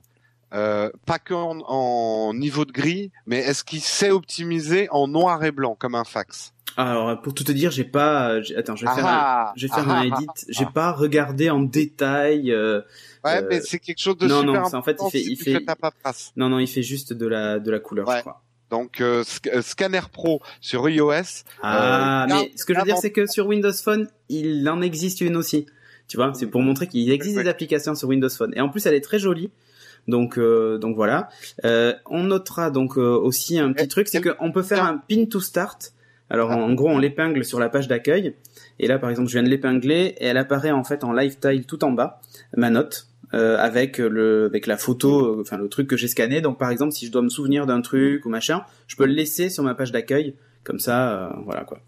Euh, 0.53 0.89
pas 1.05 1.19
que 1.19 1.33
en, 1.33 1.59
en 1.67 2.33
niveau 2.33 2.65
de 2.65 2.71
gris, 2.71 3.11
mais 3.25 3.37
est-ce 3.39 3.63
qu'il 3.63 3.81
sait 3.81 4.11
optimiser 4.11 4.87
en 4.91 5.07
noir 5.07 5.43
et 5.43 5.51
blanc 5.51 5.75
comme 5.77 5.95
un 5.95 6.03
fax? 6.03 6.53
Alors, 6.79 7.19
pour 7.21 7.33
tout 7.33 7.43
te 7.43 7.51
dire, 7.51 7.71
j'ai 7.71 7.83
pas. 7.85 8.39
Attends, 8.55 8.75
je 8.75 8.85
vais 8.85 8.93
faire 8.93 9.05
un, 9.05 9.09
Ah, 9.09 9.53
je 9.55 9.65
vais 9.67 9.73
faire 9.73 9.85
ah, 9.89 9.93
un 9.99 10.01
ah, 10.11 10.17
edit. 10.19 10.27
J'ai 10.49 10.65
pas 10.65 10.91
regardé 10.91 11.49
en 11.49 11.59
détail. 11.61 12.51
euh, 12.51 12.81
Ouais, 13.25 13.41
euh, 13.41 13.47
mais 13.49 13.61
c'est 13.61 13.79
quelque 13.79 13.99
chose 13.99 14.17
de 14.17 14.27
non, 14.27 14.41
super 14.41 14.61
non, 14.61 14.69
c'est- 14.69 14.75
en 14.75 14.83
fait, 14.83 14.91
il 14.91 14.93
important 14.95 15.09
fait- 15.09 15.19
si 15.23 15.31
il 15.31 15.37
fait-. 15.37 15.65
Non, 16.35 16.49
non, 16.49 16.59
il 16.59 16.67
fait 16.67 16.83
juste 16.83 17.13
de 17.13 17.25
la 17.27 17.57
de 17.59 17.71
la 17.71 17.79
couleur, 17.79 18.07
Ouais. 18.07 18.17
je 18.17 18.21
crois. 18.21 18.43
Donc 18.69 19.01
euh, 19.01 19.23
sc- 19.23 19.61
Scanner 19.61 20.01
Pro 20.11 20.41
sur 20.61 20.87
iOS. 20.89 21.11
Ah, 21.63 22.23
Euh, 22.23 22.27
mais 22.29 22.51
ce 22.55 22.63
que 22.65 22.73
je 22.73 22.79
veux 22.79 22.85
dire, 22.85 22.97
c'est 22.97 23.11
que 23.11 23.25
sur 23.25 23.47
Windows 23.47 23.71
Phone, 23.73 24.07
il 24.29 24.67
en 24.69 24.81
existe 24.81 25.21
une 25.21 25.35
aussi. 25.37 25.65
Tu 26.07 26.17
vois, 26.17 26.31
c'est 26.35 26.47
pour 26.47 26.61
montrer 26.61 26.87
qu'il 26.87 27.09
existe 27.11 27.37
oui. 27.37 27.43
des 27.43 27.49
applications 27.49 27.95
sur 27.95 28.07
Windows 28.09 28.29
Phone. 28.29 28.53
Et 28.55 28.61
en 28.61 28.69
plus, 28.69 28.85
elle 28.85 28.93
est 28.93 29.01
très 29.01 29.19
jolie. 29.19 29.49
Donc, 30.07 30.37
euh, 30.37 30.77
donc 30.77 30.95
voilà. 30.95 31.29
Euh, 31.65 31.93
on 32.09 32.23
notera 32.23 32.71
donc 32.71 32.97
euh, 32.97 33.15
aussi 33.17 33.59
un 33.59 33.73
petit 33.73 33.87
truc, 33.87 34.07
c'est 34.07 34.21
qu'on 34.21 34.51
peut 34.51 34.63
faire 34.63 34.83
un 34.83 34.97
pin 34.97 35.25
to 35.25 35.39
start. 35.39 35.93
Alors, 36.29 36.51
en 36.51 36.73
gros, 36.73 36.89
on 36.89 36.97
l'épingle 36.97 37.45
sur 37.45 37.59
la 37.59 37.69
page 37.69 37.87
d'accueil. 37.87 38.33
Et 38.79 38.87
là, 38.87 38.99
par 38.99 39.09
exemple, 39.09 39.29
je 39.29 39.33
viens 39.33 39.43
de 39.43 39.49
l'épingler 39.49 40.15
et 40.17 40.25
elle 40.25 40.37
apparaît 40.37 40.71
en 40.71 40.83
fait 40.83 41.03
en 41.03 41.13
live 41.13 41.37
tile 41.39 41.65
tout 41.65 41.83
en 41.83 41.91
bas, 41.91 42.21
ma 42.55 42.69
note. 42.69 43.07
euh, 43.33 43.57
avec 43.57 43.97
le 43.97 44.45
avec 44.45 44.67
la 44.67 44.77
photo, 44.77 45.39
euh, 45.39 45.41
enfin 45.41 45.57
le 45.57 45.67
truc 45.69 45.87
que 45.87 45.97
j'ai 45.97 46.07
scanné. 46.07 46.41
Donc 46.41 46.57
par 46.57 46.69
exemple, 46.69 46.93
si 46.93 47.05
je 47.05 47.11
dois 47.11 47.21
me 47.21 47.29
souvenir 47.29 47.65
d'un 47.65 47.81
truc 47.81 48.25
ou 48.25 48.29
machin, 48.29 48.63
je 48.87 48.95
peux 48.95 49.05
le 49.05 49.13
laisser 49.13 49.49
sur 49.49 49.63
ma 49.63 49.75
page 49.75 49.91
d'accueil. 49.91 50.35
Comme 50.63 50.79
ça, 50.79 51.27
euh, 51.27 51.29
voilà 51.45 51.63
quoi. 51.63 51.79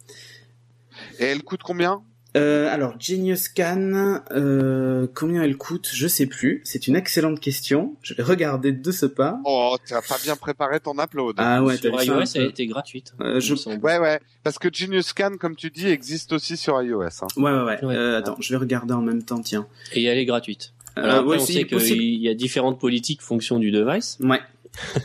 Et 1.20 1.26
elle 1.26 1.44
coûte 1.44 1.62
combien? 1.64 2.02
Euh, 2.38 2.72
alors, 2.72 2.94
Genius 3.00 3.50
Can, 3.50 4.22
euh, 4.32 5.08
combien 5.16 5.42
elle 5.42 5.58
coûte? 5.58 5.90
Je 5.92 6.08
sais 6.08 6.28
plus. 6.28 6.62
C'est 6.64 6.88
une 6.88 6.96
excellente 6.96 7.40
question. 7.40 7.96
Je 8.02 8.14
vais 8.14 8.24
regarder 8.24 8.72
de 8.72 8.92
ce 8.92 9.06
pas. 9.08 9.40
Oh, 9.46 9.76
t'as 9.88 10.02
pas 10.02 10.18
bien 10.24 10.36
préparé 10.36 10.80
ton 10.80 10.98
upload. 11.00 11.36
Ah 11.40 11.64
ouais, 11.64 11.78
Sur 11.78 12.02
iOS, 12.02 12.24
elle 12.36 12.46
était 12.46 12.68
gratuite. 12.68 13.14
Euh, 13.20 13.40
je-. 13.40 13.56
Ouais, 13.82 13.98
ouais. 13.98 14.20
Parce 14.44 14.60
que 14.60 14.70
Genius 14.72 15.08
Scan, 15.08 15.38
comme 15.40 15.56
tu 15.56 15.72
dis, 15.72 15.88
existe 15.88 16.32
aussi 16.34 16.56
sur 16.56 16.82
iOS. 16.82 17.04
Hein. 17.04 17.28
Ouais, 17.38 17.52
ouais, 17.52 17.64
ouais. 17.64 17.86
Ouais. 17.86 17.96
Euh, 17.96 18.20
attends, 18.20 18.38
je 18.40 18.54
vais 18.54 18.58
regarder 18.58 18.94
en 18.94 19.02
même 19.02 19.24
temps, 19.24 19.42
tiens. 19.42 19.68
Et 19.94 20.04
elle 20.04 20.18
est 20.18 20.26
gratuite. 20.26 20.74
Euh, 20.98 21.04
Alors 21.04 21.16
après, 21.18 21.30
ouais, 21.30 21.42
on 21.42 21.46
sait 21.46 21.66
qu'il 21.66 22.22
y 22.22 22.30
a 22.30 22.34
différentes 22.36 22.80
politiques 22.80 23.22
fonction 23.22 23.58
du 23.58 23.72
device. 23.72 24.18
Ouais. 24.22 24.40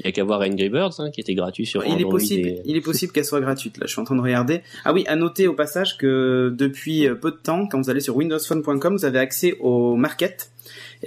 Il 0.00 0.06
y 0.06 0.08
a 0.08 0.12
qu'à 0.12 0.24
voir 0.24 0.40
Angry 0.40 0.68
Birds, 0.68 0.94
hein, 0.98 1.10
qui 1.10 1.20
était 1.20 1.34
gratuit 1.34 1.66
sur 1.66 1.84
il 1.84 1.88
est 1.90 1.94
Android 1.96 2.10
possible, 2.12 2.48
et- 2.48 2.62
il 2.64 2.76
est 2.76 2.80
possible 2.80 3.12
qu'elle 3.12 3.24
soit 3.24 3.40
gratuite. 3.40 3.76
Là, 3.78 3.84
je 3.86 3.92
suis 3.92 4.00
en 4.00 4.04
train 4.04 4.16
de 4.16 4.20
regarder. 4.22 4.60
Ah 4.84 4.92
oui, 4.92 5.04
à 5.06 5.16
noter 5.16 5.46
au 5.48 5.54
passage 5.54 5.96
que 5.98 6.52
depuis 6.56 7.06
euh, 7.08 7.14
peu 7.14 7.30
de 7.30 7.36
temps, 7.36 7.66
quand 7.66 7.80
vous 7.80 7.90
allez 7.90 8.00
sur 8.00 8.16
windowsphone.com, 8.16 8.96
vous 8.96 9.04
avez 9.04 9.18
accès 9.18 9.56
au 9.60 9.96
market. 9.96 10.50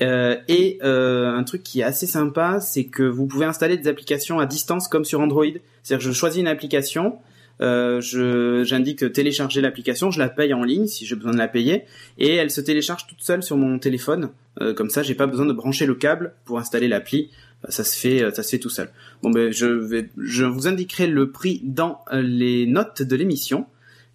Euh, 0.02 0.38
et 0.48 0.80
euh, 0.84 1.32
un 1.36 1.44
truc 1.44 1.64
qui 1.64 1.82
est 1.82 1.84
assez 1.84 2.08
sympa, 2.08 2.60
c'est 2.60 2.86
que 2.86 3.04
vous 3.04 3.26
pouvez 3.28 3.46
installer 3.46 3.78
des 3.78 3.88
applications 3.88 4.40
à 4.40 4.46
distance 4.46 4.88
comme 4.88 5.06
sur 5.06 5.20
Android. 5.22 5.46
C'est-à-dire 5.84 6.06
que 6.06 6.12
je 6.12 6.18
choisis 6.18 6.40
une 6.42 6.48
application, 6.48 7.18
euh, 7.62 8.02
je 8.02 8.64
j'indique 8.64 9.14
télécharger 9.14 9.62
l'application, 9.62 10.10
je 10.12 10.20
la 10.20 10.30
paye 10.30 10.54
en 10.54 10.64
ligne 10.64 10.88
si 10.88 11.06
j'ai 11.06 11.16
besoin 11.16 11.32
de 11.34 11.38
la 11.38 11.48
payer, 11.48 11.84
et 12.18 12.34
elle 12.36 12.50
se 12.50 12.62
télécharge 12.62 13.06
toute 13.08 13.22
seule 13.22 13.44
sur 13.44 13.56
mon 13.58 13.78
téléphone. 13.80 14.30
Euh, 14.62 14.74
comme 14.74 14.90
ça, 14.90 15.04
j'ai 15.04 15.16
pas 15.16 15.28
besoin 15.28 15.46
de 15.46 15.54
brancher 15.54 15.86
le 15.86 15.96
câble 15.96 16.34
pour 16.46 16.58
installer 16.60 16.88
l'appli. 16.88 17.30
Euh, 17.66 17.72
Ça 17.72 17.84
se 17.84 17.98
fait, 17.98 18.20
ça 18.34 18.44
se 18.44 18.50
fait 18.50 18.60
tout 18.60 18.70
seul. 18.70 18.90
Bon 19.22 19.30
ben 19.30 19.52
je 19.52 19.66
vais, 19.66 20.10
je 20.18 20.44
vous 20.46 20.68
indiquerai 20.68 21.08
le 21.08 21.32
prix 21.32 21.62
dans 21.64 22.00
euh, 22.12 22.22
les 22.22 22.66
notes 22.68 23.02
de 23.02 23.16
l'émission. 23.16 23.66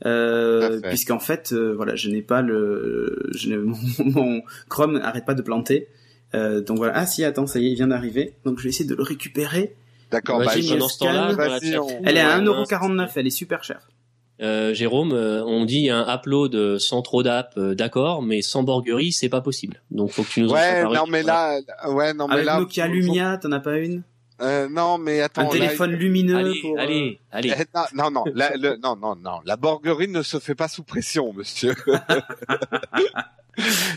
Euh, 0.07 0.79
puisqu'en 0.91 1.19
fait, 1.19 1.51
euh, 1.53 1.73
voilà, 1.75 1.97
je 1.97 2.09
n'ai 2.09 2.23
pas 2.23 2.41
le, 2.43 3.29
je 3.35 3.49
n'ai- 3.49 3.57
mon, 3.59 3.77
mon 3.99 4.43
Chrome 4.69 4.99
n'arrête 4.99 5.25
pas 5.25 5.35
de 5.35 5.43
planter. 5.43 5.89
Euh, 6.35 6.61
donc 6.61 6.77
voilà. 6.79 6.93
Ah 6.97 7.07
si, 7.07 7.25
attends, 7.25 7.47
ça 7.47 7.59
y 7.59 7.67
est, 7.67 7.71
il 7.71 7.75
vient 7.75 7.89
d'arriver. 7.89 8.35
Donc 8.45 8.59
je 8.59 8.65
vais 8.65 8.69
essayer 8.69 8.89
de 8.89 8.95
le 8.95 9.03
récupérer. 9.03 9.75
D'accord, 10.11 10.39
bah, 10.47 10.53
Elle 12.05 12.17
est 12.17 12.21
à 12.21 12.39
euh, 12.39 12.41
1,49€, 12.65 13.11
elle 13.17 13.27
est 13.27 13.31
super 13.31 13.65
chère. 13.65 13.89
Euh, 14.41 14.73
Jérôme, 14.73 15.13
euh, 15.13 15.43
on 15.45 15.65
dit 15.65 15.91
un 15.91 16.07
upload 16.09 16.55
euh, 16.55 16.79
sans 16.79 17.03
trop 17.03 17.23
d'app, 17.25 17.55
euh, 17.57 17.75
d'accord, 17.75 18.23
mais 18.23 18.41
sans 18.41 18.63
borguerie, 18.63 19.11
c'est 19.13 19.29
pas 19.29 19.41
possible. 19.41 19.83
Donc 19.91 20.11
faut 20.11 20.23
que 20.23 20.29
tu 20.29 20.41
nous 20.43 20.51
en 20.51 20.55
Ouais, 20.55 20.73
prépares 20.85 20.93
non 20.95 21.07
mais 21.11 21.23
là, 21.25 21.59
ouais, 21.89 22.15
non 22.15 22.29
mais 22.29 22.35
Avec 22.35 22.47
là. 22.47 22.59
Nokia 22.61 22.87
Lumia, 22.87 23.39
t'en 23.39 23.51
as 23.53 23.61
pas 23.61 23.79
une? 23.79 24.03
Euh, 24.41 24.69
non 24.71 24.99
mais 24.99 25.21
attends. 25.21 25.41
Un 25.41 25.45
là, 25.47 25.51
téléphone 25.51 25.93
lumineux 25.93 26.37
Allez, 26.37 26.61
pour. 26.61 26.79
euh, 26.79 26.81
allez, 26.83 27.19
allez. 27.33 27.55
Eh, 27.59 27.65
Non, 27.75 27.85
non, 27.95 28.11
non, 28.11 28.25
la, 28.35 28.57
le- 28.57 28.77
non, 28.83 28.97
non, 28.97 29.17
non, 29.17 29.41
la 29.45 29.57
borguerie 29.57 30.09
ne 30.09 30.23
se 30.23 30.39
fait 30.39 30.55
pas 30.55 30.69
sous 30.69 30.83
pression, 30.85 31.33
monsieur. 31.33 31.75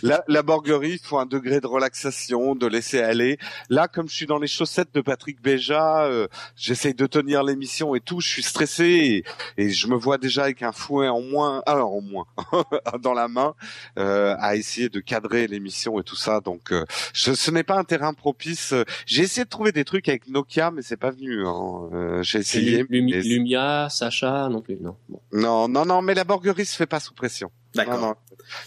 la, 0.01 0.23
la 0.27 0.41
borguerie, 0.41 0.93
il 0.93 0.99
faut 0.99 1.19
un 1.19 1.27
degré 1.27 1.61
de 1.61 1.67
relaxation, 1.67 2.55
de 2.55 2.65
laisser 2.65 2.99
aller. 2.99 3.37
Là, 3.69 3.87
comme 3.87 4.09
je 4.09 4.15
suis 4.15 4.25
dans 4.25 4.39
les 4.39 4.47
chaussettes 4.47 4.89
de 4.95 5.01
Patrick 5.01 5.39
Béja, 5.39 6.05
euh, 6.05 6.27
j'essaye 6.55 6.95
de 6.95 7.05
tenir 7.05 7.43
l'émission 7.43 7.93
et 7.93 7.99
tout, 7.99 8.21
je 8.21 8.27
suis 8.27 8.41
stressé 8.41 9.23
et, 9.57 9.63
et 9.63 9.69
je 9.69 9.85
me 9.87 9.95
vois 9.95 10.17
déjà 10.17 10.45
avec 10.45 10.63
un 10.63 10.71
fouet 10.71 11.07
en 11.07 11.21
moins, 11.21 11.61
alors 11.67 11.93
en 11.93 12.01
moins, 12.01 12.25
dans 13.03 13.13
la 13.13 13.27
main, 13.27 13.53
euh, 13.99 14.35
à 14.39 14.55
essayer 14.55 14.89
de 14.89 14.99
cadrer 14.99 15.45
l'émission 15.45 15.99
et 15.99 16.03
tout 16.03 16.15
ça. 16.15 16.39
Donc, 16.41 16.71
euh, 16.71 16.83
je- 17.13 17.33
ce 17.33 17.51
n'est 17.51 17.63
pas 17.63 17.77
un 17.77 17.83
terrain 17.83 18.13
propice. 18.15 18.73
J'ai 19.05 19.21
essayé 19.21 19.43
de 19.45 19.49
trouver 19.49 19.71
des 19.71 19.85
trucs 19.85 20.09
avec 20.09 20.27
Nokia, 20.27 20.71
mais 20.71 20.81
c'est 20.81 20.97
pas 20.97 21.11
venu. 21.11 21.45
Hein. 21.45 21.89
Euh, 21.93 22.23
J'ai 22.23 22.39
essayé. 22.39 22.83
Lumi- 22.89 23.20
Lumia, 23.27 23.87
Sacha, 23.89 24.47
non 24.49 24.61
plus, 24.61 24.77
non. 24.79 24.95
Bon. 25.09 25.19
non, 25.33 25.67
non, 25.67 25.85
non, 25.85 26.01
mais 26.01 26.13
la 26.13 26.23
borguerie 26.23 26.65
se 26.65 26.75
fait 26.75 26.85
pas 26.87 26.99
sous 26.99 27.13
pression. 27.13 27.51
D'accord. 27.75 28.15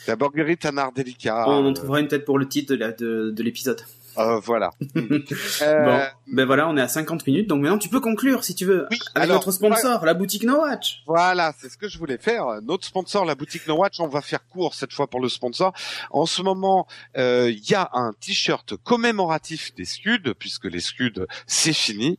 La 0.07 0.17
borguerie 0.17 0.53
est 0.53 0.67
un 0.67 0.79
art 0.79 0.93
délicat. 0.93 1.45
On 1.49 1.67
en 1.67 1.71
Euh, 1.71 1.73
trouvera 1.73 2.01
une 2.01 2.09
peut-être 2.09 2.25
pour 2.25 2.39
le 2.39 2.49
titre 2.49 2.73
de 2.75 2.79
la- 2.79 2.93
de, 2.93 3.31
de 3.31 3.43
l'épisode. 3.43 3.81
Euh, 4.19 4.41
voilà. 4.41 4.71
Bon, 4.95 5.23
Euh, 5.63 6.07
ben 6.27 6.45
voilà, 6.47 6.69
on 6.69 6.77
est 6.77 6.81
à 6.81 6.89
50 6.89 7.27
minutes, 7.27 7.49
donc 7.49 7.61
maintenant 7.63 7.79
tu 7.79 7.89
peux 7.89 8.01
conclure 8.01 8.45
si 8.45 8.55
tu 8.55 8.65
veux. 8.65 8.87
Oui, 8.91 8.99
Avec 9.15 9.25
alors, 9.31 9.37
notre 9.37 9.53
sponsor, 9.53 10.05
la 10.05 10.15
boutique 10.15 10.45
No 10.45 10.61
Watch. 10.63 11.03
Voilà, 11.07 11.53
c'est 11.59 11.69
ce 11.69 11.77
que 11.77 11.89
je 11.89 11.99
voulais 11.99 12.19
faire. 12.19 12.61
Notre 12.63 12.85
sponsor, 12.87 13.25
la 13.25 13.35
boutique 13.35 13.67
No 13.67 13.77
Watch, 13.77 14.01
on 14.01 14.09
va 14.09 14.21
faire 14.21 14.47
court 14.49 14.75
cette 14.75 14.93
fois 14.93 15.07
pour 15.07 15.21
le 15.21 15.29
sponsor. 15.29 15.73
En 16.11 16.27
ce 16.27 16.43
moment, 16.43 16.87
euh, 17.17 17.51
il 17.51 17.69
y 17.69 17.75
a 17.75 17.91
un 17.93 18.13
t-shirt 18.19 18.77
commémoratif 18.83 19.75
des 19.75 19.85
Scuds, 19.85 20.35
puisque 20.39 20.65
les 20.67 20.81
Scuds, 20.81 21.27
c'est 21.47 21.73
fini. 21.73 22.19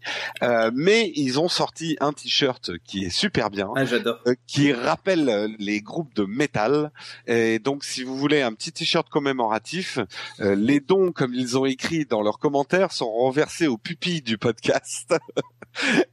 Mais 0.73 1.11
ils 1.15 1.39
ont 1.39 1.49
sorti 1.49 1.97
un 1.99 2.13
t-shirt 2.13 2.71
qui 2.83 3.05
est 3.05 3.09
super 3.09 3.49
bien. 3.49 3.69
Ah, 3.75 3.85
j'adore. 3.85 4.19
qui 4.47 4.73
rappelle 4.73 5.55
les 5.59 5.81
groupes 5.81 6.13
de 6.15 6.23
métal. 6.25 6.91
Et 7.27 7.59
donc, 7.59 7.83
si 7.83 8.03
vous 8.03 8.17
voulez 8.17 8.41
un 8.41 8.53
petit 8.53 8.71
t-shirt 8.71 9.07
commémoratif, 9.09 9.99
les 10.39 10.79
dons, 10.79 11.11
comme 11.11 11.33
ils 11.33 11.57
ont 11.57 11.65
écrit 11.65 11.84
dans 12.09 12.21
leurs 12.21 12.39
commentaires, 12.39 12.91
sont 12.91 13.11
renversés 13.11 13.67
aux 13.67 13.77
pupilles 13.77 14.21
du 14.21 14.38
podcast. 14.38 15.13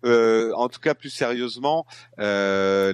Euh, 0.05 0.51
en 0.57 0.69
tout 0.69 0.81
cas, 0.81 0.93
plus 0.93 1.09
sérieusement, 1.09 1.87
euh, 2.19 2.93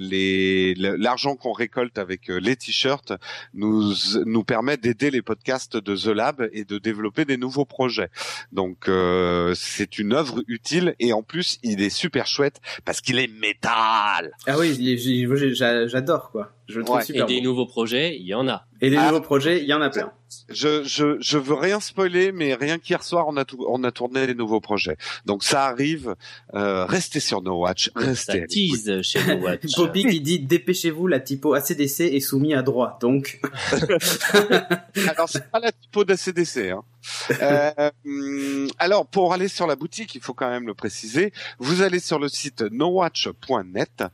l'argent 0.77 1.35
qu'on 1.35 1.53
récolte 1.53 1.97
avec 1.97 2.29
euh, 2.29 2.39
les 2.39 2.57
t-shirts 2.57 3.15
nous 3.55 3.95
nous 4.27 4.45
permet 4.45 4.77
d'aider 4.77 5.11
les 5.11 5.23
podcasts 5.23 5.79
de 5.79 5.97
The 5.97 6.09
Lab 6.09 6.47
et 6.53 6.67
de 6.67 6.77
développer 6.77 7.25
des 7.25 7.39
nouveaux 7.39 7.65
projets. 7.65 8.11
Donc, 8.53 8.89
euh, 8.89 9.55
c'est 9.55 9.99
une 9.99 10.13
œuvre 10.13 10.43
utile 10.47 10.95
et 10.99 11.15
en 11.15 11.23
plus, 11.23 11.59
il 11.63 11.81
est 11.81 11.89
super 11.89 12.27
chouette 12.27 12.61
parce 12.85 13.01
qu'il 13.01 13.19
est 13.19 13.33
métal. 13.41 14.33
Ah 14.47 14.59
oui, 14.59 14.99
j'adore 15.55 16.31
quoi. 16.31 16.53
Je 16.69 16.79
le 16.79 16.85
trouve 16.85 16.99
Ouais. 16.99 17.05
Et 17.15 17.23
des 17.25 17.39
bon. 17.39 17.45
nouveaux 17.45 17.67
projets, 17.67 18.17
il 18.17 18.27
y 18.27 18.35
en 18.35 18.47
a. 18.47 18.67
Et 18.83 18.91
des 18.91 18.97
Ah. 18.97 19.07
nouveaux 19.09 19.23
projets, 19.23 19.61
il 19.63 19.67
y 19.67 19.73
en 19.75 19.81
a 19.81 19.89
plein. 19.91 20.13
Je, 20.51 20.85
je, 20.85 21.17
je 21.19 21.39
veux 21.39 21.55
rien 21.55 21.81
spoiler, 21.81 22.31
mais 22.33 22.55
rien 22.55 22.79
qu'hier 22.79 23.03
soir, 23.03 23.25
on 23.29 23.37
a, 23.39 23.47
tout, 23.47 23.65
on 23.67 23.83
a 23.83 23.91
tourné 23.91 24.27
les 24.27 24.35
nouveaux 24.35 24.61
projets. 24.61 24.99
Donc 25.25 25.43
ça 25.43 25.65
arrive. 25.65 26.15
Euh, 26.55 26.85
restez 26.85 27.21
sur 27.21 27.41
No 27.43 27.59
Watch. 27.63 27.91
Ça 27.97 28.01
Restez. 28.05 28.47
tease 28.47 29.01
chez 29.03 29.25
No 29.27 29.43
Watch. 29.43 29.63
Poppy 29.77 30.05
qui 30.05 30.21
dit 30.21 30.41
dépêchez-vous, 30.41 31.07
la 31.07 31.21
typo 31.21 31.55
ACDC 31.55 32.01
est 32.15 32.21
soumise 32.21 32.55
à 32.55 32.63
droit. 32.63 32.99
Donc, 33.01 33.41
Alors 35.09 35.29
c'est 35.29 35.51
pas 35.51 35.61
la 35.61 35.73
typo 35.73 36.05
d'ACDC. 36.05 36.71
Hein. 36.71 36.83
Euh, 37.41 38.69
alors 38.79 39.07
pour 39.07 39.33
aller 39.33 39.49
sur 39.49 39.67
la 39.67 39.77
boutique, 39.77 40.15
il 40.15 40.21
faut 40.21 40.35
quand 40.35 40.49
même 40.51 40.67
le 40.67 40.75
préciser. 40.75 41.33
Vous 41.59 41.83
allez 41.83 42.01
sur 42.01 42.19
le 42.19 42.29
site 42.29 42.63
nowatch.net 42.63 44.05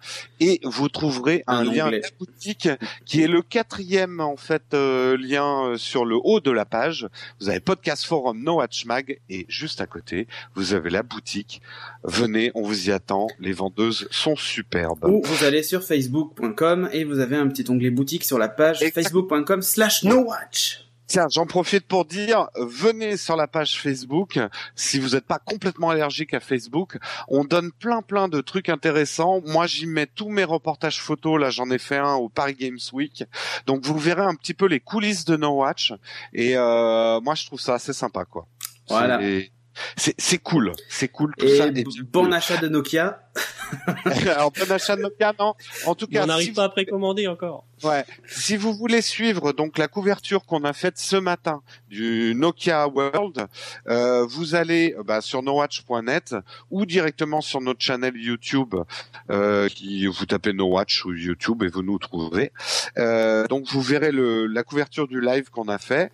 et 0.40 0.60
vous 0.64 0.88
trouverez 0.88 1.42
un, 1.46 1.58
Un 1.58 1.64
lien 1.64 1.90
de 1.90 1.96
la 1.96 2.08
boutique 2.18 2.68
qui 3.04 3.22
est 3.22 3.26
le 3.28 3.42
quatrième 3.42 4.20
en 4.20 4.36
fait 4.36 4.74
euh, 4.74 5.16
lien 5.16 5.66
euh, 5.70 5.76
sur 5.76 6.04
le 6.04 6.16
haut 6.22 6.40
de 6.40 6.50
la 6.50 6.64
page. 6.64 7.08
Vous 7.40 7.48
avez 7.48 7.60
podcast 7.60 8.04
forum 8.04 8.42
No 8.42 8.56
Watch 8.56 8.84
Mag 8.86 9.20
et 9.28 9.46
juste 9.48 9.80
à 9.80 9.86
côté 9.86 10.26
vous 10.54 10.74
avez 10.74 10.90
la 10.90 11.02
boutique. 11.02 11.62
Venez, 12.02 12.50
on 12.54 12.62
vous 12.62 12.88
y 12.88 12.92
attend. 12.92 13.28
Les 13.38 13.52
vendeuses 13.52 14.08
sont 14.10 14.36
superbes. 14.36 15.04
ou 15.04 15.22
vous 15.24 15.44
allez 15.44 15.62
sur 15.62 15.82
facebook.com 15.82 16.88
et 16.92 17.04
vous 17.04 17.18
avez 17.20 17.36
un 17.36 17.48
petit 17.48 17.64
onglet 17.70 17.90
boutique 17.90 18.24
sur 18.24 18.38
la 18.38 18.48
page 18.48 18.82
Exact. 18.82 19.02
facebook.com 19.08 19.62
slash 19.62 20.04
no 20.04 20.16
watch. 20.24 20.83
Tiens, 21.06 21.26
j'en 21.30 21.44
profite 21.46 21.86
pour 21.86 22.04
dire, 22.06 22.48
venez 22.56 23.16
sur 23.16 23.36
la 23.36 23.46
page 23.46 23.78
Facebook. 23.78 24.38
Si 24.74 24.98
vous 24.98 25.10
n'êtes 25.10 25.26
pas 25.26 25.38
complètement 25.38 25.90
allergique 25.90 26.32
à 26.32 26.40
Facebook, 26.40 26.96
on 27.28 27.44
donne 27.44 27.72
plein 27.72 28.00
plein 28.00 28.28
de 28.28 28.40
trucs 28.40 28.68
intéressants. 28.70 29.42
Moi, 29.44 29.66
j'y 29.66 29.86
mets 29.86 30.06
tous 30.06 30.30
mes 30.30 30.44
reportages 30.44 31.00
photos. 31.00 31.38
Là, 31.40 31.50
j'en 31.50 31.70
ai 31.70 31.78
fait 31.78 31.98
un 31.98 32.14
au 32.14 32.28
Paris 32.28 32.54
Games 32.58 32.78
Week. 32.92 33.24
Donc, 33.66 33.84
vous 33.84 33.98
verrez 33.98 34.22
un 34.22 34.34
petit 34.34 34.54
peu 34.54 34.66
les 34.66 34.80
coulisses 34.80 35.24
de 35.24 35.36
No 35.36 35.50
Watch. 35.60 35.92
Et 36.32 36.56
euh, 36.56 37.20
moi, 37.20 37.34
je 37.34 37.46
trouve 37.46 37.60
ça 37.60 37.74
assez 37.74 37.92
sympa, 37.92 38.24
quoi. 38.24 38.46
Voilà. 38.88 39.20
C'est- 39.96 40.38
cool, 40.38 40.72
c'est 40.88 41.08
cool 41.08 41.34
tout 41.36 41.46
Et 41.46 41.56
ça. 41.58 41.66
bon 42.12 42.32
achat 42.32 42.58
de 42.58 42.68
Nokia. 42.68 43.23
Alors, 44.04 44.52
bon 44.52 44.70
achat 44.70 44.96
de 44.96 45.02
Nokia, 45.02 45.32
non. 45.38 45.54
En 45.86 45.94
tout 45.94 46.06
cas, 46.06 46.20
on 46.20 46.22
si 46.22 46.28
n'arrive 46.28 46.48
vous- 46.50 46.54
pas 46.54 46.64
à 46.64 46.68
précommander 46.68 47.26
encore. 47.26 47.64
Ouais. 47.82 48.04
Si 48.26 48.56
vous 48.56 48.72
voulez 48.72 49.02
suivre 49.02 49.52
donc 49.52 49.76
la 49.78 49.88
couverture 49.88 50.46
qu'on 50.46 50.64
a 50.64 50.72
faite 50.72 50.96
ce 50.96 51.16
matin 51.16 51.60
du 51.90 52.34
Nokia 52.34 52.86
World, 52.88 53.46
euh, 53.88 54.24
vous 54.24 54.54
allez 54.54 54.94
bah, 55.04 55.20
sur 55.20 55.42
nowatch.net 55.42 56.34
ou 56.70 56.86
directement 56.86 57.40
sur 57.40 57.60
notre 57.60 57.80
channel 57.82 58.14
YouTube. 58.16 58.74
Euh, 59.30 59.68
qui 59.68 60.06
vous 60.06 60.26
tapez 60.26 60.52
Nowatch 60.52 61.04
ou 61.04 61.12
YouTube 61.12 61.62
et 61.62 61.68
vous 61.68 61.82
nous 61.82 61.98
trouvez. 61.98 62.52
Euh, 62.98 63.46
donc 63.48 63.66
vous 63.66 63.82
verrez 63.82 64.12
le, 64.12 64.46
la 64.46 64.62
couverture 64.62 65.08
du 65.08 65.20
live 65.20 65.50
qu'on 65.50 65.68
a 65.68 65.78
fait. 65.78 66.10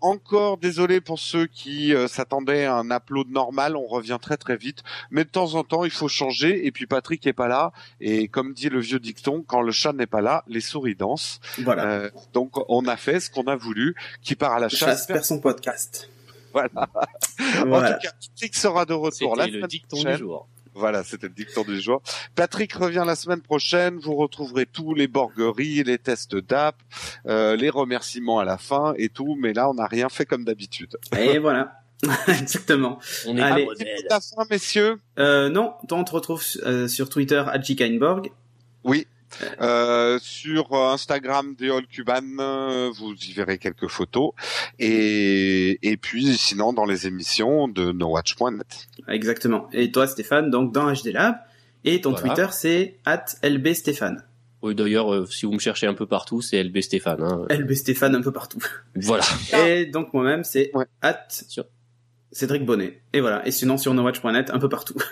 Encore 0.00 0.56
désolé 0.58 1.00
pour 1.00 1.18
ceux 1.18 1.46
qui 1.46 1.92
s'attendaient 2.08 2.64
à 2.64 2.76
un 2.76 2.90
upload 2.90 3.28
normal, 3.28 3.76
on 3.76 3.86
revient 3.86 4.18
très 4.20 4.36
très 4.36 4.56
vite. 4.56 4.82
Mais 5.10 5.24
de 5.24 5.30
temps 5.30 5.54
en 5.54 5.64
temps, 5.64 5.84
il 5.84 5.90
faut 5.90 6.08
changer. 6.08 6.21
Et 6.30 6.70
puis 6.72 6.86
Patrick 6.86 7.26
est 7.26 7.32
pas 7.32 7.48
là. 7.48 7.72
Et 8.00 8.28
comme 8.28 8.52
dit 8.52 8.68
le 8.68 8.80
vieux 8.80 8.98
dicton, 8.98 9.44
quand 9.46 9.62
le 9.62 9.72
chat 9.72 9.92
n'est 9.92 10.06
pas 10.06 10.20
là, 10.20 10.44
les 10.46 10.60
souris 10.60 10.94
dansent. 10.94 11.40
Voilà. 11.58 11.84
Euh, 11.84 12.10
donc 12.32 12.52
on 12.70 12.86
a 12.86 12.96
fait 12.96 13.20
ce 13.20 13.30
qu'on 13.30 13.44
a 13.44 13.56
voulu, 13.56 13.94
qui 14.22 14.34
part 14.34 14.52
à 14.52 14.60
la 14.60 14.68
chasse. 14.68 14.80
Chasse 14.80 15.06
perd 15.06 15.24
son 15.24 15.40
podcast. 15.40 16.08
Voilà. 16.52 16.70
Voilà. 17.66 17.90
En 17.90 17.92
tout 17.94 18.00
cas, 18.02 18.12
Patrick 18.34 18.54
sera 18.56 18.84
de 18.84 18.92
retour 18.92 19.36
la 19.36 19.44
C'était 19.44 19.52
le 19.52 19.58
semaine 19.60 19.68
dicton 19.68 19.96
prochaine. 19.96 20.12
du 20.16 20.18
jour. 20.18 20.48
Voilà, 20.74 21.02
c'était 21.04 21.26
le 21.28 21.34
dicton 21.34 21.62
du 21.62 21.80
jour. 21.80 22.02
Patrick 22.34 22.72
revient 22.72 23.04
la 23.06 23.16
semaine 23.16 23.40
prochaine. 23.42 23.98
Vous 23.98 24.14
retrouverez 24.14 24.66
tous 24.66 24.94
les 24.94 25.06
borgueries, 25.06 25.82
les 25.84 25.98
tests 25.98 26.36
d'app, 26.36 26.76
euh, 27.26 27.56
les 27.56 27.68
remerciements 27.70 28.38
à 28.38 28.44
la 28.44 28.58
fin 28.58 28.94
et 28.96 29.08
tout. 29.08 29.36
Mais 29.38 29.52
là, 29.52 29.68
on 29.68 29.74
n'a 29.74 29.86
rien 29.86 30.08
fait 30.08 30.24
comme 30.24 30.44
d'habitude. 30.44 30.96
Et 31.16 31.38
voilà. 31.38 31.78
Exactement. 32.28 32.98
On 33.26 33.36
est 33.36 33.42
Allez. 33.42 33.66
la 34.10 34.20
fin, 34.20 34.44
messieurs. 34.50 34.98
Euh, 35.18 35.48
non, 35.48 35.74
toi, 35.88 35.98
on 35.98 36.04
te 36.04 36.12
retrouve 36.12 36.42
euh, 36.64 36.88
sur 36.88 37.08
Twitter 37.08 37.42
à 37.46 37.58
Kainborg. 37.58 38.30
Oui. 38.84 39.06
Euh, 39.62 40.18
sur 40.20 40.72
euh, 40.74 40.92
Instagram 40.92 41.54
des 41.56 41.70
All 41.70 41.86
Cuban, 41.86 42.20
euh, 42.38 42.90
vous 42.94 43.14
y 43.14 43.32
verrez 43.32 43.56
quelques 43.58 43.88
photos. 43.88 44.32
Et, 44.78 45.78
et 45.82 45.96
puis, 45.96 46.36
sinon, 46.36 46.72
dans 46.72 46.84
les 46.84 47.06
émissions 47.06 47.68
de 47.68 47.92
NoWatch.net. 47.92 48.88
Exactement. 49.08 49.68
Et 49.72 49.90
toi, 49.90 50.06
Stéphane, 50.06 50.50
donc 50.50 50.72
dans 50.72 50.92
HD 50.92 51.12
Lab. 51.12 51.36
Et 51.84 52.00
ton 52.00 52.10
Voilà. 52.12 52.34
Twitter, 52.34 52.46
c'est 52.52 52.98
at 53.04 53.24
LBStéphane. 53.42 54.22
Oui, 54.62 54.74
d'ailleurs, 54.76 55.12
euh, 55.12 55.26
si 55.26 55.46
vous 55.46 55.52
me 55.52 55.58
cherchez 55.58 55.86
un 55.88 55.94
peu 55.94 56.06
partout, 56.06 56.40
c'est 56.42 56.62
LB 56.62 56.80
Stéphane. 56.80 57.20
hein. 57.22 57.46
LB 57.50 57.72
Stéphane 57.72 58.14
un 58.14 58.20
peu 58.22 58.30
partout. 58.32 58.60
Voilà. 58.94 59.24
Et 59.66 59.86
donc 59.86 60.12
moi-même, 60.14 60.44
c'est 60.44 60.70
Ouais. 60.74 60.84
at 61.00 61.18
Sur- 61.48 61.64
Cédric 62.32 62.64
Bonnet. 62.64 63.02
Et 63.12 63.20
voilà. 63.20 63.46
Et 63.46 63.50
sinon 63.50 63.76
sur 63.78 63.94
nowatch.net, 63.94 64.50
un 64.50 64.58
peu 64.58 64.68
partout. 64.68 64.96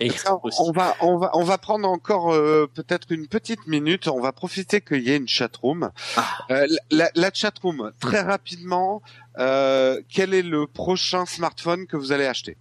Et 0.00 0.12
on 0.60 0.70
va, 0.70 0.94
on 1.00 1.18
va, 1.18 1.30
on 1.34 1.42
va 1.42 1.58
prendre 1.58 1.88
encore 1.88 2.32
euh, 2.32 2.70
peut-être 2.72 3.10
une 3.10 3.26
petite 3.26 3.66
minute. 3.66 4.06
On 4.06 4.20
va 4.20 4.30
profiter 4.30 4.80
qu'il 4.80 5.02
y 5.02 5.10
ait 5.10 5.16
une 5.16 5.26
chatroom. 5.26 5.90
Ah. 6.16 6.24
Euh, 6.52 6.66
la, 6.92 7.10
la 7.16 7.32
chatroom, 7.34 7.90
très 7.98 8.20
rapidement. 8.20 9.02
Euh, 9.38 10.00
quel 10.08 10.34
est 10.34 10.42
le 10.42 10.68
prochain 10.68 11.26
smartphone 11.26 11.86
que 11.88 11.96
vous 11.96 12.12
allez 12.12 12.26
acheter? 12.26 12.56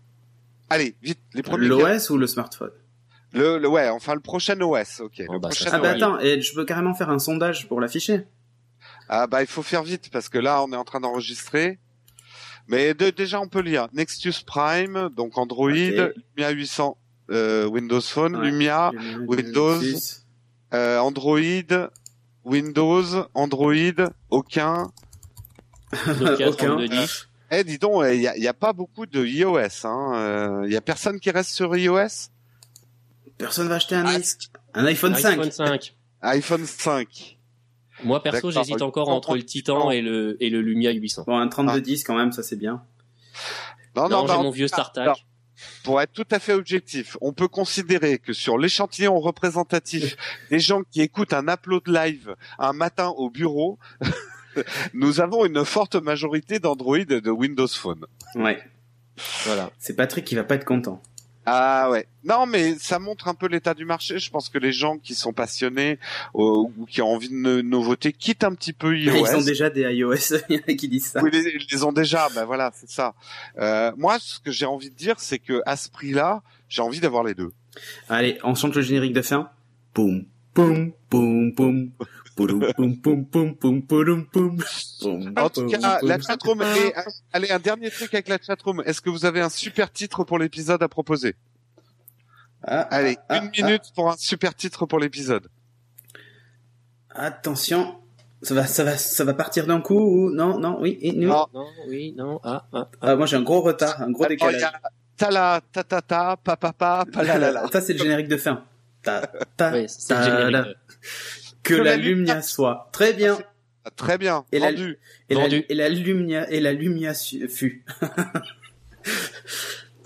Allez, 0.72 0.96
vite, 1.04 1.20
les 1.36 1.44
premiers. 1.44 1.68
L'OS 1.68 2.10
ou 2.10 2.18
le 2.18 2.26
smartphone? 2.26 2.72
Le, 3.34 3.60
le, 3.60 3.68
ouais, 3.68 3.88
enfin 3.90 4.16
le 4.16 4.22
prochain 4.22 4.60
OS. 4.60 5.02
Ok. 5.02 5.22
Oh, 5.28 5.34
le 5.34 5.40
bah, 5.40 5.50
ça, 5.52 5.66
prochain 5.66 5.72
Ah 5.74 5.80
bah 5.80 5.90
OS. 5.92 5.96
attends, 5.96 6.20
et 6.20 6.42
je 6.42 6.56
peux 6.56 6.66
carrément 6.66 6.96
faire 6.96 7.12
un 7.12 7.20
sondage 7.20 7.68
pour 7.68 7.80
l'afficher. 7.82 8.26
Ah 9.10 9.28
bah 9.28 9.42
il 9.42 9.48
faut 9.48 9.62
faire 9.64 9.84
vite 9.84 10.10
parce 10.12 10.28
que 10.28 10.40
là 10.40 10.64
on 10.64 10.72
est 10.72 10.76
en 10.76 10.84
train 10.86 11.02
d'enregistrer. 11.02 11.80
Mais 12.68 12.94
de- 12.94 13.10
déjà 13.10 13.40
on 13.40 13.48
peut 13.48 13.62
lire 13.62 13.88
Nexus 13.94 14.34
Prime, 14.46 15.10
donc 15.16 15.38
Android. 15.38 15.70
Lumia 15.72 16.50
800 16.52 16.98
euh, 17.32 17.66
Windows 17.66 18.02
Phone, 18.02 18.36
Ouais. 18.36 18.46
Lumia, 18.48 18.92
Windows. 19.28 19.82
euh, 20.74 21.00
Android, 21.00 21.90
Windows, 22.44 23.28
Android, 23.34 24.10
aucun. 24.30 24.92
Aucun. 25.94 26.36
3210. 26.52 27.28
Eh 27.50 27.64
dis 27.64 27.78
donc, 27.78 28.04
il 28.12 28.20
y 28.22 28.28
a, 28.28 28.38
y 28.38 28.48
a 28.48 28.54
pas 28.54 28.74
beaucoup 28.74 29.06
de 29.06 29.26
iOS. 29.26 29.86
Hein. 29.86 30.12
Euh, 30.16 30.64
Il 30.68 30.74
y 30.74 30.76
a 30.76 30.82
personne 30.82 31.20
qui 31.20 31.32
reste 31.32 31.52
sur 31.52 31.76
iOS? 31.78 32.30
Personne 33.38 33.68
va 33.70 33.76
acheter 33.76 33.96
un, 33.96 34.06
Ah, 34.06 34.18
un 34.74 34.86
iPhone 34.86 35.16
5. 35.16 35.40
iPhone 35.40 35.52
5. 35.52 35.96
iPhone 36.22 36.66
5. 36.66 37.37
Moi, 38.04 38.22
perso, 38.22 38.52
j'hésite 38.52 38.82
encore 38.82 39.10
entre 39.10 39.36
le 39.36 39.44
Titan 39.44 39.92
et 39.92 40.02
le, 40.02 40.38
et 40.40 40.50
le 40.50 40.62
Lumia 40.62 40.92
800. 40.92 41.24
Bon, 41.28 41.38
un 41.38 41.48
3210 41.48 42.04
quand 42.04 42.16
même, 42.16 42.32
ça 42.32 42.44
c'est 42.44 42.56
bien. 42.56 42.84
Non, 43.96 44.10
Non, 44.10 44.26
non, 44.26 44.28
j'ai 44.28 44.44
mon 44.44 44.52
vieux 44.52 44.68
StarTAC. 44.68 45.26
pour 45.84 46.00
être 46.02 46.14
tout 46.14 46.28
à 46.30 46.40
fait 46.40 46.54
objectif, 46.54 47.18
on 47.22 47.34
peut 47.34 47.48
considérer 47.48 48.20
que 48.20 48.34
sur 48.34 48.58
l'échantillon 48.58 49.20
représentatif 49.20 50.16
des 50.52 50.60
gens 50.60 50.82
qui 50.92 51.02
écoutent 51.02 51.34
un 51.34 51.48
upload 51.48 51.88
live 51.88 52.36
un 52.60 52.74
matin 52.74 53.08
au 53.10 53.30
bureau, 53.30 53.80
nous 54.94 55.20
avons 55.20 55.46
une 55.46 55.66
forte 55.66 55.96
majorité 55.96 56.60
d'Android 56.60 57.00
et 57.00 57.06
de 57.06 57.32
Windows 57.32 57.68
Phone. 57.68 58.06
Ouais. 58.36 58.60
Voilà. 59.46 59.72
C'est 59.80 59.96
Patrick 59.96 60.26
qui 60.26 60.36
va 60.36 60.44
pas 60.44 60.56
être 60.56 60.66
content. 60.66 61.02
Ah 61.50 61.90
ouais. 61.90 62.06
Non, 62.26 62.46
mais 62.46 62.76
ça 62.78 63.00
montre 63.00 63.30
un 63.30 63.34
peu 63.34 63.48
l'état 63.48 63.74
du 63.74 63.86
marché. 63.86 64.20
Je 64.20 64.30
pense 64.30 64.50
que 64.50 64.58
les 64.58 64.74
gens 64.74 64.98
qui 64.98 65.16
sont 65.16 65.32
passionnés 65.32 65.98
euh, 66.36 66.40
ou 66.78 66.86
qui 66.90 67.02
ont 67.02 67.08
envie 67.08 67.30
de 67.30 67.36
nou- 67.36 67.62
nouveautés 67.62 68.12
quittent 68.12 68.44
un 68.44 68.54
petit 68.54 68.74
peu 68.74 68.98
iOS. 68.98 69.14
Ils 69.32 69.36
ont 69.38 69.42
déjà 69.42 69.70
des 69.70 69.84
iOS, 69.84 70.16
qui 70.78 70.90
disent 70.90 71.12
ça. 71.12 71.22
Oui, 71.24 71.30
ils 71.34 71.66
les 71.72 71.84
ont 71.86 71.94
déjà. 71.94 72.28
Ben 72.36 72.44
voilà, 72.44 72.72
c'est 72.76 72.90
ça. 72.90 73.14
Euh, 73.60 73.94
moi, 73.98 74.18
ce 74.20 74.40
que 74.42 74.52
j'ai 74.52 74.66
envie 74.66 74.90
de 74.90 74.96
dire, 74.96 75.16
c'est 75.20 75.40
que 75.40 75.62
à 75.66 75.78
ce 75.78 75.90
prix-là, 75.90 76.44
j'ai 76.68 76.82
envie 76.82 77.00
d'avoir 77.00 77.24
les 77.24 77.34
deux. 77.34 77.54
Allez, 78.10 78.38
on 78.44 78.54
chante 78.54 78.76
le 78.76 78.82
générique 78.82 79.14
de 79.14 79.22
fin. 79.22 79.50
Boum, 79.96 80.26
boum, 80.54 80.92
boum, 81.10 81.52
boum. 81.54 81.92
En 82.40 82.46
tout 85.50 85.68
cas, 85.68 86.00
la 86.02 86.20
chatroom. 86.20 86.62
Et, 86.62 86.94
allez, 87.34 87.50
un 87.52 87.60
dernier 87.60 87.90
truc 87.90 88.14
avec 88.14 88.28
la 88.28 88.38
chatroom. 88.42 88.82
Est-ce 88.86 89.02
que 89.02 89.10
vous 89.10 89.26
avez 89.26 89.42
un 89.42 89.50
super 89.50 89.92
titre 89.92 90.24
pour 90.24 90.38
l'épisode 90.40 90.82
à 90.84 90.88
proposer 90.88 91.36
Ah, 92.64 92.82
Allez, 92.82 93.18
ah, 93.30 93.38
une 93.38 93.50
ah, 93.54 93.62
minute 93.64 93.84
pour 93.96 94.12
un 94.12 94.18
super 94.18 94.54
titre 94.56 94.86
pour 94.86 95.00
l'épisode. 95.00 95.48
ah. 97.16 97.26
Attention. 97.26 97.96
Ça 98.44 98.54
va, 98.54 98.68
ça 98.68 98.84
va, 98.84 98.98
ça 98.98 99.24
va 99.24 99.34
partir 99.34 99.66
d'un 99.66 99.82
coup 99.82 99.98
ou 100.00 100.30
non, 100.32 100.60
non, 100.60 100.78
oui, 100.80 101.00
et 101.02 101.12
nous. 101.12 101.28
Non. 101.30 101.48
Non, 101.56 101.66
oui, 101.88 102.14
non, 102.16 102.40
ah, 102.44 102.68
ah. 102.72 102.88
Ah, 103.02 103.16
moi 103.16 103.26
j'ai 103.26 103.36
un 103.36 103.42
gros 103.42 103.62
retard, 103.62 104.00
un 104.00 104.12
gros 104.12 104.28
décalage. 104.28 104.62
y 104.62 104.64
a 104.64 104.74
ta-la, 105.18 105.60
ta-ta-ta, 105.72 106.38
pa-pa-pa, 106.44 107.06
pa-la-la-la. 107.12 107.68
Ça 107.72 107.82
c'est 107.82 107.94
le 107.94 108.00
générique 108.00 108.28
de 108.28 108.38
fin. 108.38 108.64
Ta, 109.02 109.22
ta, 109.56 109.72
Ouais, 109.72 109.88
c'est 109.88 110.14
le 110.14 110.20
ta, 110.20 110.24
générique. 110.24 110.52
la. 110.52 110.62
de- 110.62 110.76
Que 111.68 111.76
Que 111.76 111.82
la 111.82 111.92
la 111.92 111.98
Lumia 111.98 112.10
Lumia 112.36 112.42
soit. 112.42 112.90
Très 112.92 113.14
bien. 113.14 113.38
Ah, 113.86 113.90
Très 113.96 114.18
bien, 114.18 114.44
Et 114.52 114.60
la- 114.60 114.72
vendu. 114.72 114.98
Et 115.30 115.36
la, 115.36 115.42
Vendu. 115.44 115.66
et 115.70 115.74
la 115.76 115.90
Lumia, 115.90 116.50
et 116.52 116.60
la 116.60 116.74
Lumia 116.74 117.14
su- 117.14 117.48
fut. 117.48 117.86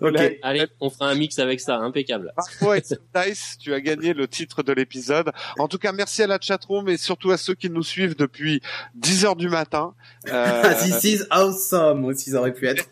ok. 0.01 0.11
La- 0.13 0.29
Allez, 0.43 0.67
on 0.79 0.89
fera 0.89 1.09
un 1.09 1.15
mix 1.15 1.37
avec 1.39 1.59
ça, 1.59 1.77
impeccable. 1.77 2.33
Excel 2.75 2.99
Dice, 3.15 3.57
tu 3.59 3.73
as 3.73 3.81
gagné 3.81 4.13
le 4.13 4.27
titre 4.27 4.63
de 4.63 4.73
l'épisode. 4.73 5.31
En 5.57 5.67
tout 5.67 5.77
cas, 5.77 5.91
merci 5.91 6.21
à 6.23 6.27
la 6.27 6.39
chatroom 6.39 6.89
et 6.89 6.97
surtout 6.97 7.31
à 7.31 7.37
ceux 7.37 7.53
qui 7.55 7.69
nous 7.69 7.83
suivent 7.83 8.15
depuis 8.15 8.61
10 8.95 9.25
heures 9.25 9.35
du 9.35 9.49
matin. 9.49 9.93
Euh, 10.27 10.61
Ah, 10.63 10.75
This 10.75 11.03
is 11.03 11.21
awesome 11.31 12.05
aussi, 12.05 12.29
ça 12.31 12.39
aurait 12.39 12.53
pu 12.53 12.67
être. 12.67 12.85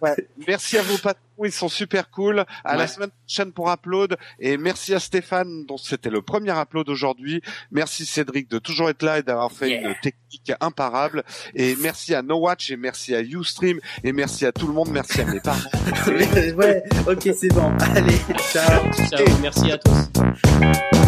ouais. 0.00 0.14
Merci 0.46 0.78
à 0.78 0.82
vos 0.82 0.96
patrons, 0.98 1.20
ils 1.44 1.52
sont 1.52 1.68
super 1.68 2.10
cool. 2.10 2.44
À 2.64 2.76
la 2.76 2.86
semaine 2.86 3.10
prochaine 3.10 3.52
pour 3.52 3.70
Upload. 3.70 4.16
Et 4.40 4.56
merci 4.56 4.94
à 4.94 5.00
Stéphane, 5.00 5.64
dont 5.66 5.76
c'était 5.78 6.10
le 6.10 6.22
premier 6.22 6.52
Upload 6.58 6.88
aujourd'hui. 6.88 7.40
Merci 7.70 8.06
Cédric 8.06 8.50
de 8.50 8.58
toujours 8.58 8.88
être 8.90 9.02
là 9.02 9.18
et 9.18 9.22
d'avoir 9.22 9.52
fait 9.52 9.68
Yeah. 9.68 9.88
une 9.90 9.94
technique 10.02 10.52
imparable. 10.60 11.22
Et 11.54 11.76
merci 11.76 12.14
à 12.14 12.22
No 12.22 12.36
Watch 12.36 12.70
et 12.70 12.76
merci 12.76 13.14
à 13.14 13.20
Ustream 13.20 13.80
et 14.02 14.12
merci 14.12 14.46
à 14.46 14.52
tout 14.52 14.66
le 14.66 14.72
monde. 14.72 14.88
Merci 14.90 15.20
à 15.20 15.24
mes 15.26 15.40
parents. 15.40 15.58
ouais, 16.06 16.82
ok, 17.06 17.28
c'est 17.38 17.52
bon. 17.52 17.70
Allez, 17.94 18.18
ciao. 18.52 18.90
Ciao, 19.10 19.26
merci 19.42 19.72
à 19.72 19.78
tous. 19.78 21.07